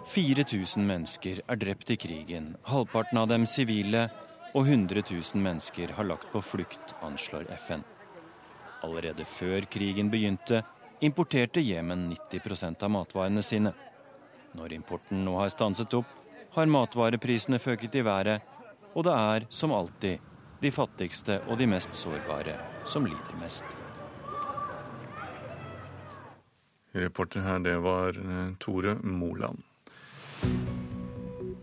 4000 0.10 0.86
mennesker 0.90 1.42
er 1.46 1.62
drept 1.62 1.92
i 1.94 1.98
krigen, 2.02 2.56
halvparten 2.66 3.22
av 3.22 3.30
dem 3.30 3.46
sivile, 3.46 4.08
og 4.58 4.66
100 4.66 5.04
000 5.06 5.42
mennesker 5.44 5.94
har 5.94 6.08
lagt 6.10 6.32
på 6.34 6.42
flukt, 6.42 6.96
anslår 7.06 7.46
FN. 7.60 7.86
Allerede 8.84 9.26
før 9.28 9.68
krigen 9.70 10.10
begynte, 10.10 10.64
importerte 11.00 11.62
Jemen 11.62 12.10
90% 12.12 12.84
av 12.84 12.92
matvarene 12.92 13.44
sine. 13.44 13.74
Når 14.58 14.74
importen 14.74 15.24
nå 15.26 15.36
har 15.40 15.52
stanset 15.54 15.94
opp, 15.94 16.10
har 16.56 16.72
matvareprisene 16.72 17.60
føket 17.62 18.00
i 18.00 18.04
været, 18.06 18.42
og 18.96 19.06
det 19.06 19.14
er, 19.14 19.46
som 19.50 19.72
alltid, 19.76 20.20
de 20.60 20.72
fattigste 20.76 21.40
og 21.48 21.60
de 21.62 21.70
mest 21.70 21.96
sårbare 21.96 22.58
som 22.90 23.06
lider 23.08 23.38
mest. 23.40 23.64
Reporter 26.92 27.46
her, 27.46 27.60
det 27.64 27.78
var 27.86 28.18
eh, 28.18 28.54
Tore 28.60 28.96
Moland. 29.04 29.62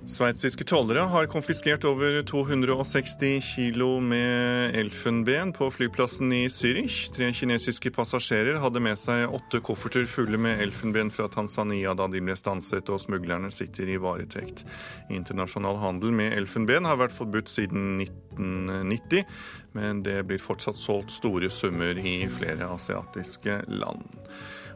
Sveitsiske 0.06 0.62
tollere 0.70 1.02
har 1.10 1.26
konfiskert 1.26 1.82
over 1.88 2.20
260 2.22 3.40
kilo 3.42 3.88
med 3.98 4.76
elfenben 4.78 5.50
på 5.52 5.66
flyplassen 5.74 6.30
i 6.32 6.44
Zürich. 6.46 7.08
Tre 7.10 7.32
kinesiske 7.34 7.90
passasjerer 7.90 8.60
hadde 8.62 8.78
med 8.86 9.00
seg 9.02 9.34
åtte 9.34 9.58
kofferter 9.66 10.06
fulle 10.06 10.38
med 10.38 10.62
elfenben 10.62 11.10
fra 11.10 11.26
Tanzania 11.32 11.90
da 11.98 12.06
de 12.06 12.22
ble 12.22 12.36
stanset, 12.38 12.86
og 12.86 13.02
smuglerne 13.02 13.50
sitter 13.50 13.90
i 13.90 13.96
varetekt. 13.98 14.62
Internasjonal 15.10 15.80
handel 15.82 16.14
med 16.14 16.36
elfenben 16.38 16.86
har 16.86 17.00
vært 17.02 17.16
forbudt 17.16 17.50
siden 17.50 17.98
1990, 18.04 19.26
men 19.74 20.04
det 20.06 20.20
blir 20.30 20.38
fortsatt 20.38 20.78
solgt 20.78 21.16
store 21.16 21.50
summer 21.50 21.98
i 21.98 22.20
flere 22.30 22.70
asiatiske 22.78 23.64
land. 23.74 24.06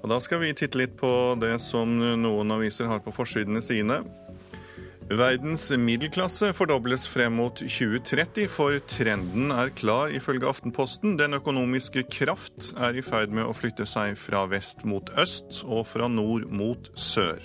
Og 0.02 0.10
Da 0.10 0.18
skal 0.18 0.42
vi 0.42 0.56
titte 0.58 0.80
litt 0.80 0.98
på 0.98 1.38
det 1.38 1.54
som 1.62 2.00
noen 2.18 2.50
aviser 2.58 2.90
har 2.90 2.98
på 3.04 3.14
forsidene 3.14 3.62
sine. 3.62 4.02
Verdens 5.10 5.64
middelklasse 5.74 6.52
fordobles 6.54 7.02
frem 7.10 7.34
mot 7.34 7.58
2030, 7.58 8.44
for 8.46 8.76
trenden 8.86 9.50
er 9.50 9.72
klar, 9.74 10.12
ifølge 10.14 10.46
Aftenposten. 10.46 11.16
Den 11.18 11.34
økonomiske 11.34 12.04
kraft 12.14 12.68
er 12.78 12.94
i 12.94 13.02
ferd 13.02 13.34
med 13.34 13.48
å 13.48 13.56
flytte 13.56 13.88
seg 13.90 14.14
fra 14.14 14.44
vest 14.52 14.84
mot 14.86 15.10
øst 15.18 15.64
og 15.66 15.82
fra 15.90 16.06
nord 16.06 16.46
mot 16.54 16.92
sør. 16.94 17.42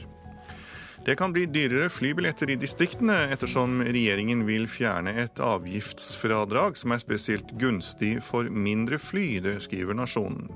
Det 1.10 1.18
kan 1.18 1.34
bli 1.34 1.48
dyrere 1.50 1.90
flybilletter 1.90 2.54
i 2.54 2.60
distriktene, 2.62 3.18
ettersom 3.34 3.82
regjeringen 3.82 4.46
vil 4.46 4.70
fjerne 4.70 5.16
et 5.26 5.42
avgiftsfradrag 5.42 6.78
som 6.78 6.94
er 6.94 7.02
spesielt 7.02 7.50
gunstig 7.62 8.20
for 8.26 8.46
mindre 8.46 9.02
fly. 9.02 9.40
Det 9.42 9.58
skriver 9.66 9.98
Nasjonen. 9.98 10.52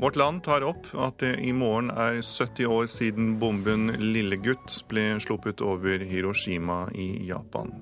Vårt 0.00 0.16
Land 0.16 0.44
tar 0.44 0.62
opp 0.64 0.86
at 0.96 1.18
det 1.20 1.34
i 1.44 1.50
morgen 1.52 1.90
er 1.92 2.22
70 2.24 2.66
år 2.72 2.86
siden 2.88 3.34
bomben 3.38 3.90
Lillegutt 4.00 4.78
ble 4.88 5.18
sluppet 5.20 5.60
over 5.60 6.00
Hiroshima 6.00 6.86
i 6.96 7.26
Japan. 7.28 7.74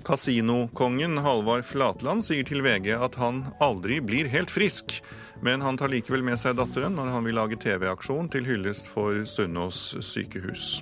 Kasinokongen 0.00 1.20
Halvard 1.20 1.66
Flatland 1.68 2.24
sier 2.24 2.46
til 2.48 2.64
VG 2.64 2.94
at 2.96 3.20
han 3.20 3.42
aldri 3.60 4.00
blir 4.00 4.32
helt 4.32 4.48
frisk, 4.48 4.96
men 5.44 5.60
han 5.60 5.76
tar 5.76 5.92
likevel 5.92 6.24
med 6.24 6.40
seg 6.40 6.56
datteren 6.56 6.96
når 6.96 7.12
han 7.12 7.28
vil 7.28 7.36
lage 7.36 7.60
TV-aksjon 7.60 8.32
til 8.32 8.48
hyllest 8.48 8.88
for 8.88 9.20
Sunnaas 9.28 9.90
sykehus. 10.00 10.78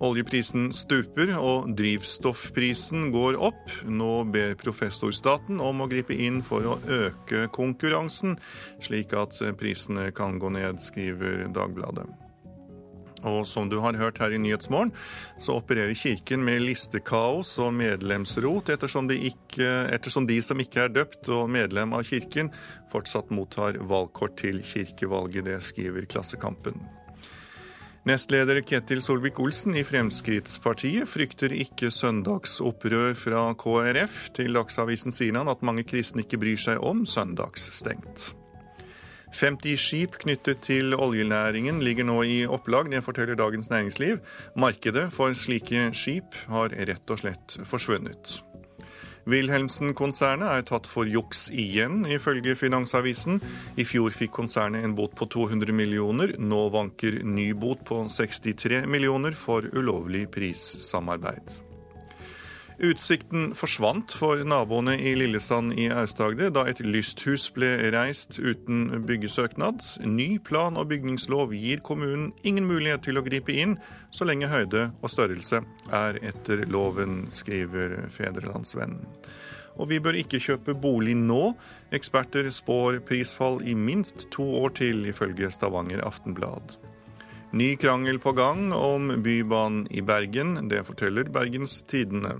Oljeprisen 0.00 0.70
stuper 0.72 1.34
og 1.36 1.74
drivstoffprisen 1.76 3.10
går 3.12 3.36
opp. 3.36 3.74
Nå 3.84 4.24
ber 4.32 4.56
professorstaten 4.60 5.60
om 5.60 5.84
å 5.84 5.90
gripe 5.90 6.16
inn 6.16 6.40
for 6.46 6.64
å 6.64 6.78
øke 6.88 7.44
konkurransen, 7.52 8.38
slik 8.80 9.12
at 9.12 9.36
prisene 9.60 10.08
kan 10.16 10.40
gå 10.40 10.52
ned, 10.56 10.80
skriver 10.80 11.44
Dagbladet. 11.52 12.08
Og 13.28 13.44
som 13.44 13.68
du 13.68 13.76
har 13.84 13.98
hørt 14.00 14.18
her 14.22 14.32
i 14.32 14.38
Nyhetsmorgen, 14.40 14.94
så 15.36 15.58
opererer 15.60 15.92
Kirken 15.92 16.44
med 16.46 16.62
listekaos 16.64 17.52
og 17.60 17.74
medlemsrot, 17.76 18.72
ettersom 18.72 19.10
de, 19.10 19.18
ikke, 19.28 19.68
ettersom 19.92 20.28
de 20.30 20.38
som 20.44 20.60
ikke 20.64 20.86
er 20.86 20.94
døpt 20.94 21.28
og 21.28 21.50
medlem 21.52 21.92
av 21.96 22.08
Kirken, 22.08 22.48
fortsatt 22.92 23.28
mottar 23.34 23.76
valgkort 23.90 24.38
til 24.40 24.62
kirkevalget. 24.64 25.44
Det 25.50 25.60
skriver 25.68 26.08
Klassekampen. 26.08 26.80
Nestleder 28.08 28.62
Ketil 28.64 29.02
Solvik-Olsen 29.04 29.74
i 29.76 29.82
Fremskrittspartiet 29.84 31.04
frykter 31.04 31.52
ikke 31.52 31.90
søndagsopprør 31.92 33.12
fra 33.12 33.42
KrF. 33.60 34.30
Til 34.38 34.56
Dagsavisen 34.56 35.12
sier 35.12 35.36
han 35.36 35.50
at 35.52 35.60
mange 35.60 35.84
kristne 35.84 36.24
ikke 36.24 36.40
bryr 36.40 36.62
seg 36.62 36.80
om 36.80 37.02
søndagsstengt. 37.04 38.30
50 39.36 39.76
skip 39.76 40.16
knyttet 40.24 40.64
til 40.64 40.96
oljenæringen 40.96 41.84
ligger 41.84 42.08
nå 42.08 42.22
i 42.24 42.38
opplag, 42.48 42.88
det 42.88 43.04
forteller 43.04 43.36
Dagens 43.36 43.68
Næringsliv. 43.70 44.16
Markedet 44.56 45.10
for 45.12 45.36
slike 45.36 45.90
skip 45.92 46.40
har 46.48 46.72
rett 46.72 47.12
og 47.12 47.20
slett 47.20 47.60
forsvunnet. 47.68 48.40
Wilhelmsen-konsernet 49.28 50.48
er 50.48 50.66
tatt 50.68 50.88
for 50.88 51.08
juks 51.08 51.48
igjen, 51.52 52.04
ifølge 52.08 52.56
Finansavisen. 52.58 53.40
I 53.76 53.86
fjor 53.88 54.14
fikk 54.14 54.34
konsernet 54.40 54.86
en 54.86 54.96
bot 54.98 55.16
på 55.18 55.28
200 55.30 55.74
millioner. 55.76 56.36
Nå 56.38 56.66
vanker 56.74 57.20
ny 57.24 57.50
bot 57.52 57.84
på 57.88 58.04
63 58.08 58.86
millioner 58.90 59.36
for 59.36 59.66
ulovlig 59.76 60.26
prissamarbeid. 60.32 61.69
Utsikten 62.80 63.50
forsvant 63.52 64.14
for 64.16 64.40
naboene 64.48 64.94
i 64.96 65.10
Lillesand 65.12 65.74
i 65.76 65.90
Aust-Agder 65.92 66.48
da 66.56 66.62
et 66.70 66.78
lysthus 66.80 67.50
ble 67.52 67.68
reist 67.92 68.38
uten 68.40 69.02
byggesøknad. 69.04 69.84
Ny 70.08 70.38
plan- 70.40 70.78
og 70.80 70.88
bygningslov 70.88 71.52
gir 71.52 71.82
kommunen 71.84 72.30
ingen 72.40 72.64
mulighet 72.64 73.04
til 73.04 73.20
å 73.20 73.24
gripe 73.26 73.52
inn 73.52 73.74
så 74.16 74.24
lenge 74.24 74.48
høyde 74.48 74.86
og 75.02 75.12
størrelse 75.12 75.60
er 75.92 76.16
etter 76.24 76.64
loven, 76.72 77.26
skriver 77.28 78.06
Fedrelandsvennen. 78.14 79.04
Og 79.76 79.90
vi 79.92 80.00
bør 80.00 80.16
ikke 80.22 80.40
kjøpe 80.40 80.72
bolig 80.72 81.18
nå. 81.20 81.52
Eksperter 81.92 82.48
spår 82.48 83.02
prisfall 83.04 83.60
i 83.60 83.76
minst 83.76 84.30
to 84.32 84.46
år 84.62 84.72
til, 84.80 85.04
ifølge 85.12 85.52
Stavanger 85.52 86.00
Aftenblad. 86.08 86.80
Ny 87.52 87.76
krangel 87.76 88.18
på 88.18 88.32
gang 88.32 88.72
om 88.72 89.22
Bybanen 89.22 89.86
i 89.90 90.02
Bergen. 90.02 90.68
Det 90.68 90.84
forteller 90.86 91.26
Bergens 91.34 91.80
Tidende. 91.82 92.36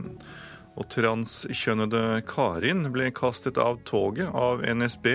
Og 0.78 0.86
transkjønnede 0.92 2.22
Karin 2.30 2.86
ble 2.94 3.08
kastet 3.10 3.58
av 3.58 3.80
toget 3.88 4.30
av 4.30 4.62
NSB 4.62 5.08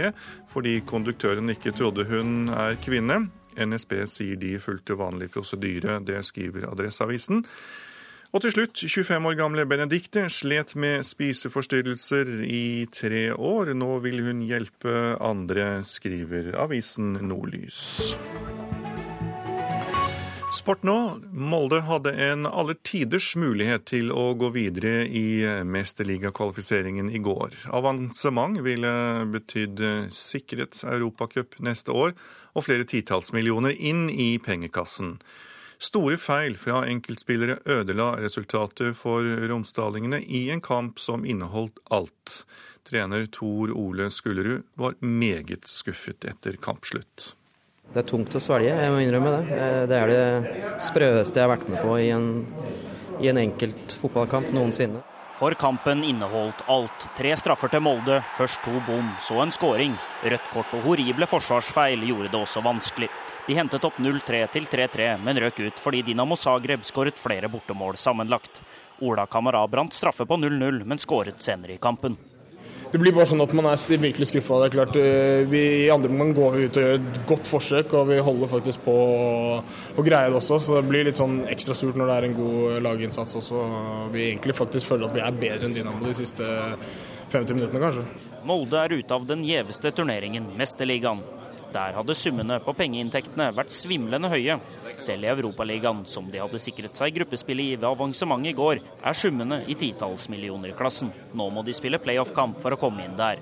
fordi 0.51 0.81
konduktøren 0.83 1.47
ikke 1.55 1.71
trodde 1.79 2.09
hun 2.11 2.51
er 2.51 2.75
kvinne. 2.83 3.29
NSB 3.55 4.01
sier 4.11 4.35
de 4.35 4.57
fulgte 4.59 4.99
vanlig 4.99 5.31
prosedyre. 5.31 6.01
Det 6.03 6.19
skriver 6.27 6.67
Adresseavisen. 6.73 7.45
Og 8.35 8.43
til 8.43 8.51
slutt, 8.51 8.81
25 8.83 9.29
år 9.31 9.37
gamle 9.39 9.63
Benedicte 9.63 10.25
slet 10.27 10.75
med 10.75 11.07
spiseforstyrrelser 11.07 12.41
i 12.43 12.83
tre 12.91 13.29
år. 13.31 13.71
Nå 13.79 13.93
vil 14.03 14.25
hun 14.27 14.43
hjelpe 14.43 15.15
andre, 15.23 15.85
skriver 15.87 16.51
avisen 16.59 17.15
Nordlys. 17.23 17.85
Sport 20.55 20.83
nå. 20.87 21.19
Molde 21.31 21.81
hadde 21.83 22.13
en 22.15 22.45
aller 22.47 22.77
tiders 22.87 23.33
mulighet 23.35 23.83
til 23.91 24.07
å 24.15 24.29
gå 24.39 24.47
videre 24.55 25.03
i 25.03 25.43
mesterligakvalifiseringen 25.67 27.09
i 27.11 27.19
går. 27.19 27.57
Avansement 27.75 28.61
ville 28.63 28.93
betydd 29.33 29.83
sikret 30.15 30.79
europacup 30.87 31.59
neste 31.59 31.91
år 31.91 32.15
og 32.55 32.67
flere 32.69 32.87
titalls 32.87 33.33
millioner 33.35 33.75
inn 33.75 34.07
i 34.09 34.37
pengekassen. 34.39 35.17
Store 35.75 36.15
feil 36.15 36.55
fra 36.55 36.85
enkeltspillere 36.87 37.59
ødela 37.67 38.13
resultatet 38.23 38.95
for 38.95 39.27
romsdalingene 39.51 40.23
i 40.23 40.45
en 40.55 40.63
kamp 40.63 41.03
som 41.03 41.27
inneholdt 41.27 41.83
alt. 41.91 42.45
Trener 42.87 43.27
Tor 43.27 43.75
Ole 43.75 44.07
Skullerud 44.07 44.63
var 44.79 44.95
meget 45.03 45.67
skuffet 45.67 46.23
etter 46.31 46.55
kampslutt. 46.55 47.33
Det 47.95 48.01
er 48.01 48.07
tungt 48.09 48.33
å 48.35 48.39
svelge, 48.43 48.73
jeg 48.75 48.91
må 48.91 48.97
innrømme 48.99 49.29
det. 49.31 49.55
Eh, 49.55 49.81
det 49.87 49.99
er 50.03 50.09
det 50.11 50.79
sprøeste 50.83 51.39
jeg 51.39 51.45
har 51.45 51.53
vært 51.53 51.69
med 51.71 51.79
på 51.79 51.93
i 52.03 52.09
en, 52.11 52.25
i 53.23 53.29
en 53.31 53.39
enkelt 53.39 53.95
fotballkamp 54.01 54.49
noensinne. 54.51 54.99
For 55.35 55.55
kampen 55.59 56.03
inneholdt 56.03 56.65
alt. 56.71 57.07
Tre 57.15 57.31
straffer 57.39 57.71
til 57.71 57.85
Molde, 57.87 58.19
først 58.35 58.59
to 58.67 58.75
bom, 58.83 59.13
så 59.23 59.39
en 59.43 59.55
skåring. 59.55 59.95
Rødt 60.27 60.51
kort 60.51 60.75
og 60.75 60.83
horrible 60.89 61.27
forsvarsfeil 61.31 62.03
gjorde 62.09 62.33
det 62.35 62.41
også 62.41 62.63
vanskelig. 62.67 63.11
De 63.47 63.55
hentet 63.55 63.87
opp 63.87 64.03
0-3 64.03 64.43
til 64.51 64.67
3-3, 64.75 65.09
men 65.23 65.39
røk 65.45 65.63
ut 65.63 65.79
fordi 65.87 66.03
Dinamo 66.03 66.35
Zagreb 66.39 66.83
skåret 66.83 67.19
flere 67.19 67.47
bortemål 67.51 67.95
sammenlagt. 67.95 68.59
Ola 69.07 69.23
Kamara 69.31 69.63
brant 69.71 69.95
straffe 69.95 70.27
på 70.27 70.43
0-0, 70.43 70.83
men 70.83 70.99
skåret 70.99 71.39
senere 71.39 71.79
i 71.79 71.83
kampen 71.83 72.19
det 72.91 72.99
blir 73.01 73.13
bare 73.15 73.27
sånn 73.29 73.43
at 73.43 73.53
man 73.57 73.67
er 73.69 74.01
virkelig 74.01 74.29
skuffa. 74.29 74.59
Det 74.61 74.67
er 74.67 74.75
klart, 74.75 74.99
eh, 74.99 75.41
vi, 75.49 75.61
I 75.85 75.91
andre 75.93 76.11
omgang 76.13 76.33
går 76.37 76.55
vi 76.55 76.67
ut 76.67 76.77
og 76.79 76.85
gjør 76.85 76.99
et 76.99 77.19
godt 77.27 77.49
forsøk, 77.49 77.95
og 77.97 78.09
vi 78.11 78.19
holder 78.29 78.51
faktisk 78.51 78.85
på 78.85 78.95
å, 78.95 80.05
greie 80.05 80.29
det 80.29 80.39
også. 80.39 80.59
Så 80.61 80.77
det 80.77 80.85
blir 80.89 81.07
litt 81.07 81.19
sånn 81.19 81.41
ekstra 81.51 81.75
surt 81.77 81.99
når 81.99 82.11
det 82.11 82.17
er 82.17 82.29
en 82.29 82.37
god 82.37 82.79
laginnsats 82.85 83.39
også. 83.41 83.65
Vi 84.13 84.29
egentlig 84.29 84.57
faktisk 84.57 84.93
føler 84.93 85.09
at 85.09 85.17
vi 85.17 85.25
er 85.25 85.41
bedre 85.45 85.69
enn 85.69 85.75
Dinamo 85.75 86.05
de 86.05 86.15
siste 86.17 86.45
50 87.33 87.57
minuttene, 87.57 87.81
kanskje. 87.81 88.05
Molde 88.45 88.77
er 88.77 88.93
ute 88.93 89.17
av 89.17 89.25
den 89.27 89.41
gjeveste 89.47 89.91
turneringen, 89.97 90.51
Mesterligaen. 90.59 91.23
Der 91.75 91.97
hadde 91.97 92.15
summene 92.15 92.61
på 92.63 92.71
pengeinntektene 92.77 93.49
vært 93.55 93.73
svimlende 93.75 94.29
høye. 94.31 94.55
Selv 94.95 95.25
i 95.25 95.31
Europaligaen, 95.33 96.05
som 96.07 96.29
de 96.31 96.39
hadde 96.39 96.61
sikret 96.61 96.95
seg 96.95 97.17
gruppespill 97.17 97.59
i 97.59 97.73
ved 97.75 97.87
avansement 97.89 98.47
i 98.47 98.53
går, 98.55 98.79
er 98.79 99.17
summene 99.17 99.57
i 99.67 99.75
titalls 99.75 100.29
millioner-klassen. 100.31 101.11
Nå 101.35 101.49
må 101.51 101.65
de 101.67 101.75
spille 101.75 101.99
playoff-kamp 101.99 102.61
for 102.63 102.71
å 102.71 102.79
komme 102.79 103.03
inn 103.03 103.17
der. 103.19 103.41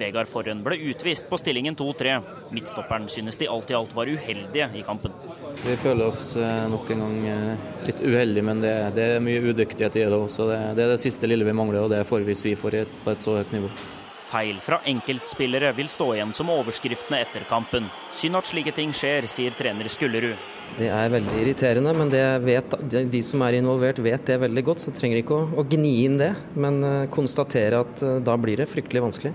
Vegard 0.00 0.28
Forhen 0.28 0.60
ble 0.64 0.76
utvist 0.90 1.30
på 1.30 1.38
stillingen 1.40 1.76
2-3. 1.76 2.18
Midtstopperen 2.52 3.08
synes 3.12 3.40
de 3.40 3.48
alt 3.48 3.72
i 3.72 3.76
alt 3.78 3.94
var 3.96 4.10
uheldige 4.12 4.68
i 4.76 4.84
kampen. 4.84 5.16
Vi 5.64 5.76
føler 5.80 6.10
oss 6.10 6.34
eh, 6.36 6.66
nok 6.72 6.92
en 6.92 7.04
gang 7.04 7.16
eh, 7.32 7.64
litt 7.88 8.02
uheldige, 8.04 8.44
men 8.44 8.60
det, 8.64 8.74
det 8.96 9.06
er 9.14 9.24
mye 9.24 9.40
udyktighet 9.40 9.96
i 10.02 10.04
det 10.04 10.20
også. 10.20 10.50
Det, 10.52 10.60
det, 10.76 10.84
er 10.84 10.94
det 10.94 11.00
siste 11.02 11.32
lille 11.32 11.48
vi 11.48 11.56
mangler, 11.56 11.86
og 11.86 11.94
det 11.96 12.04
får 12.08 12.28
vi 12.28 12.36
svi 12.36 12.54
for 12.60 12.76
på 12.76 13.12
et 13.14 13.24
så 13.24 13.38
høyt 13.40 13.56
nivå. 13.56 13.72
Feil 14.30 14.60
fra 14.62 14.78
enkeltspillere 14.86 15.72
vil 15.74 15.90
stå 15.90 16.12
igjen 16.14 16.32
som 16.36 16.50
overskriftene 16.54 17.18
etter 17.24 17.44
kampen. 17.50 17.90
Synd 18.14 18.38
at 18.38 18.46
slike 18.46 18.74
ting 18.76 18.94
skjer, 18.94 19.26
sier 19.30 19.56
trener 19.58 19.90
Skullerud. 19.90 20.38
Det 20.78 20.86
er 20.86 21.10
veldig 21.10 21.38
irriterende, 21.42 21.92
men 21.98 22.12
vet, 22.44 22.76
de 23.10 23.22
som 23.26 23.42
er 23.42 23.58
involvert 23.58 23.98
vet 24.04 24.26
det 24.28 24.38
veldig 24.44 24.62
godt, 24.68 24.84
så 24.84 24.94
trenger 24.94 25.20
ikke 25.20 25.34
å, 25.36 25.48
å 25.58 25.64
gni 25.66 25.94
inn 26.04 26.18
det. 26.20 26.30
Men 26.54 26.78
uh, 26.84 27.06
konstatere 27.12 27.82
at 27.82 28.04
uh, 28.06 28.18
da 28.22 28.36
blir 28.38 28.62
det 28.62 28.68
fryktelig 28.70 29.02
vanskelig. 29.08 29.34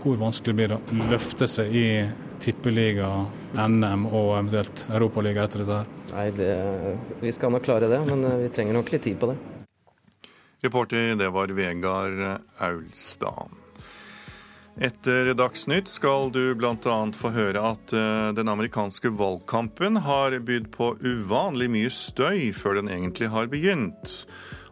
Hvor 0.00 0.20
vanskelig 0.20 0.56
blir 0.56 0.70
det 0.72 0.78
å 0.78 1.08
løfte 1.10 1.48
seg 1.50 1.74
i 1.76 1.86
tippeliga, 2.40 3.10
NM 3.58 4.06
og 4.08 4.36
eventuelt 4.38 4.86
Europaliga 4.88 5.44
etter 5.44 5.64
dette? 5.64 5.80
Nei, 6.14 6.28
det, 6.38 6.52
Vi 7.20 7.34
skal 7.34 7.52
nok 7.52 7.66
klare 7.66 7.90
det, 7.90 7.98
men 8.06 8.22
uh, 8.24 8.38
vi 8.44 8.52
trenger 8.54 8.78
nok 8.78 8.94
litt 8.94 9.08
tid 9.08 9.18
på 9.20 9.32
det. 9.32 9.40
Reporter 10.62 11.16
det 11.16 11.32
var 11.34 11.52
Vegard 11.56 12.22
Aulstad. 12.60 13.59
Etter 14.80 15.34
Dagsnytt 15.36 15.90
skal 15.92 16.30
du 16.32 16.54
bl.a. 16.56 16.94
få 17.12 17.30
høre 17.34 17.60
at 17.74 17.92
eh, 17.92 18.30
den 18.32 18.48
amerikanske 18.48 19.10
valgkampen 19.12 20.00
har 20.06 20.38
bydd 20.40 20.70
på 20.72 20.94
uvanlig 21.04 21.68
mye 21.68 21.90
støy 21.92 22.46
før 22.56 22.78
den 22.78 22.88
egentlig 22.88 23.28
har 23.28 23.50
begynt. 23.52 24.22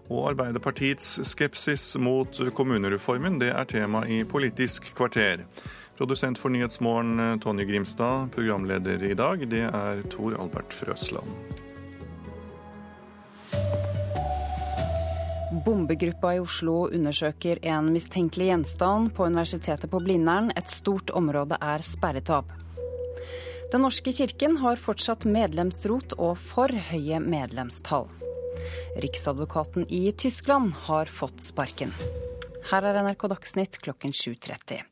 Og 0.08 0.30
Arbeiderpartiets 0.30 1.18
skepsis 1.28 1.90
mot 2.00 2.40
kommunereformen 2.56 3.36
det 3.42 3.52
er 3.52 3.68
tema 3.68 4.06
i 4.08 4.22
Politisk 4.24 4.88
kvarter. 4.96 5.44
Produsent 6.00 6.40
for 6.40 6.56
Nyhetsmorgen 6.56 7.42
Tonje 7.44 7.68
Grimstad, 7.68 8.30
programleder 8.32 9.04
i 9.04 9.12
dag, 9.18 9.44
det 9.50 9.66
er 9.68 10.04
Tor 10.08 10.40
Albert 10.40 10.72
Frøsland. 10.72 11.36
Bombegruppa 15.68 16.30
i 16.32 16.38
Oslo 16.40 16.86
undersøker 16.96 17.58
en 17.68 17.90
mistenkelig 17.92 18.46
gjenstand 18.48 19.10
på 19.12 19.26
Universitetet 19.28 19.90
på 19.92 19.98
Blindern. 20.00 20.48
Et 20.56 20.70
stort 20.72 21.12
område 21.12 21.58
er 21.60 21.84
sperret 21.84 22.30
av. 22.32 22.48
Den 23.68 23.84
norske 23.84 24.14
kirken 24.16 24.56
har 24.62 24.80
fortsatt 24.80 25.26
medlemsrot 25.28 26.14
og 26.16 26.38
for 26.40 26.72
høye 26.72 27.20
medlemstall. 27.20 28.08
Riksadvokaten 29.04 29.84
i 29.92 30.06
Tyskland 30.16 30.72
har 30.88 31.12
fått 31.12 31.44
sparken. 31.44 31.92
Her 32.68 32.84
er 32.84 32.98
NRK 33.00 33.22
Dagsnytt 33.32 33.78
klokken 33.80 34.12
7.30. 34.12 34.82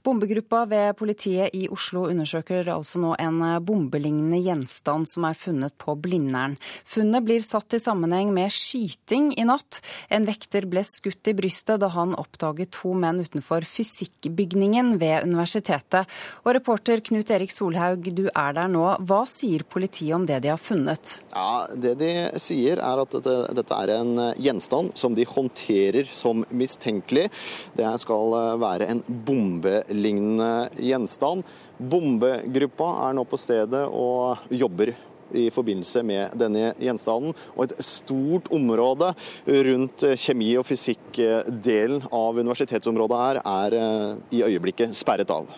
Bombegruppa 0.00 0.62
ved 0.70 0.94
politiet 0.96 1.52
i 1.52 1.66
Oslo 1.68 2.06
undersøker 2.08 2.70
altså 2.72 3.02
nå 3.02 3.10
en 3.20 3.42
bombelignende 3.68 4.38
gjenstand 4.40 5.04
som 5.10 5.26
er 5.28 5.36
funnet 5.36 5.74
på 5.76 5.92
Blindern. 6.00 6.54
Funnet 6.88 7.26
blir 7.26 7.44
satt 7.44 7.76
i 7.76 7.80
sammenheng 7.82 8.30
med 8.32 8.48
skyting 8.54 9.34
i 9.36 9.44
natt. 9.44 9.82
En 10.08 10.24
vekter 10.24 10.64
ble 10.72 10.80
skutt 10.88 11.28
i 11.28 11.34
brystet 11.36 11.82
da 11.82 11.90
han 11.92 12.14
oppdaget 12.16 12.72
to 12.78 12.94
menn 12.96 13.20
utenfor 13.20 13.66
fysikkbygningen 13.68 14.94
ved 15.02 15.28
universitetet. 15.28 16.08
Og 16.46 16.56
reporter 16.56 17.04
Knut 17.04 17.28
Erik 17.34 17.52
Solhaug, 17.52 18.08
du 18.08 18.30
er 18.30 18.56
der 18.56 18.72
nå. 18.72 18.86
Hva 19.04 19.20
sier 19.28 19.66
politiet 19.68 20.16
om 20.16 20.24
det 20.24 20.40
de 20.46 20.54
har 20.54 20.62
funnet? 20.62 21.18
Ja, 21.34 21.66
Det 21.76 21.92
de 22.00 22.10
sier 22.40 22.80
er 22.80 23.04
at 23.04 23.12
dette, 23.12 23.36
dette 23.60 23.84
er 23.84 23.94
en 23.98 24.16
gjenstand 24.40 24.96
som 24.96 25.12
de 25.12 25.28
håndterer 25.28 26.08
som 26.16 26.46
mistenkelig 26.48 27.17
virkelig. 27.18 27.30
Det 27.74 27.98
skal 28.00 28.36
eh, 28.38 28.56
være 28.60 28.88
en 28.92 29.02
bombelignende 29.06 30.70
gjenstand. 30.78 31.44
Bombegruppa 31.78 33.08
er 33.08 33.14
nå 33.14 33.24
på 33.24 33.38
stedet 33.38 33.86
og 33.88 34.38
jobber 34.50 34.94
i 35.36 35.50
forbindelse 35.52 36.02
med 36.02 36.32
denne 36.40 36.72
gjenstanden. 36.80 37.34
Og 37.56 37.66
et 37.66 37.84
stort 37.84 38.48
område 38.50 39.12
rundt 39.46 40.04
kjemi- 40.16 40.56
og 40.58 40.66
fysikkdelen 40.66 42.08
av 42.10 42.38
universitetsområdet 42.38 43.22
her 43.22 43.42
er 43.44 43.78
eh, 43.78 44.16
i 44.38 44.44
øyeblikket 44.48 44.96
sperret 44.96 45.30
av. 45.30 45.48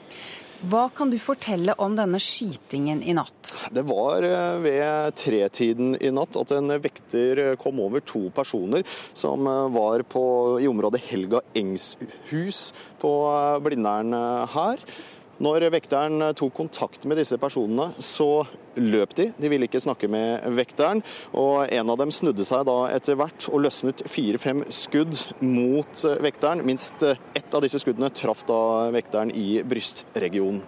Hva 0.61 0.91
kan 0.93 1.09
du 1.09 1.17
fortelle 1.17 1.73
om 1.81 1.95
denne 1.97 2.19
skytingen 2.21 3.01
i 3.01 3.15
natt? 3.17 3.53
Det 3.73 3.81
var 3.89 4.25
eh, 4.27 4.59
ved 4.61 5.15
tretiden 5.17 5.95
i 5.97 6.11
natt 6.13 6.37
at 6.37 6.53
en 6.53 6.75
vekter 6.85 7.41
kom 7.61 7.81
over 7.81 8.05
to 8.05 8.27
personer 8.37 8.85
som 9.17 9.49
eh, 9.49 9.63
var 9.73 10.05
på, 10.05 10.25
i 10.61 10.69
området 10.69 11.01
Helga 11.07 11.41
Engshus 11.57 12.75
på 13.01 13.15
eh, 13.31 13.57
Blindern 13.65 14.13
her. 14.53 14.85
Når 15.41 15.71
vekteren 15.73 16.21
tok 16.37 16.53
kontakt 16.53 17.07
med 17.09 17.17
disse 17.17 17.39
personene, 17.41 17.95
så 17.97 18.45
løp 18.77 19.15
de. 19.17 19.31
De 19.41 19.49
ville 19.49 19.65
ikke 19.65 19.81
snakke 19.81 20.09
med 20.13 20.45
vekteren. 20.59 21.01
Og 21.33 21.65
en 21.65 21.93
av 21.93 21.97
dem 22.03 22.13
snudde 22.13 22.45
seg 22.45 22.67
da 22.69 22.77
etter 22.93 23.17
hvert 23.17 23.49
og 23.49 23.65
løsnet 23.65 24.05
fire-fem 24.05 24.67
skudd 24.69 25.17
mot 25.41 26.05
vekteren. 26.21 26.61
Minst 26.69 27.01
ett 27.09 27.57
av 27.57 27.65
disse 27.65 27.81
skuddene 27.81 28.13
traff 28.13 28.45
da 28.49 28.91
vekteren 28.93 29.33
i 29.33 29.63
brystregionen. 29.65 30.61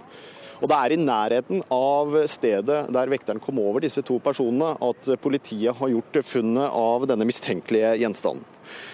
Og 0.62 0.68
Det 0.70 0.76
er 0.78 0.92
i 0.94 0.96
nærheten 1.02 1.62
av 1.74 2.14
stedet 2.30 2.84
der 2.94 3.10
vekteren 3.10 3.40
kom 3.42 3.58
over 3.58 3.82
disse 3.82 3.98
to 4.06 4.20
personene 4.22 4.76
at 4.78 5.08
politiet 5.18 5.74
har 5.74 5.90
gjort 5.90 6.20
funnet 6.22 6.70
av 6.70 7.08
denne 7.10 7.26
mistenkelige 7.26 7.96
gjenstanden. 7.98 8.46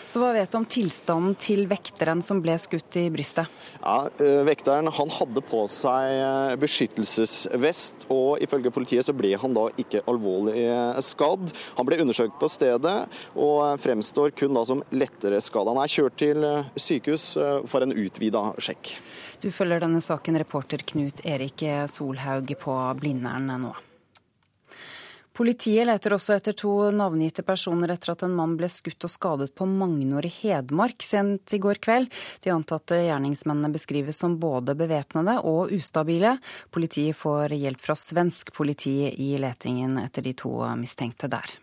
Så 0.09 0.23
hva 0.23 0.31
vet 0.33 0.49
du 0.49 0.57
om 0.57 0.65
tilstanden 0.65 1.35
til 1.37 1.67
vekteren 1.69 2.23
som 2.25 2.39
ble 2.41 2.55
skutt 2.61 2.97
i 2.97 3.05
brystet? 3.13 3.49
Ja, 3.83 4.09
eh, 4.25 4.41
Vekteren 4.49 4.89
han 4.89 5.11
hadde 5.13 5.43
på 5.45 5.67
seg 5.69 6.13
eh, 6.15 6.55
beskyttelsesvest, 6.63 8.07
og 8.15 8.41
ifølge 8.45 8.73
politiet 8.73 9.05
så 9.05 9.13
ble 9.17 9.35
han 9.37 9.53
da 9.57 9.67
ikke 9.77 10.01
alvorlig 10.09 10.63
eh, 10.63 11.01
skadd. 11.05 11.53
Han 11.77 11.89
ble 11.89 12.01
undersøkt 12.07 12.39
på 12.41 12.49
stedet 12.49 12.95
og 13.37 13.83
fremstår 13.85 14.33
kun 14.39 14.57
da 14.57 14.65
som 14.69 14.81
lettere 14.97 15.43
skadd. 15.45 15.69
Han 15.75 15.83
er 15.83 15.93
kjørt 15.93 16.17
til 16.25 16.47
sykehus 16.81 17.35
for 17.69 17.85
en 17.85 17.93
utvida 17.93 18.47
sjekk. 18.65 18.95
Du 19.45 19.51
følger 19.53 19.85
denne 19.85 20.01
saken, 20.05 20.41
reporter 20.41 20.83
Knut 20.89 21.21
Erik 21.29 21.67
Solhaug 21.93 22.57
på 22.65 22.79
Blindern 22.99 23.53
nå. 23.61 23.77
Politiet 25.39 25.87
leter 25.87 26.17
også 26.17 26.35
etter 26.35 26.55
to 26.59 26.71
navngitte 26.91 27.45
personer 27.47 27.93
etter 27.95 28.11
at 28.11 28.25
en 28.27 28.33
mann 28.35 28.57
ble 28.59 28.67
skutt 28.75 29.05
og 29.07 29.13
skadet 29.13 29.53
på 29.55 29.69
Magnor 29.71 30.27
i 30.27 30.31
Hedmark 30.35 31.05
sent 31.07 31.55
i 31.55 31.61
går 31.63 31.79
kveld. 31.79 32.09
De 32.43 32.51
antatte 32.51 32.99
gjerningsmennene 33.05 33.71
beskrives 33.71 34.19
som 34.19 34.35
både 34.43 34.75
bevæpnede 34.75 35.37
og 35.47 35.71
ustabile. 35.77 36.33
Politiet 36.75 37.15
får 37.21 37.55
hjelp 37.55 37.85
fra 37.87 37.95
svensk 37.95 38.51
politi 38.57 38.97
i 39.15 39.29
letingen 39.39 39.95
etter 40.03 40.27
de 40.27 40.35
to 40.43 40.57
mistenkte 40.81 41.31
der. 41.31 41.55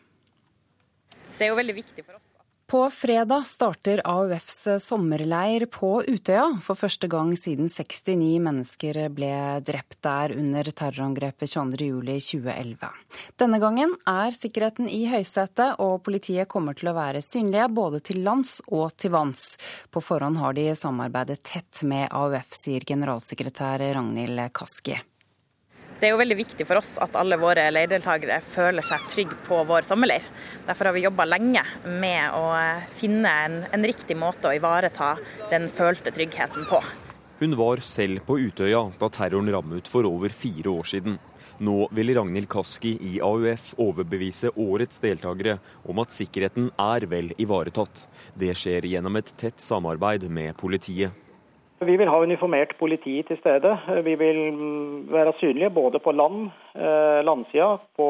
Det 1.36 1.44
er 1.44 1.52
jo 1.52 1.60
veldig 1.60 1.76
viktig 1.82 2.08
for 2.08 2.16
oss 2.16 2.25
på 2.68 2.90
fredag 2.90 3.46
starter 3.46 4.02
AUFs 4.06 4.68
sommerleir 4.82 5.66
på 5.70 6.04
Utøya. 6.08 6.48
For 6.66 6.76
første 6.76 7.08
gang 7.08 7.32
siden 7.38 7.70
69 7.70 8.40
mennesker 8.42 9.00
ble 9.14 9.32
drept 9.66 10.00
der 10.06 10.34
under 10.34 10.70
terrorangrepet 10.72 11.54
22.07.2011. 11.54 12.90
Denne 13.38 13.62
gangen 13.62 13.96
er 14.10 14.34
sikkerheten 14.34 14.90
i 14.90 15.06
høysetet, 15.12 15.78
og 15.78 16.02
politiet 16.06 16.50
kommer 16.50 16.78
til 16.78 16.90
å 16.90 16.98
være 16.98 17.24
synlige 17.26 17.70
både 17.70 18.02
til 18.12 18.24
lands 18.26 18.58
og 18.68 18.96
til 18.98 19.14
vanns. 19.14 19.56
På 19.94 20.02
forhånd 20.02 20.42
har 20.42 20.58
de 20.58 20.72
samarbeidet 20.76 21.44
tett 21.46 21.84
med 21.86 22.10
AUF, 22.10 22.50
sier 22.56 22.86
generalsekretær 22.88 23.86
Ragnhild 23.94 24.48
Kaski. 24.58 24.98
Det 25.96 26.10
er 26.10 26.12
jo 26.12 26.20
veldig 26.20 26.36
viktig 26.36 26.66
for 26.68 26.82
oss 26.82 26.96
at 27.00 27.16
alle 27.16 27.38
våre 27.40 27.70
leirdeltakere 27.72 28.42
føler 28.44 28.84
seg 28.84 29.06
trygge 29.08 29.38
på 29.46 29.62
vår 29.68 29.86
sommerleir. 29.88 30.26
Derfor 30.68 30.90
har 30.90 30.96
vi 30.98 31.06
jobba 31.06 31.24
lenge 31.30 31.64
med 31.88 32.36
å 32.36 32.50
finne 33.00 33.32
en, 33.46 33.56
en 33.72 33.88
riktig 33.88 34.18
måte 34.20 34.52
å 34.52 34.58
ivareta 34.58 35.14
den 35.54 35.70
følte 35.72 36.12
tryggheten 36.12 36.68
på. 36.68 36.82
Hun 37.40 37.56
var 37.60 37.80
selv 37.84 38.26
på 38.28 38.38
Utøya 38.44 38.84
da 39.00 39.10
terroren 39.12 39.52
rammet 39.56 39.88
for 39.92 40.08
over 40.08 40.36
fire 40.36 40.76
år 40.76 40.92
siden. 40.92 41.18
Nå 41.64 41.88
vil 41.96 42.12
Ragnhild 42.16 42.52
Kaski 42.52 42.98
i 43.00 43.18
AUF 43.24 43.74
overbevise 43.80 44.52
årets 44.60 45.00
deltakere 45.04 45.62
om 45.88 46.00
at 46.04 46.16
sikkerheten 46.16 46.74
er 46.76 47.08
vel 47.08 47.32
ivaretatt. 47.40 48.06
Det 48.36 48.52
skjer 48.60 48.88
gjennom 48.92 49.16
et 49.16 49.32
tett 49.40 49.64
samarbeid 49.64 50.28
med 50.28 50.58
politiet. 50.60 51.16
Vi 51.86 51.98
vil 51.98 52.10
ha 52.10 52.22
uniformert 52.22 52.78
politi 52.80 53.20
til 53.28 53.38
stede. 53.42 53.76
Vi 54.04 54.16
vil 54.20 54.40
være 55.12 55.36
synlige 55.40 55.70
både 55.70 56.00
på 56.00 56.12
land, 56.12 56.50
eh, 56.76 57.22
landsida, 57.26 57.78
på 57.98 58.08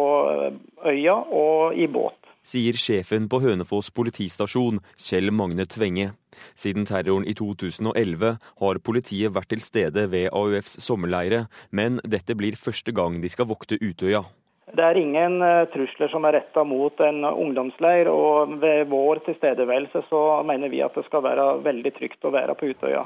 øya 0.86 1.18
og 1.32 1.76
i 1.76 1.88
båt 1.88 2.26
sier 2.46 2.78
sjefen 2.78 3.26
på 3.30 3.42
Hønefoss 3.44 3.90
politistasjon, 3.96 4.80
Kjell 5.02 5.34
Magne 5.34 5.66
Tvenge. 5.70 6.12
Siden 6.54 6.86
terroren 6.86 7.26
i 7.28 7.34
2011 7.38 8.38
har 8.62 8.82
politiet 8.86 9.34
vært 9.34 9.54
til 9.54 9.64
stede 9.64 10.08
ved 10.12 10.30
AUFs 10.32 10.78
sommerleire, 10.86 11.46
men 11.72 12.00
dette 12.04 12.38
blir 12.38 12.60
første 12.60 12.94
gang 12.96 13.22
de 13.24 13.32
skal 13.32 13.50
vokte 13.50 13.80
Utøya. 13.82 14.26
Det 14.76 14.84
er 14.84 14.98
ingen 14.98 15.40
eh, 15.46 15.68
trusler 15.72 16.10
som 16.12 16.26
er 16.26 16.40
retta 16.40 16.66
mot 16.68 17.00
en 17.06 17.22
ungdomsleir, 17.30 18.10
og 18.12 18.58
ved 18.62 18.90
vår 18.92 19.22
tilstedeværelse 19.28 20.04
så 20.10 20.26
mener 20.46 20.74
vi 20.74 20.82
at 20.84 20.98
det 20.98 21.06
skal 21.08 21.24
være 21.24 21.52
veldig 21.66 21.94
trygt 21.96 22.26
å 22.26 22.34
være 22.34 22.58
på 22.58 22.74
Utøya. 22.74 23.06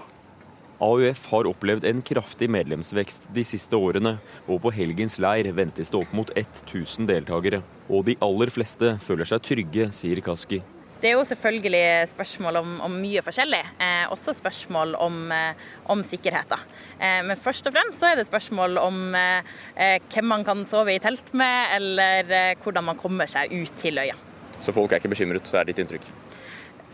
AUF 0.79 1.25
har 1.31 1.47
opplevd 1.49 1.85
en 1.89 2.01
kraftig 2.05 2.47
medlemsvekst 2.51 3.27
de 3.35 3.43
siste 3.47 3.75
årene, 3.75 4.15
og 4.47 4.61
på 4.63 4.71
helgens 4.71 5.17
leir 5.19 5.51
ventes 5.55 5.91
det 5.91 5.99
opp 5.99 6.11
mot 6.15 6.31
1000 6.31 7.09
deltakere. 7.09 7.61
Og 7.91 8.05
de 8.07 8.15
aller 8.23 8.51
fleste 8.53 8.95
føler 9.03 9.27
seg 9.27 9.43
trygge, 9.43 9.89
sier 9.95 10.21
Kaski. 10.23 10.61
Det 10.99 11.07
er 11.07 11.15
jo 11.15 11.23
selvfølgelig 11.23 12.09
spørsmål 12.11 12.59
om, 12.59 12.71
om 12.83 12.95
mye 12.99 13.21
forskjellig, 13.23 13.61
eh, 13.79 14.07
også 14.11 14.33
spørsmål 14.35 14.97
om, 14.99 15.19
eh, 15.31 15.67
om 15.87 16.01
sikkerheten. 16.03 16.65
Eh, 16.99 17.21
men 17.23 17.39
først 17.39 17.67
og 17.67 17.75
fremst 17.75 18.01
så 18.01 18.09
er 18.09 18.19
det 18.19 18.27
spørsmål 18.27 18.79
om 18.81 19.15
eh, 19.15 19.99
hvem 20.11 20.27
man 20.27 20.43
kan 20.43 20.65
sove 20.67 20.95
i 20.95 20.99
telt 20.99 21.31
med, 21.31 21.75
eller 21.77 22.35
eh, 22.35 22.55
hvordan 22.63 22.91
man 22.91 22.99
kommer 22.99 23.31
seg 23.31 23.51
ut 23.55 23.71
til 23.79 23.99
øya. 23.99 24.17
Så 24.59 24.75
folk 24.75 24.91
er 24.91 24.99
ikke 24.99 25.13
bekymret, 25.15 25.47
så 25.47 25.61
er 25.61 25.67
det 25.67 25.77
ditt 25.77 25.85
inntrykk? 25.85 26.11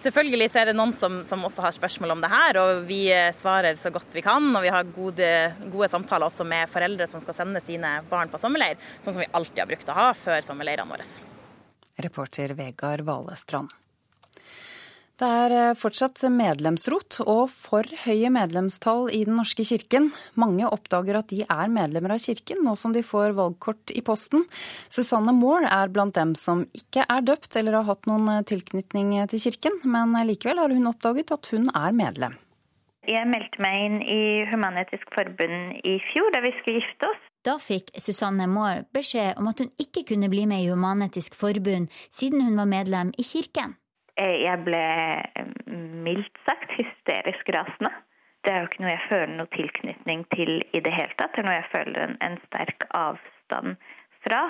Selvfølgelig 0.01 0.49
er 0.59 0.69
det 0.69 0.75
noen 0.75 0.91
som, 0.93 1.21
som, 1.25 1.45
også 1.47 1.63
har 1.63 1.75
spørsmål 1.75 2.15
om 2.17 2.23
det 2.23 2.31
her, 2.31 2.59
og 2.61 2.83
vi 2.89 2.99
eh, 3.13 3.31
svarer 3.35 3.77
så 3.79 3.91
godt 3.93 4.15
vi 4.15 4.23
kan. 4.25 4.49
Og 4.51 4.65
vi 4.65 4.73
har 4.73 4.91
gode, 4.95 5.29
gode, 5.71 5.89
samtaler 5.91 6.27
også 6.27 6.45
med 6.47 6.69
foreldre 6.71 7.07
som 7.09 7.23
skal 7.23 7.37
sende 7.37 7.63
sine 7.63 7.97
barn 8.09 8.31
på 8.31 8.41
sommerleir, 8.41 8.77
sånn 8.99 9.15
som 9.15 9.23
vi 9.23 9.31
alltid 9.31 9.63
har 9.63 9.71
brukt 9.71 9.89
å 9.93 9.97
ha 9.97 10.11
før 10.19 10.43
sommerleirene 10.45 10.91
våre. 10.91 11.07
Reporter 12.03 12.53
Vegard 12.57 13.05
Valestrand. 13.07 13.71
Det 15.15 15.27
er 15.31 15.53
eh, 15.55 15.77
fortsatt 15.79 16.19
medlemsrot 16.27 17.21
og 17.23 17.45
for 17.47 17.87
høye 18.01 18.27
medlemstall 18.35 19.07
i 19.15 19.21
Den 19.23 19.37
norske 19.39 19.63
kirken. 19.63 20.09
Mange 20.35 20.67
oppdager 20.67 21.21
at 21.21 21.29
de 21.31 21.45
er 21.45 21.71
medlemmer 21.71 22.17
av 22.17 22.19
kirken, 22.19 22.59
nå 22.67 22.73
som 22.75 22.91
de 22.91 22.99
får 23.05 23.31
valgkort 23.37 23.93
i 23.95 24.03
posten. 24.03 24.43
Susanne 24.91 25.31
Moore 25.37 25.71
er 25.71 25.93
blant 25.95 26.17
dem 26.19 26.33
som 26.35 26.65
ikke 26.75 27.05
er 27.07 27.23
døpt 27.23 27.55
eller 27.55 27.79
har 27.79 27.87
hatt 27.93 28.09
noen 28.11 28.27
eh, 28.33 28.43
tilknytning 28.43 29.13
til 29.31 29.43
kirken, 29.45 29.79
men 29.87 30.17
likevel 30.27 30.59
har 30.59 30.75
hun 30.75 30.91
oppdaget 30.91 31.31
at 31.37 31.47
hun 31.53 31.71
er 31.71 31.95
medlem. 31.95 32.35
Jeg 33.07 33.29
meldte 33.29 33.61
meg 33.61 33.85
inn 33.85 33.97
i 34.01 34.21
Human-Etisk 34.49 35.15
Forbund 35.15 35.79
i 35.85 35.95
fjor, 36.09 36.27
da 36.35 36.43
vi 36.43 36.51
skulle 36.57 36.81
gifte 36.81 37.07
oss. 37.07 37.23
Da 37.45 37.55
fikk 37.61 37.93
Susanne 38.01 38.49
Moore 38.51 38.83
beskjed 38.91 39.39
om 39.39 39.47
at 39.47 39.63
hun 39.63 39.71
ikke 39.79 40.03
kunne 40.11 40.27
bli 40.33 40.43
med 40.49 40.65
i 40.65 40.69
Human-Etisk 40.73 41.39
Forbund, 41.39 41.87
siden 42.11 42.43
hun 42.43 42.59
var 42.59 42.67
medlem 42.67 43.15
i 43.15 43.23
kirken. 43.23 43.77
Eh, 44.15 44.37
jeg 44.45 44.61
ble 44.63 44.83
eh, 45.35 45.49
mildt 46.05 46.37
sagt 46.47 46.71
hysterisk 46.77 47.49
rasende. 47.55 47.91
Det 48.45 48.53
er 48.53 48.61
jo 48.61 48.69
ikke 48.69 48.83
noe 48.83 48.93
jeg 48.93 49.07
føler 49.09 49.33
noe 49.33 49.51
tilknytning 49.55 50.23
til 50.31 50.53
i 50.61 50.81
det 50.85 50.93
hele 50.93 51.17
tatt. 51.17 51.33
Det 51.33 51.41
er 51.41 51.47
noe 51.49 51.57
jeg 51.57 51.71
føler 51.73 51.99
en, 52.05 52.15
en 52.23 52.37
sterk 52.45 52.85
avstand 52.95 53.75
fra. 54.23 54.45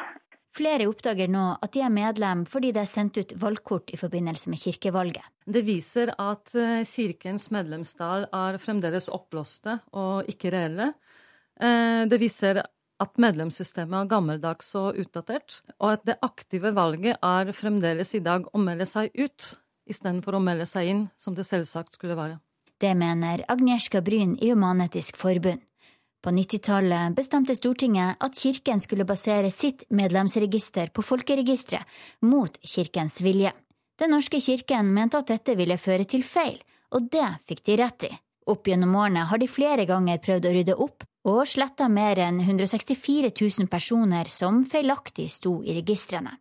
Flere 0.56 0.88
oppdager 0.88 1.32
nå 1.32 1.46
at 1.64 1.74
de 1.76 1.82
er 1.84 1.92
medlem 1.92 2.46
fordi 2.48 2.72
det 2.76 2.84
er 2.84 2.92
sendt 2.92 3.18
ut 3.20 3.34
valgkort 3.42 3.92
i 3.96 4.00
forbindelse 4.00 4.52
med 4.52 4.62
kirkevalget. 4.62 5.26
Det 5.48 5.66
viser 5.68 6.14
at 6.14 6.54
eh, 6.60 6.86
kirkens 6.88 7.50
medlemstall 7.56 8.30
er 8.30 8.60
fremdeles 8.62 9.10
oppblåste 9.12 9.80
og 9.98 10.30
ikke 10.32 10.54
reelle. 10.54 10.94
Det 11.56 12.18
viser 12.20 12.58
at 13.04 13.20
medlemssystemet 13.20 13.98
er 14.00 14.10
gammeldags 14.12 14.72
og 14.80 14.98
utdatert, 15.02 15.60
og 15.80 15.98
at 15.98 16.06
det 16.08 16.18
aktive 16.26 16.72
valget 16.76 17.20
er 17.20 17.52
fremdeles 17.56 18.16
i 18.16 18.24
dag 18.24 18.48
å 18.52 18.62
melde 18.62 18.88
seg 18.90 19.12
ut 19.18 19.56
istedenfor 19.86 20.38
å 20.38 20.44
melde 20.44 20.66
seg 20.70 20.90
inn, 20.90 21.06
som 21.18 21.36
det 21.38 21.46
selvsagt 21.48 21.98
skulle 21.98 22.18
være. 22.18 22.40
Det 22.82 22.92
mener 22.98 23.46
Agnieszka 23.52 24.02
Bryn 24.04 24.36
i 24.42 24.52
Human-Etisk 24.52 25.20
Forbund. 25.20 25.62
På 26.26 26.32
90-tallet 26.34 27.14
bestemte 27.14 27.54
Stortinget 27.54 28.18
at 28.26 28.40
kirken 28.40 28.82
skulle 28.82 29.06
basere 29.06 29.52
sitt 29.54 29.84
medlemsregister 29.94 30.90
på 30.90 31.04
folkeregisteret, 31.06 31.86
mot 32.26 32.58
kirkens 32.66 33.20
vilje. 33.22 33.52
Den 34.02 34.12
norske 34.16 34.42
kirken 34.42 34.90
mente 34.96 35.22
at 35.22 35.30
dette 35.30 35.54
ville 35.56 35.78
føre 35.78 36.08
til 36.10 36.26
feil, 36.26 36.58
og 36.98 37.12
det 37.14 37.28
fikk 37.46 37.62
de 37.70 37.78
rett 37.80 38.08
i. 38.10 38.12
Opp 38.50 38.68
gjennom 38.68 38.98
årene 38.98 39.28
har 39.30 39.42
de 39.42 39.48
flere 39.50 39.86
ganger 39.86 40.20
prøvd 40.26 40.50
å 40.50 40.56
rydde 40.58 40.78
opp, 40.82 41.06
og 41.26 41.42
sletta 41.50 41.88
mer 41.90 42.20
enn 42.22 42.38
164 42.44 43.32
000 43.34 43.70
personer 43.72 44.30
som 44.30 44.62
feilaktig 44.70 45.28
sto 45.34 45.58
i 45.66 45.76
registrene. 45.80 46.38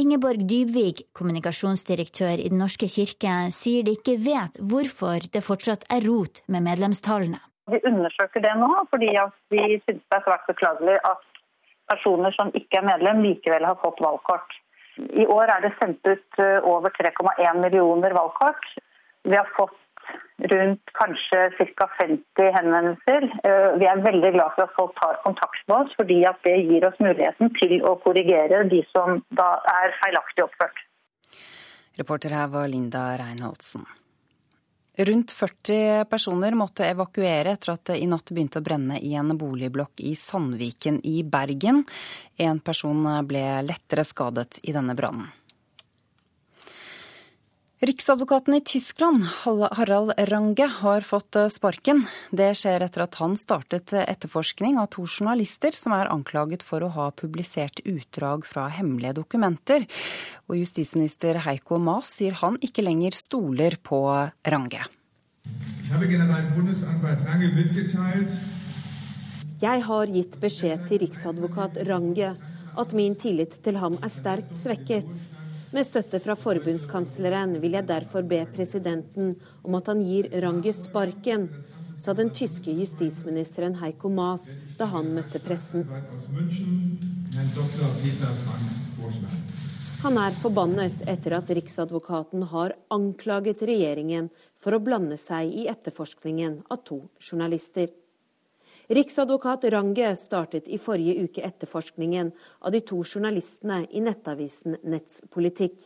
Ingeborg 0.00 0.46
Dybvik, 0.48 1.08
kommunikasjonsdirektør 1.12 2.40
i 2.40 2.48
Den 2.48 2.62
norske 2.62 2.88
kirke, 2.88 3.50
sier 3.52 3.84
de 3.84 3.96
ikke 3.98 4.16
vet 4.22 4.56
hvorfor 4.62 5.26
det 5.34 5.42
fortsatt 5.44 5.84
er 5.92 6.06
rot 6.06 6.40
med 6.46 6.64
medlemstallene. 6.68 7.42
Vi 7.70 7.78
undersøker 7.86 8.42
det 8.42 8.54
nå 8.58 8.70
fordi 8.90 9.10
vi 9.52 9.60
syns 9.84 10.00
det 10.00 10.16
er 10.16 10.24
svært 10.24 10.48
beklagelig 10.48 10.96
at 11.06 11.28
personer 11.92 12.34
som 12.38 12.50
ikke 12.56 12.80
er 12.80 12.88
medlem, 12.88 13.22
likevel 13.26 13.66
har 13.66 13.78
fått 13.82 14.00
valgkort. 14.02 14.58
I 14.98 15.26
år 15.26 15.50
er 15.50 15.64
det 15.64 15.74
sendt 15.78 16.04
ut 16.04 16.40
eh, 16.40 16.58
over 16.68 16.92
3,1 16.96 17.60
millioner 17.60 18.14
valgkort. 18.16 18.64
Vi 19.24 19.36
har 19.36 19.48
fått 19.56 19.91
rundt 20.52 20.92
kanskje 20.98 21.40
ca. 21.76 21.88
50 22.00 22.52
henvendelser. 22.56 23.28
Eh, 23.44 23.68
vi 23.78 23.86
er 23.86 24.04
veldig 24.04 24.32
glad 24.34 24.54
for 24.56 24.66
at 24.66 24.76
folk 24.76 24.94
tar 24.98 25.20
kontakt 25.24 25.64
med 25.68 25.76
oss, 25.76 25.96
fordi 25.96 26.20
det 26.44 26.56
gir 26.66 26.86
oss 26.88 27.00
muligheten 27.00 27.52
til 27.60 27.78
å 27.86 27.96
korrigere 28.02 28.64
de 28.68 28.82
som 28.90 29.22
da 29.30 29.48
er 29.76 29.96
feilaktig 30.02 30.46
oppført. 30.46 30.86
Reporter 31.98 32.32
her 32.32 32.48
var 32.48 32.68
Linda 32.68 33.10
Reinholdsen. 33.20 33.84
Rundt 34.98 35.32
40 35.32 36.04
personer 36.04 36.52
måtte 36.52 36.84
evakuere 36.84 37.54
etter 37.54 37.72
at 37.72 37.84
det 37.88 37.94
i 38.02 38.08
natt 38.08 38.28
begynte 38.28 38.60
å 38.60 38.64
brenne 38.64 38.98
i 39.00 39.14
en 39.16 39.32
boligblokk 39.40 40.02
i 40.04 40.12
Sandviken 40.18 40.98
i 41.08 41.22
Bergen. 41.24 41.80
En 42.36 42.60
person 42.60 43.06
ble 43.24 43.44
lettere 43.64 44.04
skadet 44.04 44.60
i 44.68 44.74
denne 44.76 44.96
brannen. 44.98 45.30
Riksadvokaten 47.82 48.54
i 48.54 48.60
Tyskland, 48.60 49.24
Harald 49.72 50.12
Range, 50.16 50.66
har 50.66 51.00
fått 51.00 51.36
eh, 51.36 51.48
sparken. 51.48 52.04
Det 52.30 52.52
skjer 52.54 52.84
etter 52.86 53.02
at 53.02 53.18
han 53.18 53.34
startet 53.34 53.90
etterforskning 53.98 54.78
av 54.78 54.86
to 54.94 55.02
journalister 55.02 55.74
som 55.74 55.96
er 55.96 56.12
anklaget 56.14 56.62
for 56.62 56.86
å 56.86 56.92
ha 56.94 57.08
publisert 57.10 57.82
utdrag 57.82 58.46
fra 58.46 58.68
hemmelige 58.70 59.16
dokumenter. 59.18 59.88
Og 60.46 60.60
justisminister 60.60 61.42
Heiko 61.42 61.80
Maas 61.82 62.14
sier 62.20 62.38
han 62.44 62.60
ikke 62.62 62.86
lenger 62.86 63.18
stoler 63.18 63.74
på 63.82 63.98
Range. 64.46 64.86
Jeg 69.66 69.86
har 69.90 70.16
gitt 70.20 70.42
beskjed 70.46 70.86
til 70.86 71.06
riksadvokat 71.08 71.82
Range 71.90 72.34
at 72.78 72.94
min 72.94 73.18
tillit 73.18 73.58
til 73.66 73.82
ham 73.82 73.98
er 73.98 74.18
sterkt 74.22 74.54
svekket. 74.54 75.26
Med 75.72 75.86
støtte 75.88 76.18
fra 76.20 76.34
forbundskansleren 76.36 77.54
vil 77.62 77.78
jeg 77.78 77.86
derfor 77.88 78.26
be 78.28 78.42
presidenten 78.52 79.30
om 79.64 79.78
at 79.78 79.86
han 79.88 80.02
gir 80.04 80.26
Ranges 80.44 80.82
sparken, 80.84 81.46
sa 81.96 82.12
den 82.12 82.28
tyske 82.36 82.74
justisministeren 82.76 83.78
Heiko 83.80 84.10
Maas 84.12 84.50
da 84.76 84.90
han 84.92 85.08
møtte 85.16 85.40
pressen. 85.40 85.86
Han 90.02 90.20
er 90.20 90.36
forbannet 90.42 91.06
etter 91.08 91.38
at 91.38 91.54
Riksadvokaten 91.56 92.44
har 92.52 92.76
anklaget 92.92 93.64
regjeringen 93.64 94.28
for 94.60 94.76
å 94.76 94.82
blande 94.82 95.16
seg 95.16 95.56
i 95.56 95.68
etterforskningen 95.72 96.60
av 96.68 96.84
to 96.84 97.00
journalister. 97.16 97.88
Riksadvokat 98.92 99.64
Range 99.64 100.16
startet 100.16 100.66
i 100.68 100.76
forrige 100.78 101.22
uke 101.24 101.40
etterforskningen 101.46 102.28
av 102.60 102.74
de 102.74 102.80
to 102.84 102.98
journalistene 103.00 103.86
i 103.88 104.02
nettavisen 104.04 104.76
Netts 104.84 105.22
Politikk. 105.32 105.78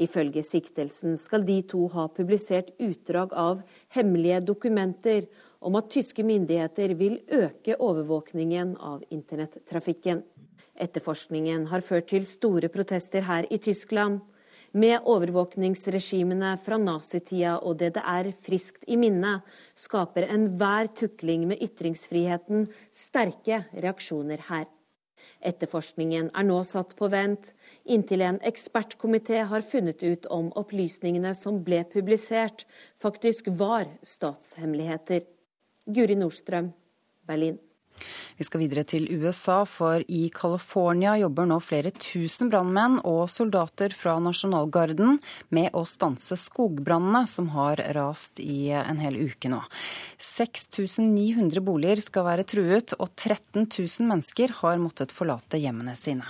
Ifølge 0.00 0.40
siktelsen 0.46 1.18
skal 1.20 1.44
de 1.44 1.58
to 1.68 1.82
ha 1.92 2.06
publisert 2.08 2.70
utdrag 2.80 3.34
av 3.36 3.60
hemmelige 3.92 4.40
dokumenter 4.40 5.26
om 5.60 5.76
at 5.76 5.90
tyske 5.92 6.24
myndigheter 6.24 6.94
vil 6.96 7.18
øke 7.28 7.76
overvåkningen 7.76 8.72
av 8.80 9.04
internettrafikken. 9.12 10.22
Etterforskningen 10.80 11.68
har 11.68 11.84
ført 11.84 12.08
til 12.14 12.24
store 12.24 12.72
protester 12.72 13.28
her 13.28 13.44
i 13.52 13.60
Tyskland. 13.60 14.24
Med 14.74 15.04
overvåkningsregimene 15.06 16.56
fra 16.58 16.76
nazitida 16.82 17.52
og 17.62 17.76
DDR 17.78 18.32
friskt 18.42 18.82
i 18.90 18.96
minne, 18.98 19.36
skaper 19.78 20.26
enhver 20.26 20.88
tukling 20.98 21.44
med 21.46 21.60
ytringsfriheten 21.62 22.64
sterke 22.90 23.60
reaksjoner 23.70 24.42
her. 24.48 24.64
Etterforskningen 25.46 26.32
er 26.34 26.46
nå 26.48 26.56
satt 26.66 26.96
på 26.98 27.06
vent, 27.12 27.52
inntil 27.84 28.24
en 28.26 28.40
ekspertkomité 28.42 29.44
har 29.46 29.62
funnet 29.62 30.02
ut 30.02 30.26
om 30.26 30.50
opplysningene 30.58 31.36
som 31.38 31.60
ble 31.62 31.84
publisert, 31.92 32.66
faktisk 32.98 33.52
var 33.54 33.86
statshemmeligheter. 34.02 35.22
Guri 35.86 36.18
Nordstrøm, 36.18 36.72
Berlin. 37.28 37.60
Vi 38.36 38.44
skal 38.46 38.64
videre 38.64 38.84
til 38.88 39.06
USA, 39.12 39.62
for 39.68 40.02
i 40.08 40.26
California 40.34 41.14
jobber 41.20 41.46
nå 41.48 41.60
flere 41.62 41.92
tusen 41.94 42.50
brannmenn 42.52 42.98
og 43.06 43.28
soldater 43.30 43.94
fra 43.94 44.16
nasjonalgarden 44.22 45.18
med 45.54 45.70
å 45.76 45.84
stanse 45.88 46.38
skogbrannene 46.40 47.24
som 47.30 47.52
har 47.54 47.82
rast 47.96 48.42
i 48.42 48.72
en 48.74 49.02
hel 49.02 49.20
uke 49.22 49.52
nå. 49.52 49.62
6900 50.18 51.62
boliger 51.64 52.02
skal 52.02 52.26
være 52.26 52.46
truet, 52.48 52.96
og 52.98 53.14
13 53.14 53.68
000 53.68 54.08
mennesker 54.10 54.58
har 54.62 54.82
måttet 54.82 55.14
forlate 55.14 55.60
hjemmene 55.62 55.94
sine. 55.98 56.26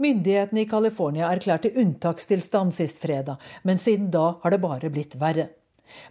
Myndighetene 0.00 0.62
i 0.62 0.68
California 0.68 1.28
erklærte 1.32 1.72
unntakstilstand 1.76 2.74
sist 2.76 3.02
fredag, 3.02 3.40
men 3.62 3.80
siden 3.80 4.10
da 4.14 4.34
har 4.42 4.54
det 4.54 4.62
bare 4.62 4.92
blitt 4.92 5.16
verre. 5.20 5.50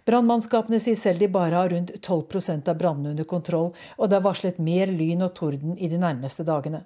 Brannmannskapene 0.08 0.80
sier 0.82 0.98
selv 0.98 1.22
de 1.22 1.28
bare 1.32 1.54
har 1.54 1.72
rundt 1.72 1.92
12% 2.00 2.68
av 2.68 2.78
brannene 2.78 3.14
under 3.14 3.28
kontroll, 3.28 3.72
og 3.96 4.10
det 4.10 4.18
er 4.18 4.26
varslet 4.26 4.58
mer 4.62 4.92
lyn 4.92 5.24
og 5.26 5.34
torden 5.36 5.76
i 5.78 5.90
de 5.92 6.00
nærmeste 6.00 6.46
dagene. 6.46 6.84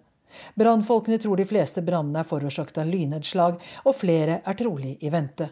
Brannfolkene 0.55 1.19
tror 1.19 1.37
de 1.37 1.47
fleste 1.49 1.83
brannene 1.83 2.23
er 2.23 2.29
forårsaket 2.29 2.83
av 2.83 2.91
lynnedslag, 2.91 3.59
og 3.85 3.99
flere 3.99 4.41
er 4.45 4.59
trolig 4.59 4.97
i 5.01 5.11
vente. 5.11 5.51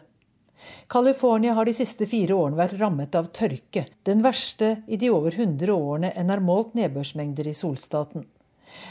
California 0.91 1.53
har 1.55 1.65
de 1.65 1.73
siste 1.75 2.07
fire 2.07 2.35
årene 2.35 2.59
vært 2.59 2.79
rammet 2.79 3.15
av 3.15 3.29
tørke, 3.35 3.85
den 4.03 4.23
verste 4.23 4.81
i 4.87 4.99
de 4.99 5.11
over 5.11 5.35
100 5.35 5.71
årene 5.71 6.11
en 6.15 6.33
har 6.33 6.43
målt 6.43 6.75
nedbørsmengder 6.79 7.47
i 7.47 7.55
solstaten. 7.55 8.25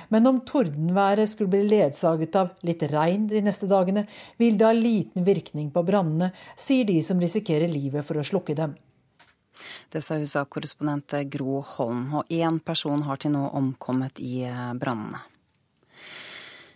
Men 0.08 0.26
om 0.30 0.40
tordenværet 0.46 1.30
skulle 1.30 1.52
bli 1.52 1.62
ledsaget 1.68 2.36
av 2.38 2.52
litt 2.66 2.82
regn 2.90 3.28
de 3.30 3.42
neste 3.44 3.68
dagene, 3.70 4.06
vil 4.36 4.58
det 4.58 4.68
ha 4.68 4.74
liten 4.74 5.26
virkning 5.26 5.70
på 5.74 5.84
brannene, 5.86 6.32
sier 6.56 6.88
de 6.88 7.00
som 7.04 7.20
risikerer 7.20 7.70
livet 7.70 8.06
for 8.06 8.20
å 8.20 8.26
slukke 8.26 8.56
dem. 8.58 8.76
Det 9.90 10.02
sa 10.04 10.18
USA-korrespondent 10.20 11.16
Gro 11.32 11.62
Holm, 11.74 12.04
og 12.20 12.30
én 12.30 12.60
person 12.62 13.02
har 13.08 13.18
til 13.18 13.34
nå 13.34 13.48
omkommet 13.58 14.20
i 14.22 14.44
brannene. 14.78 15.24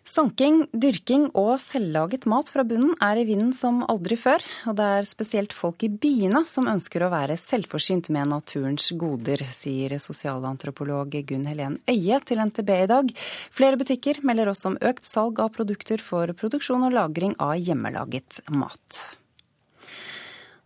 Sanking, 0.03 0.65
dyrking 0.75 1.29
og 1.39 1.61
selvlaget 1.63 2.25
mat 2.27 2.49
fra 2.51 2.65
bunnen 2.67 2.97
er 2.99 3.21
i 3.21 3.27
vinden 3.29 3.53
som 3.55 3.85
aldri 3.87 4.17
før. 4.19 4.43
Og 4.67 4.75
det 4.79 4.87
er 4.99 5.07
spesielt 5.07 5.53
folk 5.55 5.85
i 5.87 5.93
byene 5.95 6.41
som 6.51 6.67
ønsker 6.67 7.05
å 7.07 7.11
være 7.13 7.37
selvforsynt 7.39 8.11
med 8.11 8.33
naturens 8.33 8.89
goder, 8.99 9.45
sier 9.55 9.95
sosialantropolog 10.03 11.15
Gunn 11.29 11.47
Helen 11.47 11.77
Øie 11.87 12.19
til 12.27 12.43
NTB 12.43 12.73
i 12.81 12.89
dag. 12.91 13.13
Flere 13.55 13.79
butikker 13.79 14.19
melder 14.27 14.51
også 14.51 14.73
om 14.73 14.79
økt 14.91 15.07
salg 15.07 15.39
av 15.45 15.53
produkter 15.55 16.03
for 16.03 16.35
produksjon 16.35 16.89
og 16.89 16.97
lagring 16.99 17.37
av 17.39 17.55
hjemmelaget 17.63 18.41
mat. 18.51 19.03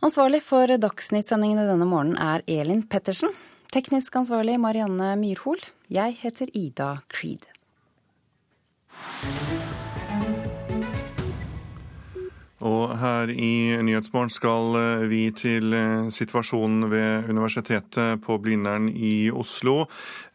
Ansvarlig 0.01 0.41
for 0.47 0.73
dagsnyttsendingene 0.81 1.67
denne 1.69 1.89
morgenen 1.89 2.17
er 2.17 2.45
Elin 2.49 2.81
Pettersen. 2.89 3.37
Teknisk 3.69 4.17
ansvarlig 4.17 4.57
Marianne 4.63 5.13
Myrhol. 5.21 5.61
Jeg 5.93 6.17
heter 6.23 6.57
Ida 6.57 6.95
Creed. 7.13 7.45
Og 12.67 12.97
her 12.99 13.31
i 13.31 13.77
Nyhetsmorgen 13.85 14.31
skal 14.33 14.77
eh, 14.81 15.05
vi 15.11 15.23
til 15.37 15.75
eh, 15.77 16.09
situasjonen 16.13 16.89
ved 16.91 17.29
Universitetet 17.31 18.23
på 18.25 18.39
Blindern 18.43 18.89
i 18.89 19.29
Oslo. 19.31 19.85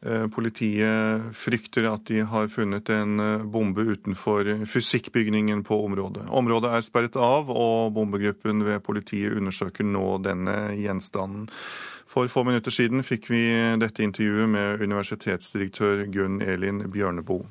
Eh, 0.06 0.28
politiet 0.32 1.32
frykter 1.36 1.90
at 1.90 2.06
de 2.08 2.22
har 2.30 2.52
funnet 2.54 2.90
en 2.94 3.18
bombe 3.52 3.84
utenfor 3.90 4.66
fysikkbygningen 4.70 5.64
på 5.68 5.80
området. 5.86 6.28
Området 6.30 6.72
er 6.72 6.86
sperret 6.86 7.18
av, 7.20 7.50
og 7.50 7.94
bombegruppen 7.98 8.64
ved 8.68 8.84
politiet 8.86 9.36
undersøker 9.36 9.88
nå 9.88 10.20
denne 10.24 10.76
gjenstanden. 10.78 11.50
For 12.12 12.28
få 12.28 12.44
minutter 12.44 12.74
siden 12.76 13.06
fikk 13.08 13.30
vi 13.32 13.46
dette 13.80 14.04
intervjuet 14.04 14.52
med 14.52 14.84
universitetsdirektør 14.84 16.06
Gunn 16.12 16.42
Elin 16.44 16.84
Bjørneboe. 16.92 17.48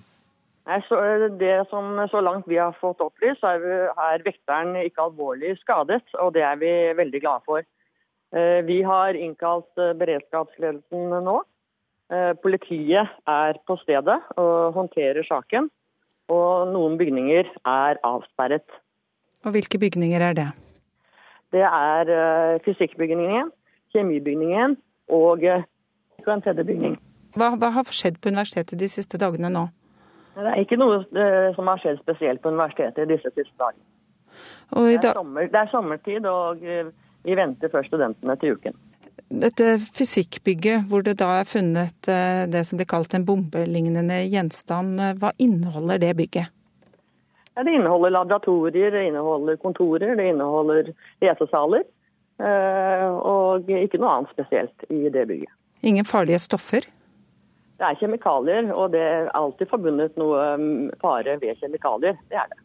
Eh, 0.70 1.30
det 1.38 1.68
som 1.70 2.08
Så 2.10 2.20
langt 2.20 2.46
vi 2.46 2.56
har 2.56 2.72
fått 2.72 3.00
opplyst, 3.00 3.42
er, 3.42 3.90
er 3.90 4.22
vekteren 4.22 4.76
ikke 4.76 5.08
alvorlig 5.08 5.56
skadet, 5.58 6.04
og 6.14 6.34
det 6.34 6.42
er 6.46 6.56
vi 6.56 6.72
veldig 6.94 7.20
glade 7.20 7.42
for. 7.44 7.64
Eh, 8.32 8.62
vi 8.66 8.82
har 8.82 9.14
innkalt 9.18 9.70
eh, 9.78 9.96
beredskapsledelsen 9.98 11.24
nå. 11.24 11.40
Politiet 12.42 13.06
er 13.30 13.58
på 13.70 13.76
stedet 13.84 14.16
og 14.34 14.74
håndterer 14.74 15.22
saken. 15.22 15.68
Og 16.26 16.72
noen 16.72 16.96
bygninger 16.98 17.46
er 17.62 18.00
avsperret. 18.02 18.66
Og 19.46 19.54
Hvilke 19.54 19.78
bygninger 19.78 20.18
er 20.18 20.34
det? 20.34 20.48
Det 21.54 21.62
er 21.62 22.58
fysikkbygningen, 22.66 23.52
kjemibygningen 23.94 24.74
og 25.06 25.46
en 25.46 26.42
tredje 26.42 26.66
bygning. 26.66 26.98
Hva, 27.38 27.54
hva 27.54 27.70
har 27.78 27.94
skjedd 27.94 28.18
på 28.18 28.34
universitetet 28.34 28.82
de 28.82 28.90
siste 28.90 29.14
dagene 29.22 29.52
nå? 29.54 29.68
Det 30.40 30.52
er 30.52 30.62
ikke 30.62 30.78
noe 30.80 31.00
eh, 31.00 31.48
som 31.56 31.68
har 31.70 31.80
skjedd 31.82 31.98
spesielt 32.02 32.42
på 32.42 32.52
universitetet 32.52 33.04
i 33.04 33.14
disse 33.14 33.32
siste 33.34 33.54
dagene. 33.60 33.84
Det 34.70 35.08
er, 35.10 35.16
sommer, 35.16 35.48
det, 35.50 35.58
er 35.58 35.72
sommertid, 35.72 36.28
og 36.30 36.62
eh, 36.62 36.92
vi 37.26 37.36
venter 37.36 37.72
først 37.72 37.90
studentene 37.90 38.36
til 38.40 38.56
uken. 38.56 38.78
Dette 39.30 39.74
fysikkbygget, 39.82 40.86
hvor 40.90 41.04
det 41.06 41.18
da 41.20 41.32
er 41.40 41.48
funnet 41.48 42.08
eh, 42.10 42.44
det 42.50 42.64
som 42.66 42.80
blir 42.80 42.88
kalt 42.90 43.14
en 43.14 43.26
bombelignende 43.26 44.22
gjenstand, 44.30 45.02
hva 45.20 45.34
inneholder 45.38 46.00
det 46.02 46.14
bygget? 46.22 46.56
Ja, 47.56 47.64
det 47.66 47.74
inneholder 47.74 48.14
laboratorier, 48.14 48.94
det 48.94 49.08
inneholder 49.10 49.58
kontorer, 49.60 50.14
det 50.16 50.30
inneholder 50.32 50.94
lesesaler. 51.20 51.84
Og 52.40 53.66
ikke 53.68 53.98
noe 54.00 54.14
annet 54.14 54.30
spesielt 54.32 54.86
i 54.88 55.10
det 55.12 55.26
bygget. 55.28 55.52
Ingen 55.84 56.06
farlige 56.08 56.38
stoffer? 56.40 56.86
Det 57.80 57.88
er 57.88 57.96
kjemikalier, 57.96 58.66
og 58.76 58.90
det 58.92 59.00
er 59.00 59.30
alltid 59.32 59.70
forbundet 59.70 60.18
noe 60.20 60.40
um, 60.52 60.90
fare 61.00 61.38
ved 61.40 61.56
kjemikalier. 61.62 62.18
Det 62.28 62.36
er 62.36 62.50
det. 62.52 62.58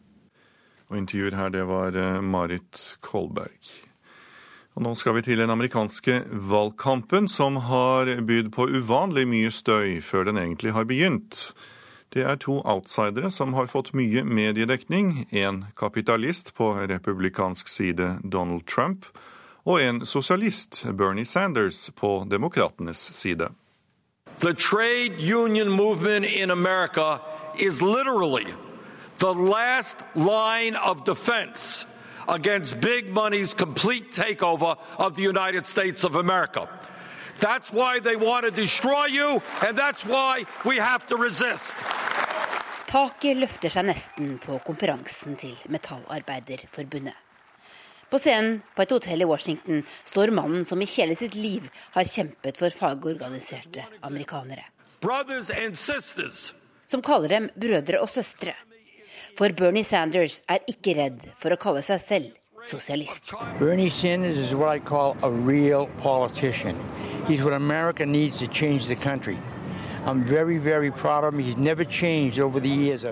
Og 0.90 0.98
Intervjuer 1.00 1.38
her, 1.38 1.54
det 1.54 1.62
var 1.70 1.96
uh, 1.96 2.18
Marit 2.20 2.82
Kolberg. 3.00 3.70
Og 4.76 4.84
Nå 4.84 4.92
skal 5.00 5.16
vi 5.16 5.24
til 5.24 5.40
den 5.40 5.48
amerikanske 5.48 6.18
valgkampen, 6.52 7.30
som 7.32 7.56
har 7.64 8.12
bydd 8.28 8.52
på 8.52 8.68
uvanlig 8.68 9.24
mye 9.30 9.48
støy 9.48 10.02
før 10.04 10.28
den 10.28 10.36
egentlig 10.42 10.76
har 10.76 10.84
begynt. 10.84 11.54
Det 12.12 12.20
er 12.28 12.36
to 12.36 12.60
outsidere 12.60 13.32
som 13.32 13.56
har 13.56 13.72
fått 13.72 13.94
mye 13.96 14.20
mediedekning. 14.20 15.30
En 15.32 15.64
kapitalist 15.80 16.52
på 16.60 16.74
republikansk 16.92 17.72
side, 17.72 18.18
Donald 18.20 18.68
Trump, 18.68 19.08
og 19.64 19.80
en 19.80 20.04
sosialist, 20.04 20.84
Bernie 20.92 21.24
Sanders, 21.24 21.88
på 21.96 22.26
demokratenes 22.28 23.00
side. 23.16 23.48
The 24.38 24.52
trade 24.52 25.18
union 25.18 25.68
movement 25.68 26.26
in 26.26 26.50
America 26.50 27.20
is 27.58 27.80
literally 27.80 28.46
the 29.18 29.32
last 29.32 29.96
line 30.14 30.76
of 30.76 31.04
defense 31.04 31.86
against 32.28 32.80
big 32.80 33.08
money's 33.08 33.54
complete 33.54 34.12
takeover 34.12 34.76
of 34.98 35.16
the 35.16 35.22
United 35.22 35.66
States 35.66 36.04
of 36.04 36.16
America. 36.16 36.68
That's 37.40 37.72
why 37.72 38.00
they 38.00 38.16
want 38.16 38.44
to 38.44 38.50
destroy 38.50 39.06
you, 39.06 39.40
and 39.64 39.76
that's 39.76 40.04
why 40.04 40.44
we 40.64 40.76
have 40.76 41.06
to 41.06 41.16
resist. 41.16 41.76
Taket 42.86 43.36
løfter 43.36 43.72
seg 43.72 43.88
nesten 43.88 44.36
på 44.38 44.60
konferansen 44.64 45.36
til 45.36 45.56
Metallarbeiderforbundet. 45.68 47.25
På 48.10 48.18
scenen 48.22 48.60
på 48.76 48.84
et 48.84 48.92
hotell 48.94 49.22
i 49.22 49.28
Washington 49.28 49.82
står 50.04 50.30
mannen 50.30 50.64
som 50.64 50.82
i 50.82 50.88
hele 50.96 51.16
sitt 51.18 51.34
liv 51.34 51.66
har 51.96 52.06
kjempet 52.06 52.58
for 52.58 52.70
fagorganiserte 52.70 53.82
amerikanere. 54.06 54.68
Som 56.86 57.02
kaller 57.02 57.28
dem 57.28 57.50
brødre 57.56 58.00
og 58.00 58.10
søstre. 58.10 58.54
For 59.36 59.52
Bernie 59.52 59.84
Sanders 59.84 60.42
er 60.48 60.62
ikke 60.70 60.94
redd 60.96 61.24
for 61.40 61.52
å 61.52 61.60
kalle 61.60 61.82
seg 61.84 62.00
selv 62.00 62.34
sosialist. 62.66 63.34
Bernie 63.58 63.90
Sanders 63.90 64.38
is 64.38 64.54
what 64.54 64.76
I 64.76 64.78
call 64.78 65.16
a 65.22 65.30
real 65.30 65.88
politician. 66.02 66.76
He's 67.26 67.42
what 67.42 67.52
America 67.54 68.06
needs 68.06 68.38
to 68.38 68.46
change 68.46 68.86
the 68.86 68.96
country. 68.96 69.36
Very, 70.06 70.58
very 70.58 70.92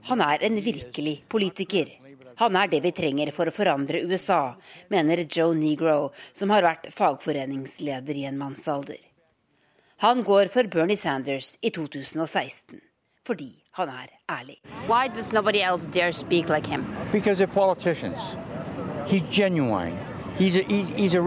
Han 0.05 0.21
er 0.21 0.39
en 0.41 0.65
virkelig 0.65 1.25
politiker. 1.29 2.04
Han 2.37 2.57
er 2.57 2.71
det 2.73 2.81
vi 2.85 2.93
trenger 2.93 3.31
for 3.35 3.49
å 3.49 3.55
forandre 3.55 4.03
USA, 4.05 4.55
mener 4.91 5.27
Joe 5.29 5.55
Negro, 5.55 6.13
som 6.33 6.51
har 6.51 6.63
vært 6.67 6.91
fagforeningsleder 6.95 8.17
i 8.17 8.25
en 8.31 8.39
mannsalder. 8.41 8.99
Han 10.05 10.23
går 10.27 10.51
for 10.53 10.67
Bernie 10.69 10.97
Sanders 10.97 11.57
i 11.63 11.71
2016 11.71 12.81
fordi 13.25 13.55
han 13.79 13.89
er 13.89 14.11
ærlig. 14.29 14.59
Why 14.87 15.09
does 15.09 15.33
nobody 15.33 15.63
else 15.63 15.87
dare 15.87 16.13
speak 16.13 16.51
like 16.51 16.67
him? 16.67 16.85
Because 17.11 17.39
they're 17.39 17.47
politicians. 17.47 18.21
He's 19.07 19.23
genuine. 19.31 19.97
He's 20.37 20.57
a, 20.57 20.63
he's 20.63 21.15
a 21.15 21.23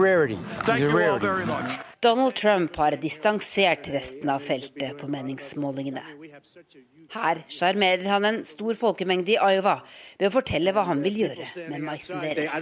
Donald 2.00 2.34
Trump 2.34 2.76
har 2.76 2.90
distansert 2.90 3.88
resten 3.88 4.30
av 4.30 4.38
feltet 4.38 4.98
på 4.98 5.08
meningsmålingene. 5.10 6.02
Her 7.10 7.40
sjarmerer 7.50 8.04
han 8.06 8.24
en 8.24 8.44
stor 8.46 8.76
folkemengde 8.78 9.32
i 9.34 9.38
Iowa 9.38 9.80
ved 10.20 10.28
å 10.28 10.30
fortelle 10.30 10.70
hva 10.76 10.84
han 10.86 11.02
vil 11.02 11.16
gjøre 11.24 11.46
med 11.72 11.82
maisen 11.82 12.22
deres. 12.22 12.54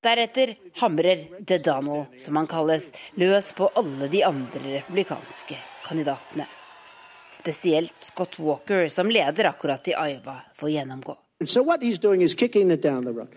Deretter 0.00 0.54
hamrer 0.80 1.22
The 1.46 1.58
Donald, 1.58 2.18
som 2.18 2.40
han 2.40 2.50
kalles, 2.50 2.88
løs 3.20 3.52
på 3.54 3.68
alle 3.76 4.08
de 4.10 4.24
andre 4.26 4.80
republikanske 4.80 5.60
kandidatene. 5.84 6.48
Spesielt 7.36 7.94
Scott 8.02 8.40
Walker, 8.42 8.88
som 8.88 9.12
leder 9.12 9.52
akkurat 9.52 9.88
i 9.88 9.94
Iowa, 9.94 10.40
får 10.56 10.74
gjennomgå. 10.74 11.16
And 11.40 11.48
so 11.48 11.62
what 11.62 11.82
he's 11.82 11.98
doing 11.98 12.22
is 12.22 12.34
kicking 12.34 12.70
it 12.70 12.82
down 12.82 13.04
the 13.04 13.12
road. 13.12 13.28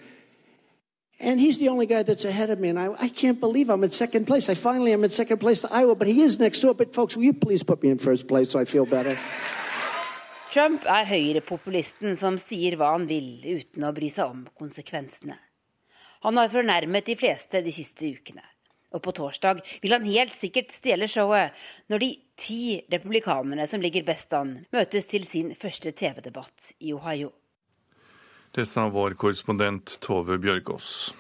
And 1.23 1.39
he's 1.39 1.57
the 1.57 1.69
only 1.69 1.85
guy 1.85 2.03
that's 2.03 2.25
ahead 2.25 2.49
of 2.49 2.59
me, 2.59 2.67
and 2.67 2.77
I, 2.77 2.89
I 2.99 3.07
can't 3.07 3.39
believe 3.39 3.69
I'm 3.69 3.83
in 3.85 3.91
second 3.91 4.25
place. 4.27 4.49
I 4.49 4.55
finally 4.55 4.91
am 4.91 5.05
in 5.05 5.09
second 5.09 5.37
place 5.39 5.61
to 5.61 5.69
Iowa, 5.71 5.95
but 5.95 6.07
he 6.07 6.21
is 6.21 6.37
next 6.37 6.59
door. 6.59 6.73
But 6.73 6.93
folks, 6.93 7.15
will 7.15 7.23
you 7.23 7.33
please 7.33 7.63
put 7.63 7.81
me 7.81 7.89
in 7.89 7.97
first 7.97 8.27
place 8.27 8.49
so 8.51 8.59
I 8.59 8.65
feel 8.65 8.85
better? 8.85 9.15
Trump 10.51 10.83
er 10.85 11.07
høyrepopulisten 11.07 12.17
som 12.19 12.35
sier 12.37 12.75
hva 12.77 12.91
han 12.97 13.07
vil, 13.07 13.37
uten 13.39 13.87
å 13.87 13.93
bry 13.95 14.09
seg 14.11 14.33
om 14.33 14.43
konsekvensene. 14.59 15.37
Han 16.27 16.37
har 16.37 16.51
fornærmet 16.51 17.07
de 17.07 17.15
fleste 17.15 17.63
de 17.63 17.71
siste 17.71 18.11
ukene. 18.11 18.43
Og 18.93 19.01
på 19.01 19.13
torsdag 19.15 19.63
vil 19.81 19.95
han 19.95 20.03
helt 20.05 20.35
sikkert 20.35 20.75
stjele 20.75 21.07
showet 21.09 21.55
når 21.89 22.03
de 22.03 22.11
ti 22.37 22.59
republikanerne 22.91 23.65
som 23.71 23.81
ligger 23.81 24.05
best 24.11 24.35
an, 24.35 24.59
møtes 24.75 25.07
til 25.09 25.23
sin 25.25 25.55
første 25.55 25.95
TV-debatt 25.95 26.75
i 26.83 26.91
Ohio. 26.93 27.31
Det 28.55 28.65
sa 28.65 28.83
vår 28.89 29.15
korrespondent 29.17 29.97
Tove 29.99 30.37
Bjørgaas. 30.37 31.15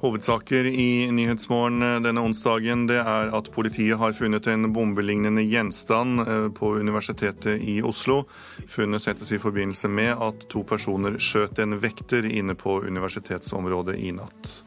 Hovedsaker 0.00 0.68
i 0.70 1.10
Nyhetsmorgen 1.10 2.04
denne 2.04 2.22
onsdagen 2.22 2.84
det 2.86 3.00
er 3.02 3.32
at 3.34 3.50
politiet 3.50 3.98
har 3.98 4.14
funnet 4.14 4.46
en 4.46 4.68
bombelignende 4.70 5.42
gjenstand 5.42 6.22
eh, 6.22 6.46
på 6.54 6.70
Universitetet 6.78 7.58
i 7.58 7.80
Oslo. 7.82 8.22
Funnet 8.70 9.02
settes 9.02 9.34
i 9.34 9.40
forbindelse 9.42 9.90
med 9.90 10.14
at 10.22 10.46
to 10.54 10.62
personer 10.62 11.18
skjøt 11.18 11.58
en 11.58 11.74
vekter 11.82 12.30
inne 12.30 12.54
på 12.54 12.78
universitetsområdet 12.86 13.98
i 13.98 14.14
natt. 14.14 14.60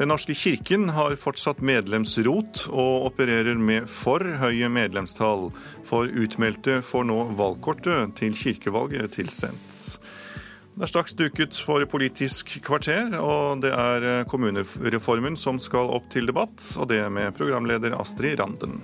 Den 0.00 0.08
norske 0.08 0.32
kirken 0.32 0.88
har 0.96 1.12
fortsatt 1.20 1.58
medlemsrot 1.60 2.62
og 2.72 3.10
opererer 3.10 3.58
med 3.60 3.84
for 3.84 4.24
høye 4.40 4.70
medlemstall. 4.72 5.50
For 5.84 6.08
utmeldte 6.08 6.78
får 6.80 7.04
nå 7.10 7.18
valgkortet 7.36 8.14
til 8.16 8.32
kirkevalget 8.32 9.12
tilsendt. 9.18 10.00
Det 10.72 10.86
er 10.86 10.92
straks 10.94 11.12
duket 11.18 11.58
for 11.60 11.84
Politisk 11.84 12.54
kvarter, 12.64 13.12
og 13.20 13.60
det 13.60 13.74
er 13.76 14.24
kommunereformen 14.30 15.36
som 15.36 15.60
skal 15.60 15.92
opp 15.92 16.08
til 16.14 16.32
debatt, 16.32 16.64
og 16.80 16.88
det 16.88 17.02
med 17.12 17.36
programleder 17.36 17.98
Astrid 18.00 18.40
Randen. 18.40 18.80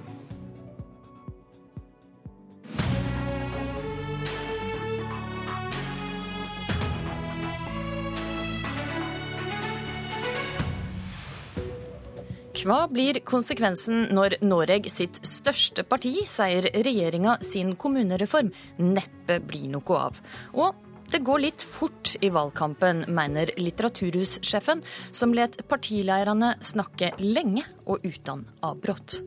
Hva 12.56 12.86
blir 12.88 13.18
konsekvensen 13.26 14.06
når 14.16 14.38
Noreg 14.40 14.86
sitt 14.88 15.18
største 15.26 15.82
parti 15.84 16.14
sier 16.24 16.64
regjeringa 16.72 17.34
sin 17.44 17.74
kommunereform 17.76 18.48
neppe 18.80 19.36
blir 19.44 19.68
noe 19.74 19.98
av? 20.06 20.22
Og 20.56 20.78
det 21.12 21.20
går 21.26 21.42
litt 21.44 21.62
fort 21.62 22.14
i 22.24 22.30
valgkampen, 22.32 23.04
mener 23.12 23.52
litteraturhussjefen, 23.60 24.80
som 25.12 25.36
let 25.36 25.60
partileirene 25.68 26.54
snakke 26.64 27.12
lenge 27.20 27.66
og 27.84 28.06
uten 28.08 28.46
avbrudd. 28.64 29.20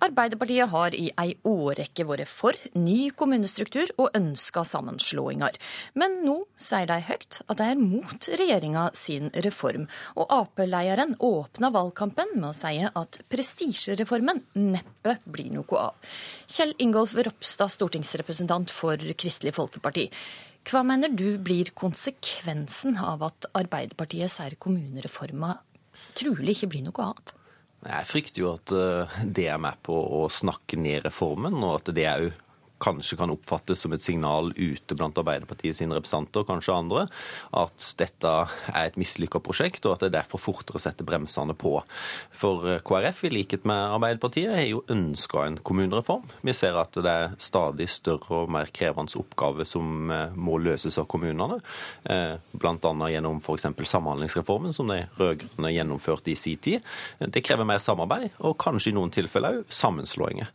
Arbeiderpartiet 0.00 0.70
har 0.72 0.94
i 0.96 1.10
ei 1.20 1.34
årrekke 1.44 2.06
vært 2.08 2.30
for 2.30 2.56
ny 2.72 3.10
kommunestruktur 3.12 3.90
og 4.00 4.14
ønska 4.16 4.62
sammenslåinger. 4.64 5.58
Men 6.00 6.20
nå 6.24 6.36
sier 6.56 6.88
de 6.88 6.96
høyt 7.04 7.40
at 7.44 7.60
de 7.60 7.66
er 7.68 7.80
mot 7.80 8.28
regjeringa 8.40 8.86
sin 8.96 9.28
reform. 9.44 9.84
Og 10.16 10.32
Ap-lederen 10.32 11.18
åpna 11.20 11.68
valgkampen 11.74 12.32
med 12.38 12.48
å 12.48 12.56
si 12.56 12.78
at 12.88 13.20
prestisjereformen 13.32 14.40
neppe 14.56 15.18
blir 15.28 15.50
noe 15.52 15.82
av. 15.90 16.14
Kjell 16.48 16.72
Ingolf 16.80 17.12
Ropstad, 17.18 17.68
stortingsrepresentant 17.76 18.72
for 18.72 18.96
Kristelig 19.20 19.52
Folkeparti. 19.58 20.08
Hva 20.70 20.80
mener 20.86 21.12
du 21.12 21.36
blir 21.40 21.72
konsekvensen 21.76 22.96
av 23.00 23.26
at 23.28 23.50
Arbeiderpartiet 23.52 24.32
sier 24.32 24.56
kommunereforma 24.60 25.58
trolig 26.16 26.56
ikke 26.56 26.72
blir 26.72 26.88
noe 26.88 27.10
av? 27.12 27.36
Jeg 27.86 28.08
frykter 28.10 28.42
jo 28.42 28.54
at 28.58 28.72
det 29.24 29.46
er 29.48 29.60
med 29.62 29.78
på 29.86 29.94
å 29.96 30.26
snakke 30.28 30.76
ned 30.76 31.06
reformen, 31.06 31.62
og 31.64 31.78
at 31.80 31.92
det 31.96 32.08
òg 32.10 32.26
kanskje 32.80 33.18
kan 33.20 33.32
oppfattes 33.32 33.84
som 33.84 33.92
et 33.94 34.04
signal 34.04 34.52
ute 34.56 34.96
blant 34.96 35.18
Arbeiderpartiet 35.20 35.76
sine 35.76 35.96
representanter, 35.96 36.46
kanskje 36.48 36.76
andre, 36.76 37.06
at 37.56 37.86
dette 38.00 38.32
er 38.72 38.88
et 38.88 38.98
mislykka 39.00 39.42
prosjekt, 39.44 39.84
og 39.86 39.96
at 39.96 40.04
det 40.04 40.10
er 40.10 40.16
derfor 40.20 40.42
fortere 40.42 40.80
å 40.80 40.82
sette 40.82 41.06
bremsene 41.06 41.56
på. 41.58 41.76
For 42.34 42.80
KrF, 42.86 43.24
i 43.28 43.32
likhet 43.34 43.66
med 43.68 43.96
Arbeiderpartiet, 43.96 44.54
har 44.56 44.66
jo 44.68 44.84
ønska 44.92 45.44
en 45.46 45.60
kommunereform. 45.64 46.24
Vi 46.46 46.54
ser 46.56 46.78
at 46.80 46.96
det 46.96 47.12
er 47.12 47.36
stadig 47.40 47.88
større 47.92 48.44
og 48.44 48.52
mer 48.52 48.70
krevende 48.74 49.18
oppgaver 49.20 49.68
som 49.68 50.10
må 50.36 50.58
løses 50.60 50.98
av 51.00 51.08
kommunene, 51.10 51.60
bl.a. 52.04 53.10
gjennom 53.12 53.40
f.eks. 53.42 53.68
Samhandlingsreformen, 53.90 54.74
som 54.76 54.90
de 54.90 55.02
rød-grønne 55.18 55.72
gjennomførte 55.74 56.32
i 56.32 56.38
sin 56.38 56.60
tid. 56.62 56.86
Det 57.18 57.42
krever 57.44 57.66
mer 57.68 57.82
samarbeid, 57.82 58.30
og 58.46 58.58
kanskje 58.60 58.92
i 58.92 58.96
noen 58.96 59.12
tilfeller 59.14 59.60
òg 59.60 59.72
sammenslåinger. 59.74 60.50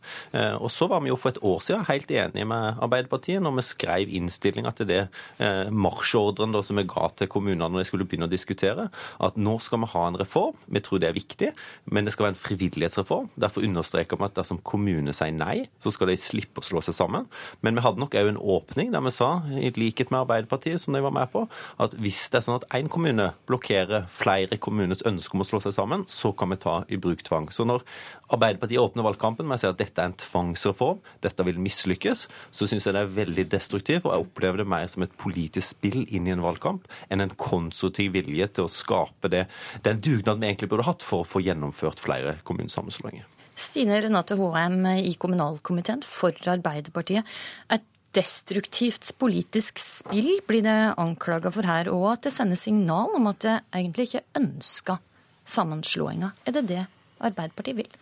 Og 0.60 0.70
så 0.72 0.88
var 0.90 1.02
vi 1.04 1.10
jo 1.10 1.18
for 1.20 1.34
et 1.34 1.42
år 1.44 1.62
siden 1.64 1.86
helt 1.90 2.10
enige 2.20 2.46
med 2.48 2.80
Arbeiderpartiet 2.84 3.42
når 3.44 3.56
vi 3.58 3.64
skrev 3.66 4.12
innstillinga 4.18 4.72
til 4.76 4.88
det 4.90 5.02
eh, 5.42 5.70
marsjordren 5.70 6.54
da, 6.54 6.62
som 6.64 6.78
vi 6.80 6.86
ga 6.88 7.08
til 7.16 7.30
kommunene 7.32 7.68
når 7.70 7.84
de 7.84 7.88
skulle 7.88 8.06
begynne 8.08 8.28
å 8.28 8.32
diskutere, 8.32 8.88
at 9.22 9.38
nå 9.40 9.56
skal 9.62 9.82
vi 9.82 9.90
ha 9.92 10.04
en 10.08 10.18
reform. 10.20 10.56
Vi 10.72 10.82
tror 10.84 11.02
det 11.02 11.10
er 11.10 11.16
viktig, 11.16 11.52
men 11.92 12.06
det 12.06 12.14
skal 12.14 12.28
være 12.28 12.36
en 12.36 12.42
frivillighetsreform. 12.42 13.30
Derfor 13.40 13.66
understreker 13.66 14.20
vi 14.20 14.28
at 14.28 14.36
dersom 14.38 14.60
kommunene 14.66 15.14
sier 15.16 15.34
nei, 15.34 15.66
så 15.82 15.92
skal 15.94 16.12
de 16.12 16.18
slippe 16.20 16.62
å 16.62 16.66
slå 16.66 16.82
seg 16.84 16.96
sammen. 16.96 17.28
Men 17.64 17.78
vi 17.78 17.84
hadde 17.86 18.02
nok 18.02 18.16
òg 18.16 18.32
en 18.32 18.40
åpning 18.40 18.92
der 18.94 19.04
vi 19.06 19.14
sa, 19.14 19.30
i 19.56 19.72
likhet 19.76 20.12
med 20.12 20.24
Arbeiderpartiet, 20.24 20.80
som 20.82 20.96
de 20.96 21.02
var 21.04 21.14
med 21.14 21.30
på, 21.32 21.46
at 21.82 21.96
hvis 22.00 22.26
det 22.32 22.40
er 22.40 22.46
sånn 22.46 22.60
at 22.60 22.68
én 22.76 22.90
kommune 22.92 23.30
blokkerer 23.48 24.08
flere 24.12 24.58
kommuners 24.62 25.04
ønske 25.08 25.36
om 25.36 25.44
å 25.44 25.48
slå 25.48 25.62
seg 25.64 25.76
sammen, 25.76 26.06
så 26.10 26.32
kan 26.36 26.52
vi 26.52 26.60
ta 26.62 26.78
i 26.92 27.00
bruk 27.00 27.24
tvang. 27.26 27.50
Så 27.54 27.66
når 27.68 27.84
Arbeiderpartiet 28.26 28.82
åpner 28.82 29.06
valgkampen 29.06 29.46
med 29.46 29.58
å 29.58 29.62
si 29.62 29.68
at 29.68 29.78
dette 29.78 30.02
er 30.02 30.10
en 30.10 30.18
tvangsreform, 30.18 30.98
dette 31.22 31.46
vil 31.46 31.60
mislykkes, 31.62 32.26
så 32.50 32.66
syns 32.66 32.88
jeg 32.88 32.96
det 32.96 33.04
er 33.04 33.14
veldig 33.20 33.46
destruktivt, 33.52 34.06
og 34.06 34.14
jeg 34.14 34.26
opplever 34.26 34.62
det 34.62 34.68
mer 34.72 34.88
som 34.90 35.04
et 35.06 35.14
politisk 35.20 35.76
spill 35.76 36.02
inn 36.06 36.26
i 36.26 36.34
en 36.34 36.42
valgkamp 36.42 36.88
enn 37.08 37.22
en 37.22 37.34
konstruktiv 37.38 38.16
vilje 38.16 38.48
til 38.58 38.66
å 38.66 38.72
skape 38.72 39.30
det, 39.30 39.46
den 39.86 40.02
dugnaden 40.02 40.42
vi 40.42 40.50
egentlig 40.50 40.72
burde 40.72 40.88
hatt 40.88 41.06
for 41.06 41.22
å 41.22 41.28
få 41.28 41.44
gjennomført 41.46 42.02
flere 42.02 42.38
kommunesammenslåinger. 42.46 43.28
Stine 43.56 44.02
Renate 44.04 44.36
Håheim 44.36 44.82
i 44.98 45.14
kommunalkomiteen 45.16 46.02
for 46.04 46.34
Arbeiderpartiet. 46.50 47.24
Et 47.72 47.86
destruktivt 48.16 49.12
politisk 49.20 49.80
spill 49.80 50.28
blir 50.48 50.64
det 50.64 50.76
anklaga 51.00 51.52
for 51.52 51.68
her, 51.68 51.88
og 51.92 52.10
at 52.16 52.26
det 52.26 52.34
sender 52.34 52.58
signal 52.60 53.14
om 53.16 53.30
at 53.30 53.40
det 53.44 53.56
egentlig 53.70 54.10
ikke 54.10 54.26
ønsker 54.42 55.00
sammenslåinga. 55.46 56.32
Er 56.44 56.58
det 56.58 56.66
det 56.68 56.84
Arbeiderpartiet 57.18 57.78
vil? 57.78 57.92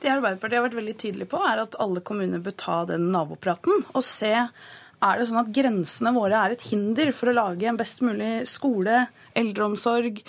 Det 0.00 0.12
Arbeiderpartiet 0.12 0.60
har 0.60 0.68
vært 0.68 0.78
veldig 0.78 0.98
tydelig 1.00 1.28
på, 1.30 1.40
er 1.44 1.64
at 1.64 1.76
alle 1.82 2.02
kommuner 2.04 2.42
bør 2.44 2.56
ta 2.60 2.76
den 2.88 3.10
nabopraten 3.12 3.84
og 3.90 4.04
se 4.06 4.34
er 5.00 5.16
det 5.16 5.26
sånn 5.30 5.40
at 5.40 5.52
grensene 5.56 6.12
våre 6.12 6.36
er 6.36 6.54
et 6.54 6.64
hinder 6.68 7.12
for 7.16 7.30
å 7.30 7.36
lage 7.36 7.68
en 7.68 7.78
best 7.80 8.02
mulig 8.04 8.42
skole, 8.48 9.06
eldreomsorg, 9.38 10.20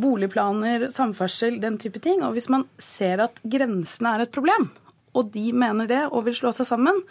boligplaner, 0.00 0.88
samferdsel, 0.92 1.58
den 1.60 1.76
type 1.80 2.00
ting. 2.02 2.22
Og 2.24 2.32
hvis 2.36 2.48
man 2.52 2.64
ser 2.80 3.20
at 3.26 3.40
grensene 3.44 4.14
er 4.14 4.24
et 4.24 4.32
problem, 4.34 4.70
og 5.14 5.28
de 5.34 5.50
mener 5.54 5.90
det 5.90 6.02
og 6.08 6.24
vil 6.26 6.36
slå 6.38 6.54
seg 6.56 6.68
sammen, 6.70 7.02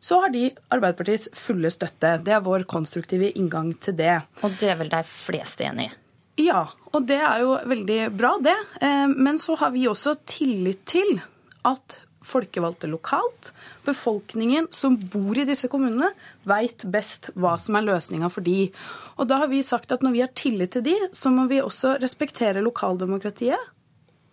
så 0.00 0.22
har 0.22 0.32
de 0.32 0.46
Arbeiderpartiets 0.72 1.28
fulle 1.36 1.68
støtte. 1.74 2.14
Det 2.24 2.32
er 2.32 2.46
vår 2.46 2.64
konstruktive 2.70 3.32
inngang 3.34 3.74
til 3.82 3.98
det. 3.98 4.14
Og 4.46 4.54
det 4.62 4.70
er 4.72 4.78
vel 4.80 4.92
de 4.92 5.02
fleste 5.06 5.66
enig 5.66 5.90
i? 5.90 5.96
Ja, 6.46 6.64
og 6.90 7.06
det 7.08 7.18
er 7.22 7.42
jo 7.44 7.56
veldig 7.70 7.98
bra, 8.18 8.34
det. 8.42 8.56
Men 9.14 9.38
så 9.38 9.54
har 9.60 9.70
vi 9.74 9.86
også 9.88 10.16
tillit 10.26 10.82
til 10.90 11.20
at 11.68 12.00
folkevalgte 12.30 12.88
lokalt, 12.90 13.50
befolkningen 13.84 14.68
som 14.74 14.96
bor 15.12 15.38
i 15.38 15.46
disse 15.48 15.70
kommunene, 15.72 16.10
veit 16.48 16.84
best 16.92 17.30
hva 17.38 17.56
som 17.60 17.78
er 17.78 17.86
løsninga 17.88 18.30
for 18.32 18.44
de. 18.44 18.68
Og 19.18 19.28
da 19.30 19.40
har 19.42 19.50
vi 19.52 19.62
sagt 19.66 19.92
at 19.94 20.04
når 20.04 20.16
vi 20.16 20.24
har 20.24 20.32
tillit 20.36 20.74
til 20.76 20.84
de, 20.86 20.96
så 21.16 21.32
må 21.32 21.46
vi 21.50 21.62
også 21.62 21.96
respektere 22.02 22.64
lokaldemokratiet. 22.64 23.70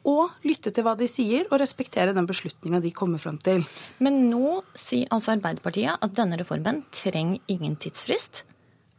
Og 0.07 0.31
lytte 0.47 0.71
til 0.71 0.85
hva 0.87 0.93
de 0.95 1.07
sier, 1.11 1.47
og 1.49 1.59
respektere 1.59 2.13
den 2.15 2.27
beslutninga 2.29 2.79
de 2.83 2.93
kommer 2.95 3.19
fram 3.19 3.39
til. 3.43 3.65
Men 3.99 4.21
nå 4.29 4.61
sier 4.77 5.09
altså 5.11 5.33
Arbeiderpartiet 5.33 5.99
at 5.99 6.13
denne 6.15 6.39
reformen 6.39 6.85
trenger 6.95 7.41
ingen 7.51 7.75
tidsfrist. 7.75 8.45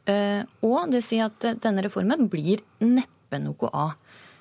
Eh, 0.08 0.42
og 0.64 0.92
det 0.92 1.00
sier 1.06 1.30
at 1.30 1.62
denne 1.64 1.84
reformen 1.84 2.28
blir 2.32 2.60
neppe 2.84 3.17
noe 3.36 3.70
av. 3.76 3.96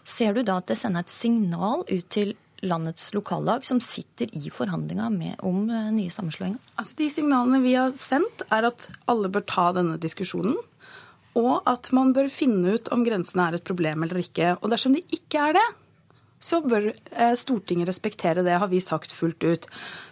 Ser 0.08 0.38
du 0.38 0.44
da 0.48 0.62
at 0.62 0.70
det 0.72 0.78
sender 0.80 1.04
et 1.04 1.12
signal 1.12 1.84
ut 1.84 2.08
til 2.14 2.38
landets 2.66 3.12
lokallag 3.14 3.66
som 3.68 3.82
sitter 3.84 4.32
i 4.34 4.50
forhandlinger 4.54 5.44
om 5.46 5.68
eh, 5.70 5.90
nye 5.94 6.14
sammenslåinger? 6.14 6.58
Altså, 6.80 6.96
de 6.98 7.10
signalene 7.12 7.62
vi 7.62 7.76
har 7.78 7.92
sendt, 8.00 8.46
er 8.48 8.70
at 8.72 8.88
alle 9.12 9.30
bør 9.30 9.46
ta 9.50 9.70
denne 9.76 10.00
diskusjonen. 10.02 10.56
Og 11.38 11.68
at 11.70 11.92
man 11.94 12.16
bør 12.16 12.32
finne 12.34 12.78
ut 12.78 12.88
om 12.96 13.04
grensene 13.06 13.50
er 13.50 13.60
et 13.60 13.68
problem 13.68 14.08
eller 14.08 14.24
ikke. 14.24 14.56
Og 14.62 14.72
dersom 14.74 14.96
de 14.96 15.04
ikke 15.14 15.44
er 15.50 15.60
det, 15.60 15.68
så 16.40 16.60
bør 16.62 16.92
eh, 16.92 17.34
Stortinget 17.38 17.90
respektere 17.90 18.44
det, 18.46 18.54
har 18.62 18.70
vi 18.70 18.82
sagt 18.84 19.14
fullt 19.16 19.44
ut. 19.44 19.66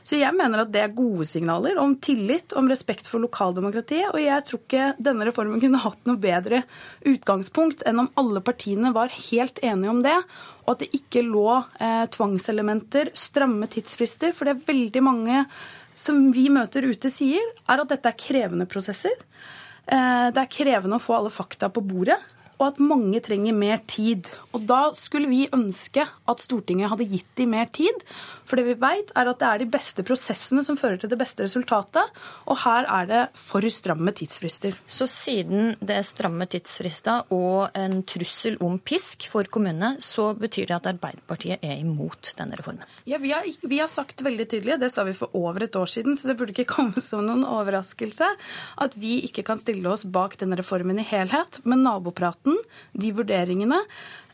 Så 0.05 0.17
jeg 0.17 0.33
mener 0.33 0.63
at 0.63 0.71
det 0.73 0.81
er 0.81 0.95
gode 0.97 1.27
signaler 1.29 1.77
om 1.81 1.93
tillit, 2.01 2.55
om 2.57 2.69
respekt 2.69 3.09
for 3.09 3.21
lokaldemokratiet. 3.21 4.09
Og 4.11 4.21
jeg 4.23 4.45
tror 4.47 4.61
ikke 4.63 4.87
denne 4.97 5.27
reformen 5.29 5.61
kunne 5.61 5.83
hatt 5.83 6.09
noe 6.09 6.21
bedre 6.21 6.63
utgangspunkt 7.05 7.85
enn 7.85 8.01
om 8.05 8.11
alle 8.17 8.41
partiene 8.45 8.93
var 8.95 9.13
helt 9.13 9.61
enige 9.61 9.93
om 9.93 10.01
det, 10.05 10.17
og 10.65 10.75
at 10.75 10.83
det 10.83 10.91
ikke 10.97 11.25
lå 11.27 11.47
eh, 11.61 12.05
tvangselementer, 12.17 13.13
stramme 13.13 13.69
tidsfrister. 13.69 14.33
For 14.33 14.49
det 14.49 14.55
er 14.55 14.69
veldig 14.73 15.05
mange 15.05 15.45
som 15.95 16.31
vi 16.35 16.49
møter 16.51 16.89
ute 16.89 17.11
sier, 17.13 17.53
er 17.69 17.81
at 17.81 17.91
dette 17.93 18.09
er 18.11 18.19
krevende 18.19 18.65
prosesser. 18.67 19.13
Eh, 19.85 20.31
det 20.33 20.41
er 20.41 20.51
krevende 20.51 20.97
å 20.97 21.05
få 21.05 21.19
alle 21.19 21.33
fakta 21.33 21.69
på 21.69 21.85
bordet 21.85 22.17
og 22.59 22.67
at 22.69 22.81
mange 22.83 23.19
trenger 23.23 23.55
mer 23.55 23.81
tid. 23.89 24.29
Og 24.55 24.65
da 24.69 24.89
skulle 24.97 25.29
vi 25.31 25.45
ønske 25.55 26.05
at 26.05 26.43
Stortinget 26.43 26.91
hadde 26.91 27.09
gitt 27.09 27.29
dem 27.39 27.53
mer 27.55 27.69
tid. 27.75 28.03
For 28.45 28.59
det 28.59 28.67
vi 28.67 28.75
vet, 28.79 29.11
er 29.17 29.29
at 29.29 29.41
det 29.41 29.47
er 29.47 29.63
de 29.63 29.69
beste 29.73 30.05
prosessene 30.05 30.63
som 30.65 30.77
fører 30.77 30.99
til 31.01 31.11
det 31.11 31.19
beste 31.19 31.45
resultatet. 31.45 32.13
Og 32.45 32.59
her 32.63 32.87
er 32.87 33.09
det 33.09 33.23
for 33.39 33.65
stramme 33.73 34.13
tidsfrister. 34.15 34.75
Så 34.85 35.07
siden 35.09 35.73
det 35.81 35.97
er 35.97 36.05
stramme 36.05 36.45
tidsfrister 36.49 37.31
og 37.33 37.73
en 37.77 38.01
trussel 38.07 38.59
om 38.63 38.77
pisk 38.79 39.27
for 39.31 39.47
kommunene, 39.51 39.95
så 40.03 40.31
betyr 40.37 40.69
det 40.69 40.77
at 40.77 40.89
Arbeiderpartiet 40.93 41.63
er 41.65 41.79
imot 41.81 42.33
denne 42.37 42.57
reformen? 42.59 42.85
Ja, 43.09 43.19
vi 43.21 43.33
har, 43.33 43.47
vi 43.61 43.79
har 43.81 43.89
sagt 43.91 44.21
veldig 44.25 44.47
tydelig, 44.51 44.79
det 44.81 44.91
sa 44.93 45.05
vi 45.07 45.15
for 45.17 45.33
over 45.37 45.65
et 45.65 45.75
år 45.75 45.89
siden, 45.89 46.17
så 46.17 46.29
det 46.29 46.37
burde 46.39 46.53
ikke 46.55 46.69
komme 46.77 47.03
som 47.03 47.25
noen 47.25 47.45
overraskelse, 47.47 48.29
at 48.85 48.97
vi 48.99 49.17
ikke 49.27 49.45
kan 49.47 49.61
stille 49.61 49.89
oss 49.91 50.05
bak 50.05 50.37
denne 50.41 50.59
reformen 50.59 51.01
i 51.01 51.07
helhet. 51.07 51.61
Men 51.65 51.83
nabopraten, 52.45 52.57
de 52.93 53.11
vurderingene, 53.11 53.81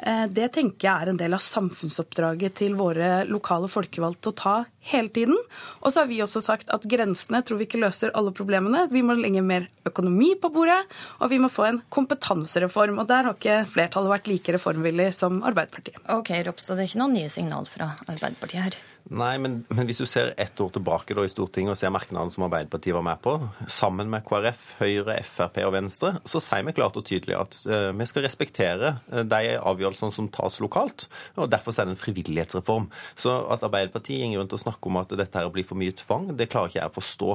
Eh, 0.01 0.25
det 0.33 0.47
tenker 0.55 0.87
jeg 0.87 1.03
er 1.03 1.11
en 1.11 1.19
del 1.19 1.35
av 1.37 1.43
samfunnsoppdraget 1.45 2.55
til 2.57 2.73
våre 2.79 3.21
lokale 3.29 3.69
folkevalgte 3.69 4.31
å 4.31 4.37
ta 4.37 4.53
hele 4.91 5.11
tiden. 5.13 5.37
Og 5.81 5.93
så 5.93 6.01
har 6.01 6.09
vi 6.09 6.21
også 6.25 6.41
sagt 6.41 6.71
at 6.73 6.87
grensene 6.89 7.43
tror 7.45 7.59
vi 7.59 7.67
ikke 7.69 7.83
løser 7.83 8.13
alle 8.17 8.33
problemene. 8.33 8.87
Vi 8.91 9.03
må 9.05 9.15
legge 9.19 9.43
mer 9.45 9.67
økonomi 9.85 10.33
på 10.41 10.49
bordet, 10.53 10.79
og 11.21 11.29
vi 11.33 11.37
må 11.41 11.51
få 11.53 11.67
en 11.69 11.81
kompetansereform. 11.93 12.97
Og 12.97 13.11
der 13.11 13.29
har 13.29 13.37
ikke 13.37 13.59
flertallet 13.69 14.15
vært 14.15 14.31
like 14.31 14.57
reformvillig 14.57 15.11
som 15.17 15.43
Arbeiderpartiet. 15.45 16.01
Ok, 16.17 16.33
Ropstad, 16.47 16.81
det 16.81 16.87
er 16.87 16.93
ikke 16.93 17.03
noen 17.03 17.19
nye 17.21 17.33
signal 17.33 17.69
fra 17.69 17.93
Arbeiderpartiet 18.07 18.71
her? 18.71 18.81
Nei, 19.11 19.33
men, 19.43 19.57
men, 19.67 19.83
hvis 19.89 19.99
du 19.99 20.05
ser 20.07 20.29
ett 20.39 20.59
år 20.63 20.69
tilbake 20.71 21.15
da, 21.17 21.25
i 21.27 21.31
Stortinget 21.31 21.73
og 21.73 21.79
ser 21.79 21.91
merknadene 21.91 22.31
som 22.31 22.45
Arbeiderpartiet 22.45 22.95
var 22.95 23.03
med 23.03 23.19
på, 23.19 23.33
sammen 23.67 24.07
med 24.07 24.23
KrF, 24.23 24.61
Høyre, 24.79 25.17
Frp 25.27 25.57
og 25.65 25.73
Venstre, 25.75 26.13
så 26.23 26.39
sier 26.39 26.63
vi 26.63 26.73
klart 26.77 26.95
og 26.95 27.03
tydelig 27.09 27.35
at 27.35 27.57
uh, 27.67 27.89
vi 27.91 28.07
skal 28.07 28.23
respektere 28.23 28.93
uh, 29.11 29.25
de 29.27 29.57
avgjørelsene 29.59 30.15
som 30.15 30.29
tas 30.31 30.61
lokalt. 30.63 31.09
og 31.35 31.49
Derfor 31.51 31.75
er 31.75 31.89
det 31.89 31.97
en 31.97 31.99
frivillighetsreform. 31.99 32.87
Så 33.19 33.33
at 33.51 33.65
Arbeiderpartiet 33.67 34.23
går 34.31 34.45
rundt 34.45 34.55
og 34.55 34.63
snakker 34.63 34.93
om 34.93 35.01
at 35.01 35.11
dette 35.19 35.43
her 35.43 35.51
blir 35.51 35.67
for 35.67 35.81
mye 35.81 35.97
tvang, 35.99 36.31
det 36.39 36.47
klarer 36.53 36.71
ikke 36.71 36.79
jeg 36.79 36.93
å 36.93 36.95
forstå. 37.01 37.29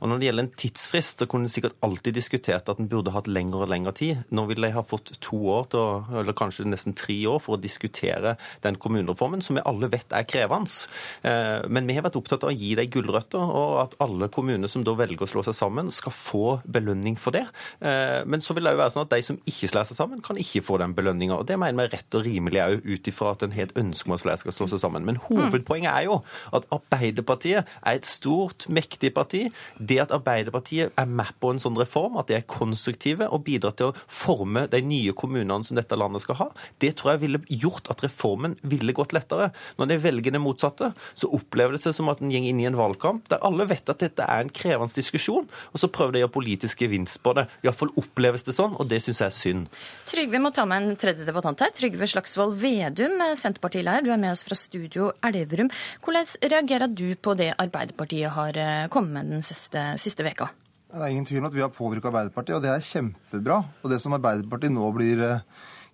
Og 0.00 0.08
Når 0.08 0.22
det 0.22 0.30
gjelder 0.30 0.46
en 0.46 0.56
tidsfrist, 0.64 1.20
så 1.20 1.28
kunne 1.28 1.50
en 1.50 1.56
sikkert 1.58 1.76
alltid 1.84 2.16
diskutert 2.16 2.72
at 2.72 2.80
en 2.80 2.88
burde 2.88 3.12
hatt 3.12 3.28
lengre 3.28 3.66
og 3.66 3.72
lengre 3.74 3.92
tid. 4.00 4.24
Nå 4.32 4.46
vil 4.48 4.64
de 4.64 4.72
ha 4.72 4.86
fått 4.86 5.12
to 5.20 5.42
år, 5.58 5.68
til, 5.76 6.08
eller 6.22 6.40
kanskje 6.40 6.64
nesten 6.72 6.96
tre 6.96 7.20
år, 7.28 7.44
for 7.44 7.58
å 7.58 7.60
diskutere 7.60 8.38
den 8.64 8.80
kommunereformen, 8.80 9.44
som 9.44 9.60
vi 9.60 9.68
alle 9.68 9.92
vet 9.92 10.16
er 10.16 10.24
krevende. 10.24 10.88
Eh, 11.26 11.66
men 11.68 11.88
vi 11.88 11.96
har 11.96 12.04
vært 12.06 12.18
opptatt 12.20 12.44
av 12.46 12.52
å 12.52 12.56
gi 12.56 12.74
dem 12.78 12.90
gulrøtter, 12.92 13.42
og 13.42 13.78
at 13.82 13.96
alle 14.04 14.28
kommuner 14.32 14.70
som 14.70 14.84
da 14.86 14.94
velger 14.98 15.26
å 15.26 15.30
slå 15.30 15.44
seg 15.46 15.56
sammen, 15.56 15.92
skal 15.94 16.14
få 16.14 16.44
belønning 16.68 17.18
for 17.20 17.36
det. 17.36 17.44
Eh, 17.80 18.24
men 18.28 18.44
så 18.44 18.56
vil 18.56 18.68
det 18.68 18.76
jo 18.76 18.82
være 18.82 18.94
sånn 18.94 19.06
at 19.06 19.14
de 19.14 19.22
som 19.26 19.40
ikke 19.48 19.70
slår 19.72 19.88
seg 19.90 20.00
sammen, 20.00 20.22
kan 20.24 20.40
ikke 20.40 20.64
få 20.66 20.78
den 20.82 20.94
belønninga. 20.96 21.40
Det 21.48 21.58
mener 21.60 21.78
vi 21.78 21.86
er 21.88 21.94
rett 21.98 22.18
og 22.18 22.26
rimelig 22.26 22.62
òg, 22.64 22.86
ut 22.88 23.10
ifra 23.12 23.32
at 23.34 23.44
en 23.46 23.54
har 23.56 23.68
et 23.68 23.76
ønske 23.80 24.08
om 24.08 24.16
at 24.16 24.24
flere 24.24 24.42
skal 24.42 24.56
slå 24.56 24.70
seg 24.72 24.82
sammen. 24.82 25.06
Men 25.08 25.20
hovedpoenget 25.28 25.90
er 25.92 26.08
jo 26.08 26.20
at 26.56 26.68
Arbeiderpartiet 26.74 27.68
er 27.82 27.98
et 27.98 28.08
stort, 28.08 28.68
mektig 28.72 29.12
parti. 29.16 29.46
Det 29.78 30.00
at 30.04 30.14
Arbeiderpartiet 30.14 30.94
er 30.98 31.08
med 31.08 31.32
på 31.42 31.52
en 31.52 31.62
sånn 31.62 31.78
reform, 31.78 32.18
at 32.20 32.30
de 32.30 32.38
er 32.38 32.46
konstruktive 32.48 33.28
og 33.32 33.44
bidrar 33.46 33.76
til 33.78 33.90
å 33.90 33.96
forme 34.06 34.66
de 34.70 34.82
nye 34.84 35.14
kommunene 35.16 35.64
som 35.66 35.78
dette 35.78 35.96
landet 35.98 36.24
skal 36.24 36.38
ha, 36.42 36.48
det 36.82 36.94
tror 36.98 37.14
jeg 37.14 37.24
ville 37.24 37.42
gjort 37.48 37.90
at 37.92 38.02
reformen 38.04 38.56
ville 38.62 38.94
gått 38.96 39.14
lettere. 39.16 39.50
Når 39.78 39.90
de 39.90 40.00
velger 40.02 40.34
det 40.34 40.42
motsatte, 40.42 40.92
så 41.14 41.30
opplever 41.34 41.76
det 41.76 41.82
seg 41.82 41.96
som 41.96 42.10
at 42.12 42.22
en 42.22 42.32
går 42.32 42.48
inn 42.50 42.60
i 42.62 42.68
en 42.68 42.78
valgkamp 42.78 43.28
der 43.32 43.42
alle 43.46 43.66
vet 43.70 43.92
at 43.92 44.02
dette 44.02 44.24
er 44.24 44.44
en 44.44 44.52
krevende 44.52 44.92
diskusjon, 44.98 45.48
og 45.48 45.80
så 45.80 45.90
prøver 45.92 46.14
de 46.14 46.20
å 46.20 46.26
gjøre 46.26 46.34
politisk 46.34 46.84
gevinst 46.84 47.22
på 47.24 47.34
det. 47.38 47.46
Iallfall 47.64 47.92
oppleves 48.00 48.46
det 48.46 48.54
sånn, 48.56 48.76
og 48.78 48.88
det 48.90 49.00
syns 49.04 49.22
jeg 49.22 49.28
er 49.28 49.36
synd. 49.36 49.80
Trygve 50.08 50.42
må 50.42 50.52
ta 50.54 50.66
med 50.68 50.82
en 50.82 51.00
tredje 51.00 51.26
debattant 51.28 51.64
her. 51.64 51.72
Trygve 51.74 52.08
Slagsvold 52.10 52.56
Vedum, 52.60 53.18
Senterpartileier, 53.38 54.04
du 54.04 54.12
er 54.14 54.20
med 54.20 54.34
oss 54.34 54.44
fra 54.46 54.58
studio 54.58 55.12
Elverum. 55.24 55.70
Hvordan 56.04 56.32
reagerer 56.54 56.92
du 56.92 57.08
på 57.16 57.34
det 57.38 57.52
Arbeiderpartiet 57.58 58.34
har 58.36 58.58
eh, 58.58 58.86
kommet 58.92 59.18
med 59.18 59.36
den 59.38 59.44
siste, 59.46 59.90
siste 60.00 60.26
veka? 60.26 60.50
Det 60.88 61.02
er 61.04 61.12
ingen 61.12 61.26
tvil 61.28 61.42
om 61.42 61.48
at 61.50 61.56
vi 61.56 61.60
har 61.60 61.72
påvirka 61.72 62.08
Arbeiderpartiet, 62.08 62.56
og 62.56 62.64
det 62.64 62.70
er 62.72 62.84
kjempebra. 62.84 63.58
Og 63.82 63.92
det 63.92 63.98
som 64.00 64.14
Arbeiderpartiet 64.16 64.72
nå 64.72 64.88
blir 64.96 65.20
eh, 65.26 65.42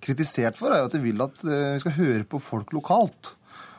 kritisert 0.04 0.58
for, 0.58 0.70
er 0.70 0.84
jo 0.84 0.90
at 0.90 0.94
de 0.94 1.02
vil 1.02 1.24
at 1.24 1.40
eh, 1.42 1.72
vi 1.74 1.82
skal 1.82 1.96
høre 1.98 2.26
på 2.28 2.42
folk 2.42 2.74
lokalt. 2.76 3.34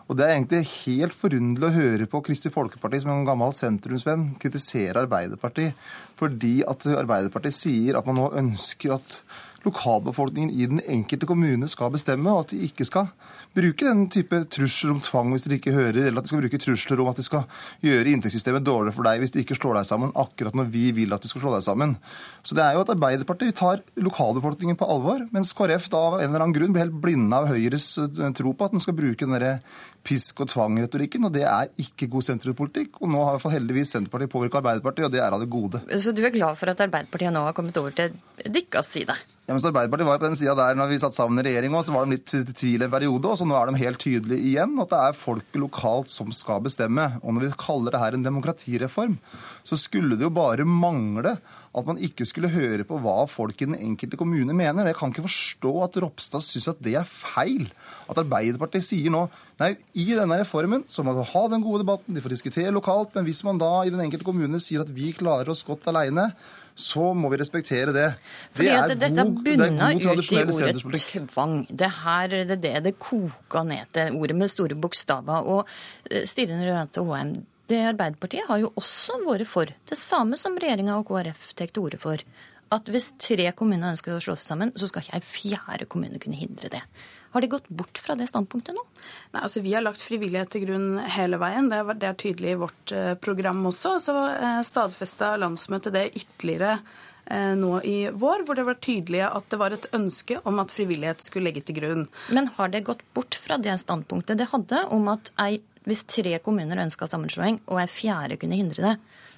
Og 0.06 0.18
Det 0.18 0.26
er 0.26 0.36
egentlig 0.36 0.68
helt 0.86 1.16
forunderlig 1.18 1.66
å 1.66 1.76
høre 1.80 2.06
på 2.10 2.22
Kristelig 2.28 2.54
Folkeparti, 2.54 3.00
som 3.02 3.10
er 3.10 3.18
en 3.18 3.26
gammel 3.26 3.56
sentrumsvenn, 3.58 4.36
kritisere 4.42 5.02
Arbeiderpartiet 5.02 5.74
fordi 6.16 6.60
at 6.68 6.86
Arbeiderpartiet 6.94 7.58
sier 7.58 7.98
at 7.98 8.06
man 8.08 8.20
nå 8.22 8.30
ønsker 8.38 9.00
at 9.00 9.18
lokalbefolkningen 9.66 10.54
i 10.54 10.68
den 10.70 10.82
enkelte 10.82 11.28
kommune 11.30 11.70
skal 11.72 11.92
bestemme, 11.94 12.32
og 12.32 12.46
at 12.46 12.54
de 12.54 12.62
ikke 12.68 12.88
skal 12.88 13.10
bruke 13.56 13.88
den 13.88 14.06
type 14.12 14.42
trusler 14.52 14.94
om 14.96 15.02
tvang 15.04 15.32
hvis 15.32 15.48
de 15.48 15.58
ikke 15.58 15.74
hører, 15.76 16.08
eller 16.08 16.20
at 16.20 16.28
de 16.28 16.32
skal 16.32 16.44
bruke 16.44 16.60
trusler 16.62 17.02
om 17.02 17.10
at 17.12 17.20
de 17.20 17.26
skal 17.26 17.46
gjøre 17.86 18.12
inntektssystemet 18.12 18.66
dårligere 18.68 18.96
for 18.98 19.08
deg 19.08 19.24
hvis 19.24 19.34
du 19.36 19.40
ikke 19.42 19.58
slår 19.58 19.80
deg 19.80 19.90
sammen, 19.90 20.14
akkurat 20.16 20.58
når 20.58 20.70
vi 20.74 20.90
vil 20.96 21.16
at 21.16 21.24
du 21.24 21.32
skal 21.32 21.46
slå 21.46 21.56
deg 21.56 21.66
sammen. 21.66 21.96
Så 22.46 22.58
det 22.58 22.66
er 22.66 22.76
jo 22.76 22.84
at 22.84 22.94
Arbeiderpartiet 22.94 23.58
tar 23.60 23.84
lokalbefolkningen 23.96 24.80
på 24.80 24.90
alvor, 24.92 25.24
mens 25.36 25.54
KrF 25.56 25.90
da 25.94 26.04
av 26.12 26.20
en 26.20 26.28
eller 26.30 26.46
annen 26.46 26.58
grunn 26.58 26.76
blir 26.76 26.86
helt 26.86 27.02
blinde 27.04 27.42
av 27.42 27.50
Høyres 27.52 27.94
eh, 28.04 28.32
tro 28.36 28.54
på 28.54 28.68
at 28.68 28.76
den 28.76 28.84
skal 28.84 28.98
bruke 28.98 29.24
den 29.24 29.38
derre 29.38 29.58
pisk- 30.06 30.44
og 30.44 30.52
tvang-retorikken, 30.52 31.26
og 31.26 31.34
det 31.34 31.46
er 31.50 31.72
ikke 31.82 32.10
god 32.12 32.28
sentrumspolitikk. 32.28 33.00
Og 33.02 33.10
nå 33.12 33.22
har 33.24 33.34
i 33.34 33.38
hvert 33.38 33.46
fall 33.48 33.56
heldigvis 33.56 33.96
Senterpartiet 33.96 34.34
påvirka 34.34 34.62
Arbeiderpartiet, 34.62 35.08
og 35.08 35.16
det 35.16 35.24
er 35.24 35.34
av 35.34 35.42
det 35.42 35.50
gode. 35.52 35.82
Så 36.02 36.14
du 36.16 36.22
er 36.26 36.36
glad 36.36 36.60
for 36.60 36.72
at 36.72 36.84
Arbeiderpartiet 36.86 37.34
nå 37.34 37.48
har 37.48 37.58
kommet 37.58 37.80
over 37.82 37.96
til 37.96 38.14
deres 38.46 38.92
side? 38.92 39.18
Ja, 39.46 39.54
men 39.54 39.62
så 39.62 39.70
Arbeiderpartiet 39.70 40.08
var 40.08 40.16
jo 40.16 40.22
på 40.24 40.26
den 40.26 40.38
sida 40.40 40.54
der 40.58 40.78
når 40.78 40.88
vi 40.90 40.96
satt 41.04 41.14
sammen 41.14 41.38
i 41.38 41.44
regjering 41.46 41.76
òg, 41.78 41.84
så 41.86 41.94
var 41.94 42.08
de 42.08 42.16
litt 42.16 42.32
i 42.34 42.40
tvil 42.50 42.82
en 42.82 42.94
periode. 42.94 43.30
Og 43.30 43.38
så 43.38 43.46
nå 43.46 43.54
er 43.60 43.70
de 43.70 43.82
helt 43.84 44.02
tydelige 44.02 44.42
igjen 44.42 44.74
at 44.82 44.90
det 44.90 45.02
er 45.06 45.20
folket 45.20 45.60
lokalt 45.62 46.10
som 46.10 46.32
skal 46.34 46.64
bestemme. 46.66 47.06
Og 47.22 47.36
når 47.36 47.46
vi 47.46 47.60
kaller 47.62 47.94
det 47.94 48.02
her 48.02 48.18
en 48.18 48.26
demokratireform, 48.26 49.20
så 49.62 49.78
skulle 49.78 50.18
det 50.18 50.26
jo 50.26 50.34
bare 50.34 50.66
mangle 50.66 51.36
at 51.76 51.86
man 51.86 52.02
ikke 52.02 52.26
skulle 52.26 52.50
høre 52.56 52.88
på 52.90 52.98
hva 53.04 53.28
folk 53.30 53.62
i 53.62 53.68
den 53.70 53.78
enkelte 53.78 54.18
kommune 54.18 54.56
mener. 54.56 54.90
Jeg 54.90 54.98
kan 54.98 55.14
ikke 55.14 55.28
forstå 55.28 55.76
at 55.86 56.02
Ropstad 56.02 56.42
syns 56.42 56.72
at 56.72 56.82
det 56.82 56.96
er 56.98 57.06
feil. 57.06 57.68
At 58.12 58.20
Arbeiderpartiet 58.22 58.86
sier 58.86 59.14
nå 59.14 59.24
nei, 59.62 59.72
i 59.98 60.06
denne 60.12 60.38
reformen 60.42 60.84
så 60.92 61.04
må 61.04 61.14
man 61.16 61.26
ha 61.30 61.44
den 61.52 61.64
gode 61.64 61.82
debatten, 61.86 62.16
de 62.16 62.22
får 62.24 62.36
diskutere 62.36 62.74
lokalt, 62.76 63.16
men 63.16 63.26
hvis 63.28 63.42
man 63.48 63.62
da 63.62 63.72
i 63.86 63.94
den 63.94 64.04
enkelte 64.04 64.28
kommune 64.28 64.60
sier 64.62 64.84
at 64.84 64.92
vi 64.94 65.14
klarer 65.16 65.50
oss 65.54 65.64
godt 65.66 65.88
aleine, 65.92 66.30
så 66.76 67.14
må 67.16 67.30
vi 67.32 67.40
respektere 67.40 67.94
det. 67.96 68.08
Det 68.58 68.68
er 68.68 68.92
dette 68.92 69.24
god, 69.24 69.48
ut 69.48 70.04
i 70.04 70.08
ordet 70.12 71.30
tvang. 71.32 71.54
Det 71.72 71.92
her 72.02 72.34
det 72.36 72.58
er 72.58 72.64
det 72.66 72.74
det 72.90 72.96
koka 73.00 73.64
ned 73.64 73.94
til, 73.96 74.18
ordet 74.20 74.36
med 74.36 74.52
store 74.52 74.76
bokstaver. 74.76 75.48
Og 75.48 75.72
Stine 76.12 76.28
Stirren 76.28 76.66
Rønte 76.68 77.06
HM, 77.08 77.32
det 77.72 77.80
Arbeiderpartiet 77.94 78.50
har 78.50 78.60
jo 78.62 78.74
også 78.76 79.22
vært 79.24 79.48
for 79.50 79.72
det 79.72 79.98
samme 79.98 80.38
som 80.38 80.60
regjeringa 80.60 81.00
og 81.00 81.08
KrF 81.08 81.56
tar 81.56 81.72
til 81.72 81.88
orde 81.88 82.02
for. 82.02 82.28
at 82.74 82.90
hvis 82.90 83.12
tre 83.22 83.46
kommuner 83.56 83.94
ønsker 83.94 84.16
å 84.16 84.22
slå 84.24 84.34
seg 84.36 84.50
sammen, 84.50 84.72
så 84.76 84.90
skal 84.90 85.06
ikke 85.06 85.20
ei 85.20 85.24
fjerde 85.24 85.86
kommune 85.86 86.20
kunne 86.20 86.40
hindre 86.40 86.72
det. 86.74 86.82
Har 87.36 87.44
de 87.44 87.48
gått 87.52 87.68
bort 87.68 88.00
fra 88.00 88.16
det 88.16 88.30
standpunktet 88.30 88.78
nå? 88.78 88.82
Nei, 89.34 89.42
altså 89.44 89.60
Vi 89.60 89.74
har 89.76 89.84
lagt 89.84 90.00
frivillighet 90.00 90.54
til 90.54 90.62
grunn 90.64 91.02
hele 91.18 91.36
veien. 91.42 91.68
Det 91.68 91.82
er, 91.82 91.98
det 92.00 92.08
er 92.08 92.22
tydelig 92.22 92.54
i 92.54 92.60
vårt 92.62 92.94
eh, 92.96 93.10
program 93.20 93.60
også. 93.68 93.98
Så 94.00 94.16
eh, 94.30 94.62
stadfesta 94.64 95.34
landsmøtet 95.42 95.98
det 95.98 96.06
ytterligere 96.16 96.78
eh, 97.28 97.52
nå 97.60 97.82
i 97.84 97.98
vår, 98.08 98.46
hvor 98.48 98.56
det 98.56 98.64
var 98.70 98.80
tydelig 98.80 99.26
at 99.28 99.50
det 99.52 99.60
var 99.60 99.76
et 99.76 99.90
ønske 100.00 100.40
om 100.48 100.64
at 100.64 100.72
frivillighet 100.72 101.28
skulle 101.28 101.52
legge 101.52 101.66
til 101.68 101.76
grunn. 101.82 102.08
Men 102.32 102.48
har 102.56 102.72
det 102.72 102.86
gått 102.88 103.04
bort 103.18 103.36
fra 103.36 103.60
det 103.60 103.76
standpunktet 103.84 104.40
det 104.40 104.48
hadde 104.54 104.86
om 104.96 105.12
at 105.12 105.34
ei, 105.44 105.60
hvis 105.84 106.06
tre 106.08 106.40
kommuner 106.40 106.86
ønska 106.88 107.12
sammenslåing, 107.12 107.60
og 107.68 107.84
ei 107.84 107.90
fjerde 107.92 108.40
kunne 108.40 108.64
hindre 108.64 108.94
det, 108.94 108.96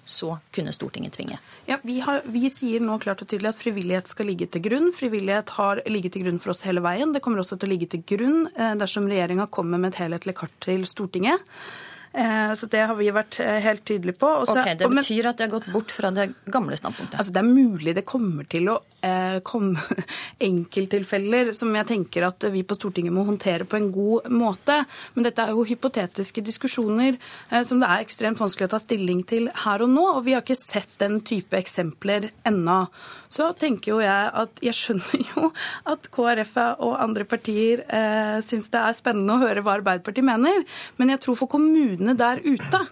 så 0.07 0.37
kunne 0.55 0.71
Stortinget 0.71 1.17
tvinge. 1.17 1.37
Ja, 1.67 1.77
vi, 1.83 1.99
har, 2.03 2.23
vi, 2.31 2.47
sier 2.51 2.83
nå 2.83 2.95
klart 3.03 3.21
og 3.23 3.29
tydelig 3.29 3.51
at 3.51 3.59
frivillighet 3.59 4.07
skal 4.09 4.29
ligge 4.31 4.47
til 4.51 4.63
grunn. 4.63 4.89
Frivillighet 4.95 5.51
har 5.57 5.83
ligget 5.89 6.15
til 6.15 6.25
grunn 6.25 6.39
for 6.43 6.53
oss 6.53 6.63
hele 6.67 6.83
veien. 6.85 7.11
Det 7.15 7.21
kommer 7.25 7.43
også 7.43 7.59
til 7.59 7.69
å 7.69 7.73
ligge 7.73 7.89
til 7.91 8.05
grunn 8.07 8.47
eh, 8.55 8.73
dersom 8.79 9.09
regjeringa 9.11 9.49
kommer 9.51 9.81
med 9.81 9.93
et 9.93 10.01
helhetlig 10.05 10.37
kart 10.39 10.55
til 10.63 10.87
Stortinget. 10.87 11.43
Eh, 12.17 12.53
så 12.53 12.65
det 12.65 12.79
har 12.89 12.95
vi 12.97 13.11
vært 13.13 13.37
eh, 13.43 13.59
helt 13.61 13.83
tydelige 13.85 14.17
på. 14.17 14.29
Også, 14.41 14.57
ok, 14.57 14.71
Det 14.79 14.89
betyr 14.89 15.27
at 15.29 15.37
de 15.37 15.45
har 15.45 15.51
gått 15.51 15.67
bort 15.69 15.91
fra 15.93 16.09
det 16.09 16.31
gamle 16.49 16.77
standpunktet? 16.79 17.19
Altså, 17.19 17.33
det 17.35 17.43
er 17.43 17.49
mulig 17.49 17.93
det 17.93 18.03
kommer 18.09 18.47
til 18.49 18.71
å 18.73 18.79
eh, 19.05 19.37
komme 19.45 19.77
enkelttilfeller 20.49 21.51
som 21.57 21.75
jeg 21.77 21.89
tenker 21.91 22.25
at 22.25 22.47
vi 22.53 22.63
på 22.65 22.77
Stortinget 22.79 23.13
må 23.13 23.27
håndtere 23.27 23.67
på 23.69 23.77
en 23.77 23.91
god 23.93 24.31
måte. 24.33 24.79
Men 25.13 25.27
dette 25.29 25.45
er 25.45 25.53
jo 25.53 25.67
hypotetiske 25.69 26.41
diskusjoner 26.47 27.19
som 27.67 27.81
det 27.81 27.89
er 27.91 28.05
ekstremt 28.05 28.41
vanskelig 28.41 28.67
å 28.67 28.73
ta 28.73 28.79
stilling 28.81 29.21
til 29.27 29.51
her 29.65 29.85
og 29.85 29.93
nå. 29.93 30.07
Og 30.17 30.25
vi 30.25 30.33
har 30.33 30.41
ikke 30.45 30.57
sett 30.57 30.97
den 31.01 31.19
type 31.27 31.57
eksempler 31.59 32.31
ennå. 32.49 32.79
Så 33.29 33.49
tenker 33.59 33.93
jo 33.93 34.01
jeg 34.03 34.33
at 34.43 34.61
jeg 34.63 34.77
skjønner 34.77 35.23
jo 35.31 35.49
at 35.93 36.11
KrF 36.13 36.55
og 36.83 36.99
andre 36.99 37.27
partier 37.27 37.83
eh, 37.87 38.37
syns 38.45 38.71
det 38.73 38.83
er 38.83 38.97
spennende 38.97 39.37
å 39.37 39.43
høre 39.43 39.63
hva 39.63 39.77
Arbeiderpartiet 39.79 40.27
mener. 40.27 40.63
Men 40.97 41.13
jeg 41.13 41.23
tror 41.25 41.41
for 41.41 41.51
kommunene 41.51 42.17
der 42.17 42.43
ute 42.45 42.85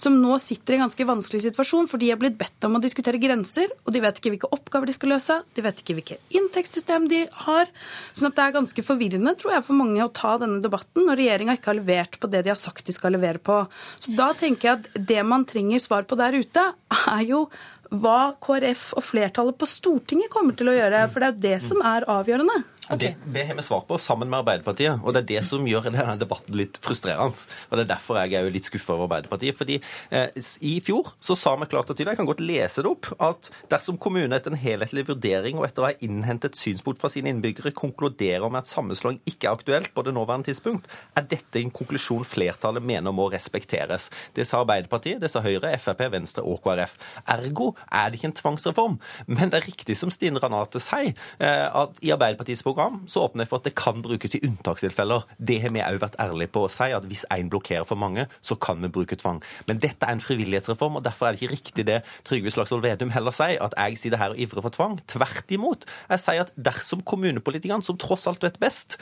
som 0.00 0.16
nå 0.20 0.36
sitter 0.42 0.74
i 0.74 0.78
en 0.78 0.86
ganske 0.86 1.06
vanskelig 1.08 1.42
situasjon, 1.46 1.88
for 1.90 2.00
de 2.00 2.10
er 2.12 2.20
blitt 2.20 2.36
bedt 2.38 2.66
om 2.68 2.76
å 2.78 2.82
diskutere 2.82 3.20
grenser, 3.20 3.72
og 3.84 3.94
de 3.94 4.02
vet 4.04 4.20
ikke 4.20 4.32
hvilke 4.34 4.50
oppgaver 4.54 4.90
de 4.90 4.96
skal 4.96 5.12
løse, 5.14 5.38
de 5.56 5.64
vet 5.64 5.82
ikke 5.82 5.96
hvilke 5.98 6.18
inntektssystem 6.36 7.08
de 7.10 7.22
har. 7.46 7.70
sånn 8.12 8.30
at 8.30 8.36
det 8.38 8.44
er 8.44 8.56
ganske 8.58 8.86
forvirrende 8.86 9.36
tror 9.40 9.56
jeg, 9.56 9.66
for 9.66 9.78
mange 9.78 10.04
å 10.04 10.12
ta 10.12 10.36
denne 10.42 10.62
debatten 10.64 11.08
når 11.08 11.20
regjeringa 11.22 11.56
ikke 11.56 11.72
har 11.72 11.80
levert 11.80 12.20
på 12.20 12.30
det 12.32 12.44
de 12.46 12.52
har 12.52 12.60
sagt 12.60 12.86
de 12.86 12.96
skal 12.96 13.16
levere 13.16 13.42
på. 13.42 13.62
Så 13.98 14.14
da 14.16 14.32
tenker 14.36 14.68
jeg 14.68 14.80
at 14.80 15.00
det 15.12 15.22
man 15.26 15.46
trenger 15.48 15.82
svar 15.82 16.06
på 16.08 16.18
der 16.20 16.36
ute, 16.36 16.68
er 17.16 17.24
jo 17.26 17.46
hva 17.90 18.36
KrF 18.42 18.88
og 18.98 19.04
flertallet 19.06 19.58
på 19.58 19.68
Stortinget 19.70 20.32
kommer 20.32 20.56
til 20.58 20.72
å 20.72 20.76
gjøre. 20.76 21.04
For 21.12 21.22
det 21.22 21.28
er 21.28 21.36
jo 21.36 21.44
det 21.46 21.58
som 21.66 21.84
er 21.86 22.08
avgjørende. 22.10 22.62
Okay. 22.86 22.98
Det, 22.98 23.32
det, 23.34 23.42
har 23.48 23.56
vi 23.58 23.62
svar 23.66 23.80
på 23.80 23.96
sammen 23.98 24.28
med 24.30 24.44
Arbeiderpartiet, 24.44 25.00
og 25.02 25.14
det 25.14 25.24
er 25.24 25.30
det 25.32 25.40
som 25.48 25.64
gjør 25.66 25.88
denne 25.88 26.12
debatten 26.20 26.54
litt 26.54 26.78
frustrerende. 26.78 27.34
Og 27.66 27.78
Det 27.78 27.82
er 27.82 27.88
derfor 27.90 28.20
jeg 28.20 28.36
er 28.38 28.46
jo 28.46 28.52
litt 28.54 28.68
skuffa 28.68 28.94
over 28.94 29.08
Arbeiderpartiet. 29.08 29.56
fordi 29.58 29.80
eh, 30.14 30.28
I 30.62 30.76
fjor 30.86 31.10
så 31.18 31.34
sa 31.34 31.56
vi 31.58 31.66
klart 31.66 31.90
og 31.90 31.96
tydelig, 31.96 32.14
jeg 32.14 32.20
kan 32.20 32.28
godt 32.28 32.44
lese 32.46 32.84
det 32.86 32.92
opp, 32.92 33.08
at 33.18 33.50
dersom 33.72 33.98
kommunen 33.98 34.36
etter 34.36 34.54
en 34.54 34.60
helhetlig 34.62 35.02
vurdering 35.08 35.58
og 35.58 35.66
etter 35.66 35.82
å 35.82 35.88
ha 35.88 35.96
innhentet 36.06 36.54
synspunkt 36.54 37.02
fra 37.02 37.10
sine 37.10 37.32
innbyggere 37.32 37.74
konkluderer 37.74 38.46
med 38.46 38.62
at 38.62 38.70
sammenslåing 38.70 39.18
ikke 39.26 39.50
er 39.50 39.58
aktuelt 39.58 39.90
på 39.90 40.06
det 40.06 40.14
nåværende 40.14 40.52
tidspunkt, 40.52 40.86
er 41.18 41.26
dette 41.26 41.58
en 41.58 41.74
konklusjon 41.74 42.22
flertallet 42.22 42.86
mener 42.86 43.10
må 43.10 43.26
respekteres. 43.34 44.12
Det 44.38 44.46
sa 44.46 44.62
Arbeiderpartiet, 44.62 45.18
det 45.24 45.32
sa 45.34 45.42
Høyre, 45.42 45.74
Frp, 45.82 46.06
Venstre 46.14 46.46
og 46.46 46.62
KrF. 46.62 46.94
Ergo 47.34 47.72
er 47.90 48.14
det 48.14 48.20
ikke 48.20 48.30
en 48.30 48.38
tvangsreform. 48.44 48.98
Men 49.26 49.50
det 49.50 49.58
er 49.58 49.68
riktig 49.72 49.98
som 49.98 50.14
Stine 50.14 50.38
Ranate 50.38 50.78
sier, 50.78 51.16
eh, 51.42 51.66
at 51.66 51.98
i 52.06 52.14
Arbeiderpartiets 52.14 52.62
program 52.62 52.75
program 52.76 53.00
så 53.08 53.24
åpner 53.24 53.44
jeg 53.44 53.50
for 53.50 53.60
at 53.62 53.68
det 53.68 53.74
kan 53.78 54.02
brukes 54.04 54.36
i 54.36 54.42
unntakstilfeller. 54.44 55.24
Det 55.38 55.60
har 55.62 55.72
vi 55.72 55.82
òg 55.84 56.00
vært 56.02 56.18
ærlige 56.20 56.52
på 56.52 56.66
å 56.66 56.72
si, 56.72 56.90
at 56.92 57.06
hvis 57.08 57.24
én 57.32 57.48
blokkerer 57.52 57.86
for 57.88 57.96
mange, 57.96 58.26
så 58.44 58.56
kan 58.60 58.82
vi 58.84 58.92
bruke 58.92 59.16
tvang. 59.16 59.40
Men 59.68 59.80
dette 59.80 60.04
er 60.04 60.16
en 60.16 60.24
frivillighetsreform, 60.24 60.98
og 61.00 61.06
derfor 61.06 61.28
er 61.28 61.36
det 61.36 61.42
ikke 61.42 61.54
riktig 61.54 61.86
det 61.88 62.02
Trygve 62.28 62.52
Slagsvold 62.52 62.84
Vedum 62.84 63.14
heller 63.14 63.34
sier, 63.36 63.62
at 63.64 63.76
jeg 63.76 64.00
sitter 64.02 64.20
her 64.20 64.34
og 64.34 64.42
ivrer 64.42 64.66
for 64.66 64.76
tvang. 64.76 64.98
Tvert 65.08 65.56
imot. 65.56 65.88
Jeg 66.12 66.22
sier 66.22 66.44
at 66.44 66.52
dersom 66.56 67.04
kommunepolitikerne, 67.06 67.84
som 67.86 67.98
tross 68.00 68.28
alt 68.28 68.44
vet 68.44 68.60
best, 68.60 69.00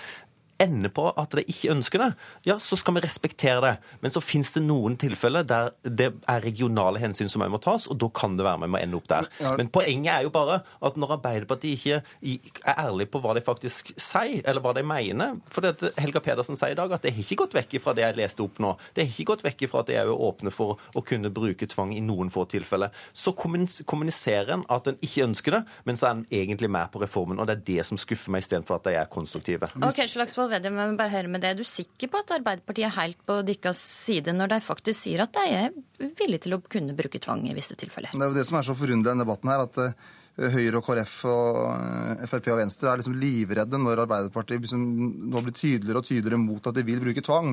ender 0.62 0.92
på 0.94 1.09
at 1.11 1.34
de 1.36 1.44
ikke 1.50 1.72
ønsker 1.74 2.02
det, 2.02 2.11
ja, 2.48 2.57
så 2.62 2.76
skal 2.78 2.96
vi 2.96 3.02
respektere 3.05 3.61
det. 3.64 3.72
Men 4.05 4.12
så 4.14 4.22
finnes 4.24 4.52
det 4.55 4.62
noen 4.64 4.96
tilfeller 5.00 5.46
der 5.48 5.72
det 5.82 6.11
er 6.30 6.44
regionale 6.44 7.00
hensyn 7.02 7.30
som 7.30 7.44
må 7.50 7.61
tas, 7.62 7.86
og 7.90 7.98
da 8.00 8.09
kan 8.14 8.36
det 8.38 8.46
være 8.46 8.64
med 8.64 8.78
å 8.78 8.82
ende 8.82 8.98
opp 8.98 9.09
der. 9.11 9.28
Men 9.59 9.70
poenget 9.74 10.12
er 10.14 10.26
jo 10.26 10.32
bare 10.34 10.61
at 10.84 10.98
når 11.00 11.16
Arbeiderpartiet 11.18 12.05
ikke 12.22 12.64
er 12.64 12.80
ærlig 12.86 13.09
på 13.12 13.20
hva 13.24 13.34
de 13.36 13.44
faktisk 13.44 13.92
sier, 13.96 14.42
eller 14.44 14.62
hva 14.64 14.74
de 14.76 14.84
mener 14.86 15.38
For 15.52 15.64
det 15.64 15.92
Helga 16.00 16.20
Pedersen 16.24 16.59
sier 16.59 16.74
i 16.74 16.78
dag 16.78 16.92
at 16.94 17.05
det 17.05 17.14
har 17.14 17.24
ikke 17.24 17.40
gått 17.44 17.57
vekk 17.57 17.76
fra 17.82 17.94
det 17.96 18.05
jeg 18.05 18.18
leste 18.18 18.44
opp 18.44 18.61
nå. 18.62 18.74
Det 18.94 19.05
har 19.05 19.12
ikke 19.12 19.28
gått 19.32 19.44
vekk 19.46 19.66
fra 19.70 19.82
at 19.84 19.90
de 19.90 19.98
er 20.00 20.11
åpne 20.12 20.52
for 20.55 20.80
å 20.94 21.02
kunne 21.07 21.32
bruke 21.34 21.68
tvang 21.70 21.94
i 21.96 22.02
noen 22.05 22.30
få 22.32 22.46
tilfeller. 22.50 22.94
Så 23.12 23.34
kommuniserer 23.36 24.55
en 24.57 24.66
at 24.72 24.90
en 24.90 25.00
ikke 25.05 25.26
ønsker 25.26 25.59
det, 25.59 25.62
men 25.88 25.98
så 25.98 26.09
er 26.09 26.16
en 26.18 26.26
egentlig 26.30 26.70
med 26.72 26.92
på 26.92 27.02
reformen. 27.02 27.40
Og 27.40 27.48
det 27.48 27.59
er 27.59 27.64
det 27.68 27.88
som 27.88 28.00
skuffer 28.00 28.32
meg, 28.34 28.44
istedenfor 28.44 28.80
at 28.80 28.88
de 28.88 28.96
er 29.00 29.11
konstruktive. 29.11 29.70
Okay, 29.76 30.09
slags 30.11 30.34
Slagsvold 30.34 30.53
Vedum, 30.55 30.78
jeg 30.78 30.90
vil 30.92 30.98
bare 30.98 31.14
høre 31.16 31.30
med 31.30 31.42
det. 31.42 31.52
Er 31.52 31.59
du 31.59 31.66
sikker 31.66 32.11
på 32.12 32.20
at 32.22 32.34
Arbeiderpartiet 32.38 32.88
er 32.88 32.98
helt 32.98 33.22
på 33.26 33.40
deres 33.46 33.80
side 33.80 34.34
når 34.36 34.55
de 34.55 34.61
faktisk 34.64 35.00
sier 35.00 35.24
at 35.24 35.34
de 35.34 35.46
er 35.50 36.12
villige 36.18 36.46
til 36.46 36.57
å 36.57 36.62
kunne 36.62 36.94
bruke 36.96 37.20
tvang 37.22 37.48
i 37.50 37.57
visse 37.57 37.76
tilfeller? 37.78 38.14
Det 38.14 38.22
er 38.22 38.30
jo 38.30 38.38
det 38.38 38.46
som 38.46 38.61
er 38.61 38.68
så 38.68 38.76
forunderlig 38.78 39.09
i 39.09 39.11
denne 39.11 39.26
debatten 39.26 39.50
her, 39.50 39.64
at 39.66 39.80
eh, 39.82 40.12
Høyre 40.34 40.80
og 40.80 40.86
KrF 40.86 41.16
og 41.30 41.59
eh, 41.74 42.22
Frp 42.30 42.48
og 42.50 42.59
Venstre 42.59 42.90
er 42.90 42.98
liksom 43.00 43.18
livredde 43.18 43.78
når 43.78 44.05
Arbeiderpartiet 44.05 44.64
liksom 44.64 44.86
nå 45.30 45.42
blir 45.46 45.55
tydeligere 45.55 46.02
og 46.02 46.09
tydeligere 46.09 46.40
mot 46.42 46.70
at 46.70 46.78
de 46.78 46.86
vil 46.86 47.02
bruke 47.02 47.22
tvang. 47.22 47.52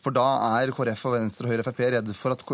For 0.00 0.16
da 0.16 0.28
er 0.60 0.72
KrF 0.76 1.08
og 1.10 1.18
Venstre 1.18 1.48
og 1.48 1.52
Høyre 1.52 1.64
og 1.64 1.68
Frp 1.68 1.82
redde 1.96 2.16
for 2.16 2.36
at 2.36 2.46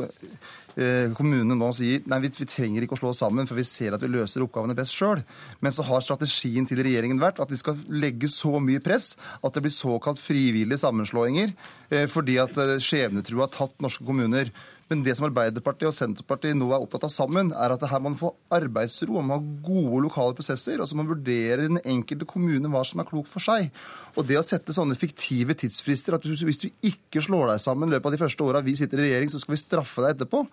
kommunene 1.19 1.57
nå 1.59 1.69
sier 1.75 2.05
nei, 2.07 2.21
vi, 2.23 2.31
vi, 2.39 2.47
trenger 2.47 2.85
ikke 2.85 2.95
å 2.95 3.01
slå 3.01 3.13
sammen, 3.17 3.49
for 3.49 3.59
vi 3.59 3.67
ser 3.67 3.97
at 3.97 4.05
vi 4.05 4.11
løser 4.13 4.45
oppgavene 4.45 4.77
best 4.79 4.95
sjøl. 4.95 5.25
Men 5.65 5.75
så 5.75 5.87
har 5.89 6.05
strategien 6.05 6.69
til 6.69 6.83
regjeringen 6.85 7.19
vært 7.23 7.41
at 7.43 7.51
de 7.51 7.59
skal 7.59 7.81
legge 7.91 8.31
så 8.31 8.61
mye 8.63 8.83
press 8.85 9.15
at 9.43 9.55
det 9.55 9.65
blir 9.65 9.75
såkalt 9.75 10.23
frivillige 10.23 10.81
sammenslåinger, 10.85 11.55
eh, 11.91 12.07
fordi 12.11 12.39
at 12.43 12.55
skjebnetrua 12.85 13.49
har 13.49 13.55
tatt 13.57 13.79
norske 13.83 14.07
kommuner. 14.07 14.53
Men 14.89 15.03
det 15.05 15.15
som 15.19 15.27
Arbeiderpartiet 15.29 15.91
og 15.91 15.97
Senterpartiet 15.97 16.57
nå 16.57 16.71
er 16.73 16.81
opptatt 16.81 17.05
av 17.09 17.13
sammen, 17.13 17.53
er 17.53 17.75
at 17.75 17.85
her 17.91 18.01
må 18.01 18.11
man 18.11 18.21
få 18.21 18.33
arbeidsro, 18.57 19.19
man 19.19 19.29
må 19.29 19.37
ha 19.37 19.57
gode 19.69 20.03
lokale 20.07 20.37
prosesser, 20.39 20.81
og 20.81 20.89
så 20.89 20.97
må 20.97 21.05
man 21.05 21.13
vurdere 21.13 21.67
den 21.67 21.81
enkelte 21.85 22.29
kommune 22.29 22.73
hva 22.73 22.85
som 22.89 23.03
er 23.03 23.09
klokt 23.09 23.29
for 23.29 23.45
seg. 23.45 23.69
Og 24.17 24.27
det 24.29 24.39
å 24.41 24.45
sette 24.47 24.75
sånne 24.75 24.97
fiktive 24.99 25.57
tidsfrister, 25.59 26.17
at 26.17 26.25
hvis 26.25 26.63
du 26.65 26.71
ikke 26.73 27.23
slår 27.25 27.53
deg 27.53 27.63
sammen 27.63 27.91
i 27.91 27.97
løpet 27.97 28.11
av 28.11 28.17
de 28.17 28.23
første 28.25 28.47
åra 28.47 28.65
vi 28.65 28.77
sitter 28.81 29.03
i 29.03 29.09
regjering, 29.11 29.33
så 29.33 29.43
skal 29.43 29.55
vi 29.55 29.61
straffe 29.61 30.05
deg 30.05 30.17
etterpå, 30.17 30.47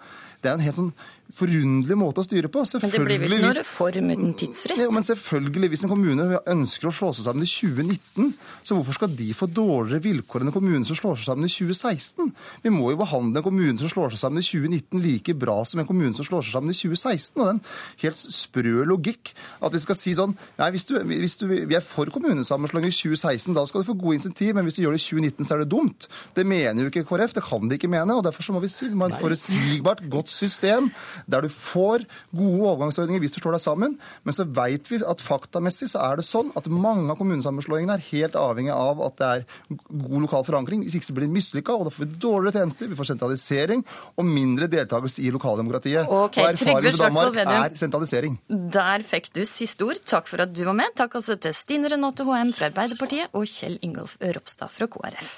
det 0.44 0.52
er 0.52 0.60
en 0.60 0.66
helt 0.66 0.82
sånn 0.82 0.92
forunderlig 1.36 1.98
måte 1.98 2.22
å 2.22 2.28
styre 2.28 2.52
på. 2.52 2.62
Men 2.76 2.92
det 2.92 3.02
blir 3.02 3.22
vel 3.24 3.34
ikke 3.34 3.42
noe 3.48 3.56
reform 3.58 4.12
uten 4.14 4.36
tidsfrist? 4.40 4.84
Ja, 4.84 4.92
men 4.94 5.08
selvfølgelig, 5.08 5.72
Hvis 5.72 5.84
en 5.84 5.92
kommune 5.92 6.40
ønsker 6.52 6.90
å 6.90 6.94
slå 6.94 7.10
seg 7.16 7.26
sammen 7.26 7.48
i 7.48 7.50
2019, 7.50 8.34
så 8.62 8.78
hvorfor 8.78 9.00
skal 9.00 9.16
de 9.16 9.32
få 9.34 9.48
dårligere 9.50 10.04
vilkår 10.04 10.44
enn 10.44 10.52
en 10.52 10.56
kommune 10.56 10.88
som 10.88 10.98
slår 11.00 11.18
seg 11.20 11.32
sammen 11.32 11.48
i 11.48 11.52
2016? 11.52 12.30
Vi 12.64 12.74
må 12.74 12.92
jo 12.94 13.00
behandle 13.02 13.42
en 13.42 13.48
kommune 13.48 13.80
som 13.82 13.92
slår 13.92 14.14
seg 14.14 14.22
sammen 14.22 14.25
i 14.34 14.46
2019 14.46 15.04
like 15.04 15.36
bra 15.38 15.60
som 15.68 15.82
en 15.82 15.88
kommune 15.90 16.18
som 16.18 16.26
slår 16.26 16.48
seg 16.48 16.58
sammen 16.58 16.74
i 16.74 16.78
2016. 16.78 17.38
Og 17.38 17.44
det 17.44 17.52
er 17.52 17.54
en 17.54 17.62
helt 18.02 18.22
sprø 18.40 18.86
logikk 18.90 19.34
at 19.62 19.76
vi 19.76 19.84
skal 19.84 20.00
si 20.00 20.16
sånn 20.18 20.34
Nei, 20.60 20.70
hvis 20.74 20.88
du, 20.88 20.96
hvis 21.06 21.38
du, 21.40 21.46
vi 21.48 21.76
er 21.78 21.84
for 21.84 22.10
kommunesammenslåing 22.12 22.88
i 22.90 22.94
2016, 22.96 23.54
da 23.56 23.66
skal 23.68 23.84
du 23.84 23.90
få 23.90 23.98
gode 24.00 24.20
insentiv, 24.20 24.54
men 24.56 24.66
hvis 24.68 24.78
du 24.78 24.84
gjør 24.84 24.96
det 24.96 25.02
i 25.02 25.06
2019, 25.06 25.48
så 25.48 25.56
er 25.56 25.64
det 25.64 25.70
dumt. 25.74 26.08
Det 26.38 26.46
mener 26.48 26.86
jo 26.86 26.92
ikke 26.92 27.06
KrF, 27.08 27.36
det 27.38 27.44
kan 27.46 27.70
de 27.70 27.78
ikke 27.78 27.92
mene. 27.92 28.16
og 28.16 28.24
Derfor 28.26 28.48
så 28.48 28.56
må 28.56 28.62
vi 28.64 28.72
si 28.72 28.88
vi 28.90 28.98
må 28.98 29.10
ha 29.10 29.14
et 29.14 29.22
forutsigbart, 29.22 30.04
godt 30.12 30.32
system 30.32 30.90
der 31.32 31.46
du 31.46 31.52
får 31.52 32.06
gode 32.36 32.70
overgangsordninger 32.72 33.24
hvis 33.24 33.36
du 33.36 33.42
slår 33.42 33.58
deg 33.58 33.66
sammen. 33.66 33.98
Men 34.24 34.38
så 34.38 34.48
vet 34.48 34.90
vi 34.92 35.02
at 35.06 35.24
faktamessig 35.24 35.92
så 35.92 36.04
er 36.08 36.20
det 36.20 36.28
sånn 36.28 36.52
at 36.58 36.70
mange 36.72 37.08
av 37.12 37.20
kommunesammenslåingene 37.20 37.98
er 37.98 38.08
helt 38.12 38.38
avhengig 38.40 38.74
av 38.76 39.02
at 39.06 39.20
det 39.20 39.32
er 39.32 39.46
god 39.90 40.26
lokal 40.26 40.46
forankring. 40.48 40.86
Hvis 40.86 40.98
ikke 41.00 41.10
så 41.10 41.18
blir 41.18 41.28
det 41.28 41.36
mislykka, 41.36 41.76
og 41.76 41.88
da 41.88 41.94
får 41.94 42.06
vi 42.06 42.22
dårligere 42.26 42.62
tjenester, 42.62 42.92
vi 42.92 43.00
får 43.00 43.12
sentralisering 43.12 43.86
og 44.16 44.28
mindre 44.28 44.68
deltakelse 44.72 45.24
i 45.26 45.32
lokaldemokratiet. 45.34 46.08
Okay, 46.08 46.44
og 46.44 46.54
erfaringen 46.54 46.92
med 46.92 47.00
Danmark 47.02 47.40
er 47.44 47.80
sentralisering. 47.80 48.38
Der 48.50 49.04
fikk 49.06 49.32
du 49.36 49.44
siste 49.48 49.88
ord. 49.88 50.00
Takk 50.08 50.30
for 50.32 50.44
at 50.46 50.54
du 50.56 50.64
var 50.68 50.78
med. 50.78 50.94
Takk 50.96 51.20
også 51.20 51.38
til 51.42 51.56
Stine 51.56 51.92
Renate 51.92 52.28
HM 52.28 52.54
fra 52.56 52.72
Arbeiderpartiet 52.72 53.36
og 53.36 53.50
Kjell 53.50 53.80
Ingolf 53.84 54.16
Ropstad 54.22 54.72
fra 54.72 54.88
KrF. 54.88 55.36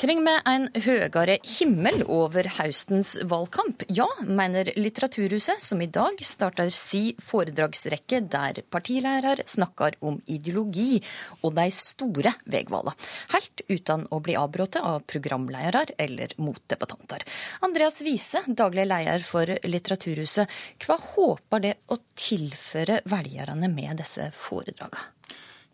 Trenger 0.00 0.24
vi 0.24 0.32
en 0.48 0.62
høyere 0.80 1.34
himmel 1.44 2.06
over 2.08 2.46
høstens 2.56 3.18
valgkamp? 3.28 3.82
Ja, 3.92 4.06
mener 4.24 4.70
Litteraturhuset, 4.78 5.60
som 5.60 5.82
i 5.84 5.90
dag 5.92 6.22
starter 6.24 6.70
si 6.72 7.02
foredragsrekke 7.20 8.22
der 8.32 8.62
partilærer 8.72 9.42
snakker 9.44 9.98
om 10.00 10.16
ideologi 10.24 11.02
og 11.42 11.52
de 11.58 11.66
store 11.76 12.32
veivalgene. 12.48 12.96
Helt 13.34 13.64
uten 13.68 14.08
å 14.08 14.22
bli 14.24 14.38
avbrutt 14.40 14.80
av 14.80 15.04
programledere 15.04 15.98
eller 16.00 16.32
motdebattanter. 16.40 17.28
Andreas 17.68 18.00
Wiese, 18.00 18.46
daglig 18.48 18.88
leder 18.88 19.20
for 19.20 19.52
Litteraturhuset. 19.68 20.48
Hva 20.80 20.96
håper 21.12 21.66
det 21.68 21.76
å 21.92 22.00
tilføre 22.16 23.02
velgerne 23.04 23.68
med 23.68 24.00
disse 24.00 24.32
foredragene? 24.32 25.10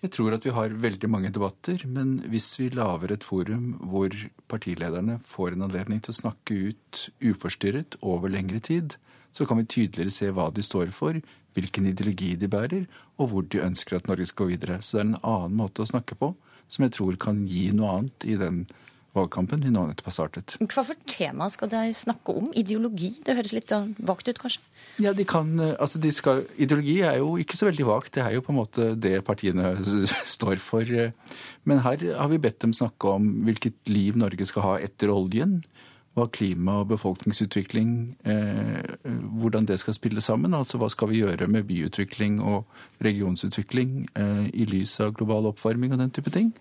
Jeg 0.05 0.13
tror 0.13 0.35
at 0.37 0.45
vi 0.45 0.53
har 0.53 0.75
veldig 0.77 1.09
mange 1.09 1.31
debatter, 1.33 1.81
men 1.89 2.19
hvis 2.31 2.51
vi 2.61 2.69
lager 2.75 3.15
et 3.15 3.25
forum 3.25 3.73
hvor 3.81 4.13
partilederne 4.51 5.17
får 5.25 5.57
en 5.57 5.67
anledning 5.67 6.03
til 6.05 6.13
å 6.13 6.21
snakke 6.21 6.59
ut 6.71 7.07
uforstyrret 7.25 7.97
over 8.05 8.33
lengre 8.33 8.61
tid, 8.61 8.99
så 9.33 9.49
kan 9.49 9.61
vi 9.61 9.69
tydeligere 9.69 10.13
se 10.13 10.29
hva 10.33 10.51
de 10.53 10.65
står 10.65 10.93
for, 10.97 11.17
hvilken 11.57 11.89
ideologi 11.89 12.35
de 12.37 12.49
bærer, 12.53 12.85
og 13.17 13.33
hvor 13.33 13.49
de 13.49 13.65
ønsker 13.65 13.97
at 13.97 14.09
Norge 14.09 14.29
skal 14.29 14.47
gå 14.47 14.55
videre. 14.55 14.83
Så 14.85 14.99
det 14.99 15.03
er 15.03 15.09
en 15.09 15.23
annen 15.23 15.57
måte 15.61 15.85
å 15.85 15.89
snakke 15.89 16.17
på 16.21 16.35
som 16.69 16.85
jeg 16.85 16.97
tror 16.97 17.17
kan 17.21 17.45
gi 17.49 17.69
noe 17.75 17.93
annet 17.99 18.27
i 18.27 18.37
den 18.41 18.65
valgkampen 19.17 19.65
vi 19.65 19.73
nå 19.73 19.87
nettopp 19.89 20.11
har 20.11 20.17
startet. 20.17 20.57
Hva 20.61 20.85
for 20.87 21.07
tema 21.11 21.49
skal 21.53 21.71
de 21.73 21.83
snakke 21.97 22.35
om? 22.37 22.51
Ideologi? 22.57 23.15
Det 23.25 23.37
høres 23.39 23.55
litt 23.57 23.73
sånn 23.73 23.95
vagt 23.99 24.29
ut, 24.29 24.41
kanskje? 24.43 24.63
Ja, 25.03 25.13
de 25.17 25.27
kan, 25.29 25.51
eh, 25.61 25.75
altså 25.81 26.01
de 26.03 26.13
skal, 26.15 26.45
Ideologi 26.57 27.01
er 27.05 27.19
jo 27.21 27.35
ikke 27.41 27.59
så 27.59 27.71
veldig 27.71 27.89
vagt. 27.89 28.15
Det 28.17 28.25
er 28.25 28.37
jo 28.37 28.45
på 28.45 28.55
en 28.55 28.61
måte 28.61 28.93
det 29.01 29.19
partiene 29.27 29.75
står 30.37 30.63
for. 30.63 30.95
Men 31.67 31.83
her 31.85 32.07
har 32.15 32.31
vi 32.33 32.43
bedt 32.43 32.63
dem 32.65 32.77
snakke 32.77 33.17
om 33.17 33.29
hvilket 33.47 33.93
liv 33.93 34.17
Norge 34.17 34.49
skal 34.49 34.67
ha 34.67 34.79
etter 34.85 35.13
oljen. 35.13 35.61
Hva 36.17 36.31
klima- 36.33 36.79
og 36.81 36.89
befolkningsutvikling, 36.89 38.17
eh, 38.25 38.95
hvordan 39.37 39.67
det 39.69 39.77
skal 39.81 39.95
spille 39.95 40.21
sammen. 40.25 40.55
Altså 40.55 40.79
hva 40.81 40.89
skal 40.89 41.11
vi 41.11 41.21
gjøre 41.21 41.47
med 41.47 41.67
byutvikling 41.69 42.41
og 42.41 42.65
regionsutvikling 43.05 44.09
eh, 44.17 44.47
i 44.49 44.65
lys 44.65 44.97
av 45.01 45.13
global 45.19 45.51
oppvarming 45.53 45.93
og 45.93 46.01
den 46.01 46.15
type 46.17 46.33
ting. 46.33 46.55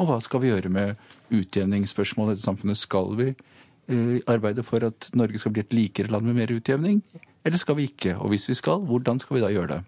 Og 0.00 0.08
hva 0.08 0.18
skal 0.24 0.42
vi 0.42 0.50
gjøre 0.50 0.72
med 0.72 1.00
utjevningsspørsmål 1.36 2.30
i 2.30 2.34
dette 2.34 2.46
samfunnet? 2.46 2.80
Skal 2.80 3.14
vi 3.18 3.28
eh, 3.30 4.18
arbeide 4.30 4.64
for 4.66 4.84
at 4.86 5.10
Norge 5.18 5.40
skal 5.42 5.54
bli 5.54 5.64
et 5.64 5.76
likere 5.76 6.12
land 6.12 6.28
med 6.28 6.38
mer 6.40 6.52
utjevning, 6.54 7.02
eller 7.44 7.60
skal 7.60 7.76
vi 7.78 7.90
ikke? 7.90 8.16
Og 8.18 8.32
hvis 8.32 8.48
vi 8.48 8.56
skal, 8.58 8.80
hvordan 8.88 9.20
skal 9.20 9.36
vi 9.36 9.42
da 9.44 9.50
gjøre 9.52 9.76
det? 9.76 9.80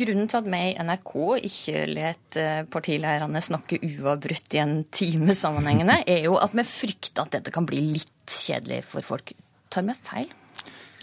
Grunnen 0.00 0.26
til 0.26 0.40
at 0.40 0.48
vi 0.50 0.62
i 0.72 0.78
NRK 0.82 1.12
ikke 1.46 1.82
let 1.92 2.38
partileierne 2.74 3.42
snakke 3.44 3.78
uavbrutt 3.86 4.56
i 4.56 4.62
en 4.64 4.78
time 4.90 5.36
sammenhengende, 5.38 6.00
er 6.14 6.24
jo 6.26 6.38
at 6.40 6.56
vi 6.56 6.66
frykter 6.66 7.26
at 7.26 7.36
dette 7.36 7.54
kan 7.54 7.68
bli 7.68 7.84
litt 7.92 8.38
kjedelig 8.40 8.82
for 8.88 9.06
folk. 9.06 9.36
Tar 9.70 9.86
vi 9.86 9.98
feil? 10.08 10.32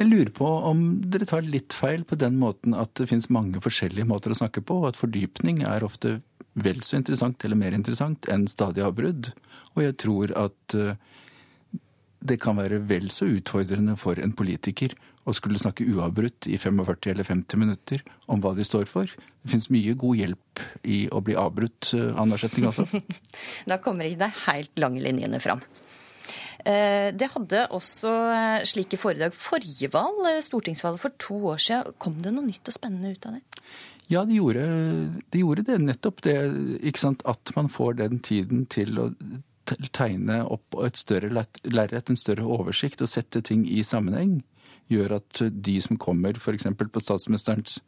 Jeg 0.02 0.10
lurer 0.10 0.32
på 0.34 0.48
om 0.66 0.80
dere 1.14 1.28
tar 1.30 1.46
litt 1.46 1.76
feil 1.78 2.02
på 2.10 2.18
den 2.18 2.40
måten 2.42 2.74
at 2.74 2.96
det 2.98 3.06
finnes 3.12 3.30
mange 3.30 3.62
forskjellige 3.62 4.08
måter 4.10 4.34
å 4.34 4.38
snakke 4.40 4.64
på, 4.66 4.80
og 4.82 4.88
at 4.90 4.98
fordypning 4.98 5.62
er 5.68 5.86
ofte 5.86 6.16
vel 6.54 6.82
så 6.84 6.98
interessant 7.00 7.44
eller 7.46 7.60
mer 7.60 7.76
interessant 7.76 8.28
enn 8.32 8.48
stadig 8.52 8.84
avbrudd. 8.86 9.32
Og 9.76 9.86
jeg 9.86 9.98
tror 10.04 10.34
at 10.40 10.76
eh, 10.76 11.00
det 12.22 12.38
kan 12.42 12.60
være 12.60 12.82
vel 12.90 13.10
så 13.14 13.30
utfordrende 13.32 13.96
for 13.98 14.20
en 14.22 14.36
politiker 14.38 14.94
å 15.26 15.34
skulle 15.38 15.60
snakke 15.62 15.86
uavbrutt 15.86 16.48
i 16.50 16.58
45 16.58 17.12
eller 17.14 17.28
50 17.28 17.62
minutter 17.62 18.02
om 18.32 18.42
hva 18.42 18.54
de 18.58 18.66
står 18.66 18.88
for. 18.90 19.10
Det 19.42 19.54
finnes 19.54 19.70
mye 19.74 19.94
god 19.98 20.18
hjelp 20.18 20.64
i 20.90 21.04
å 21.14 21.22
bli 21.26 21.38
avbrutt 21.38 21.94
av 21.98 22.16
annenhver 22.16 22.44
setning, 22.46 22.70
altså. 22.70 22.88
da 23.70 23.78
kommer 23.82 24.10
ikke 24.10 24.24
de 24.24 24.32
helt 24.48 24.82
lange 24.82 25.04
linjene 25.06 25.42
fram. 25.42 25.62
Eh, 26.66 27.10
det 27.18 27.30
hadde 27.34 27.68
også 27.74 28.12
slike 28.70 29.00
foredrag 29.02 29.34
forrige 29.38 29.90
valg, 29.94 30.26
stortingsvalget 30.46 31.06
for 31.06 31.18
to 31.22 31.40
år 31.54 31.62
siden. 31.62 31.98
Kom 32.02 32.20
det 32.22 32.34
noe 32.34 32.46
nytt 32.46 32.70
og 32.70 32.78
spennende 32.78 33.14
ut 33.14 33.30
av 33.30 33.38
det? 33.38 33.46
Ja, 34.12 34.26
de 34.28 34.36
gjorde, 34.36 34.66
de 35.32 35.40
gjorde 35.40 35.64
det. 35.70 35.78
Nettopp 35.80 36.22
det. 36.26 36.36
At 37.24 37.54
man 37.56 37.70
får 37.72 37.94
den 38.02 38.20
tiden 38.20 38.66
til 38.72 39.00
å 39.00 39.10
tegne 39.96 40.42
opp 40.52 40.76
et 40.84 41.00
større 41.00 41.32
lerret, 41.32 42.10
en 42.12 42.20
større 42.20 42.44
oversikt 42.44 43.02
og 43.06 43.12
sette 43.12 43.40
ting 43.48 43.64
i 43.70 43.80
sammenheng, 43.88 44.42
gjør 44.92 45.22
at 45.22 45.44
de 45.52 45.78
som 45.80 46.00
kommer 46.02 46.36
f.eks. 46.36 46.68
på 46.76 47.04
statsministerens 47.04 47.80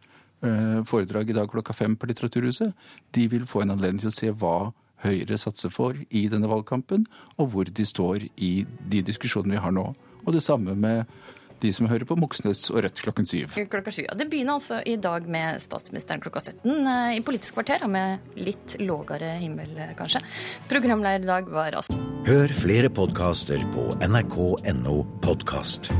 foredrag 0.87 1.29
i 1.29 1.35
dag 1.35 1.51
klokka 1.51 1.75
fem 1.75 1.95
på 1.95 2.07
Litteraturhuset, 2.09 2.73
de 3.15 3.27
vil 3.31 3.45
få 3.47 3.63
en 3.63 3.75
anledning 3.75 4.01
til 4.03 4.11
å 4.11 4.15
se 4.15 4.31
hva 4.31 4.55
Høyre 5.03 5.35
satser 5.35 5.71
for 5.71 5.97
i 6.15 6.27
denne 6.31 6.47
valgkampen, 6.47 7.03
og 7.35 7.49
hvor 7.51 7.67
de 7.67 7.83
står 7.83 8.23
i 8.39 8.51
de 8.63 9.01
diskusjonene 9.03 9.57
vi 9.57 9.63
har 9.65 9.73
nå. 9.75 9.89
Og 10.23 10.29
det 10.31 10.43
samme 10.45 10.77
med 10.79 11.09
de 11.63 11.71
som 11.75 11.87
hører 11.89 12.07
på 12.07 12.17
Moxnes 12.19 12.65
og 12.73 12.83
Rødt 12.85 13.01
klokken 13.03 13.27
syv. 13.27 13.55
Klokka 13.71 13.93
syv. 13.93 14.09
Det 14.19 14.27
begynner 14.31 14.57
altså 14.57 14.81
i 14.85 14.97
dag 15.01 15.27
med 15.31 15.61
statsministeren 15.63 16.23
klokka 16.23 16.43
17 16.43 16.71
eh, 16.71 17.17
i 17.17 17.23
Politisk 17.25 17.57
kvarter, 17.59 17.85
og 17.87 17.93
med 17.95 18.35
litt 18.39 18.77
lågere 18.83 19.35
himmel, 19.41 19.71
eh, 19.79 19.95
kanskje. 19.99 20.23
Programleder 20.71 21.23
i 21.23 21.31
dag 21.31 21.51
var 21.53 21.79
Astrid. 21.79 22.09
Hør 22.27 22.55
flere 22.55 22.91
podkaster 22.93 23.63
på 23.73 23.91
nrk.no 24.03 25.01
podkast. 25.23 25.91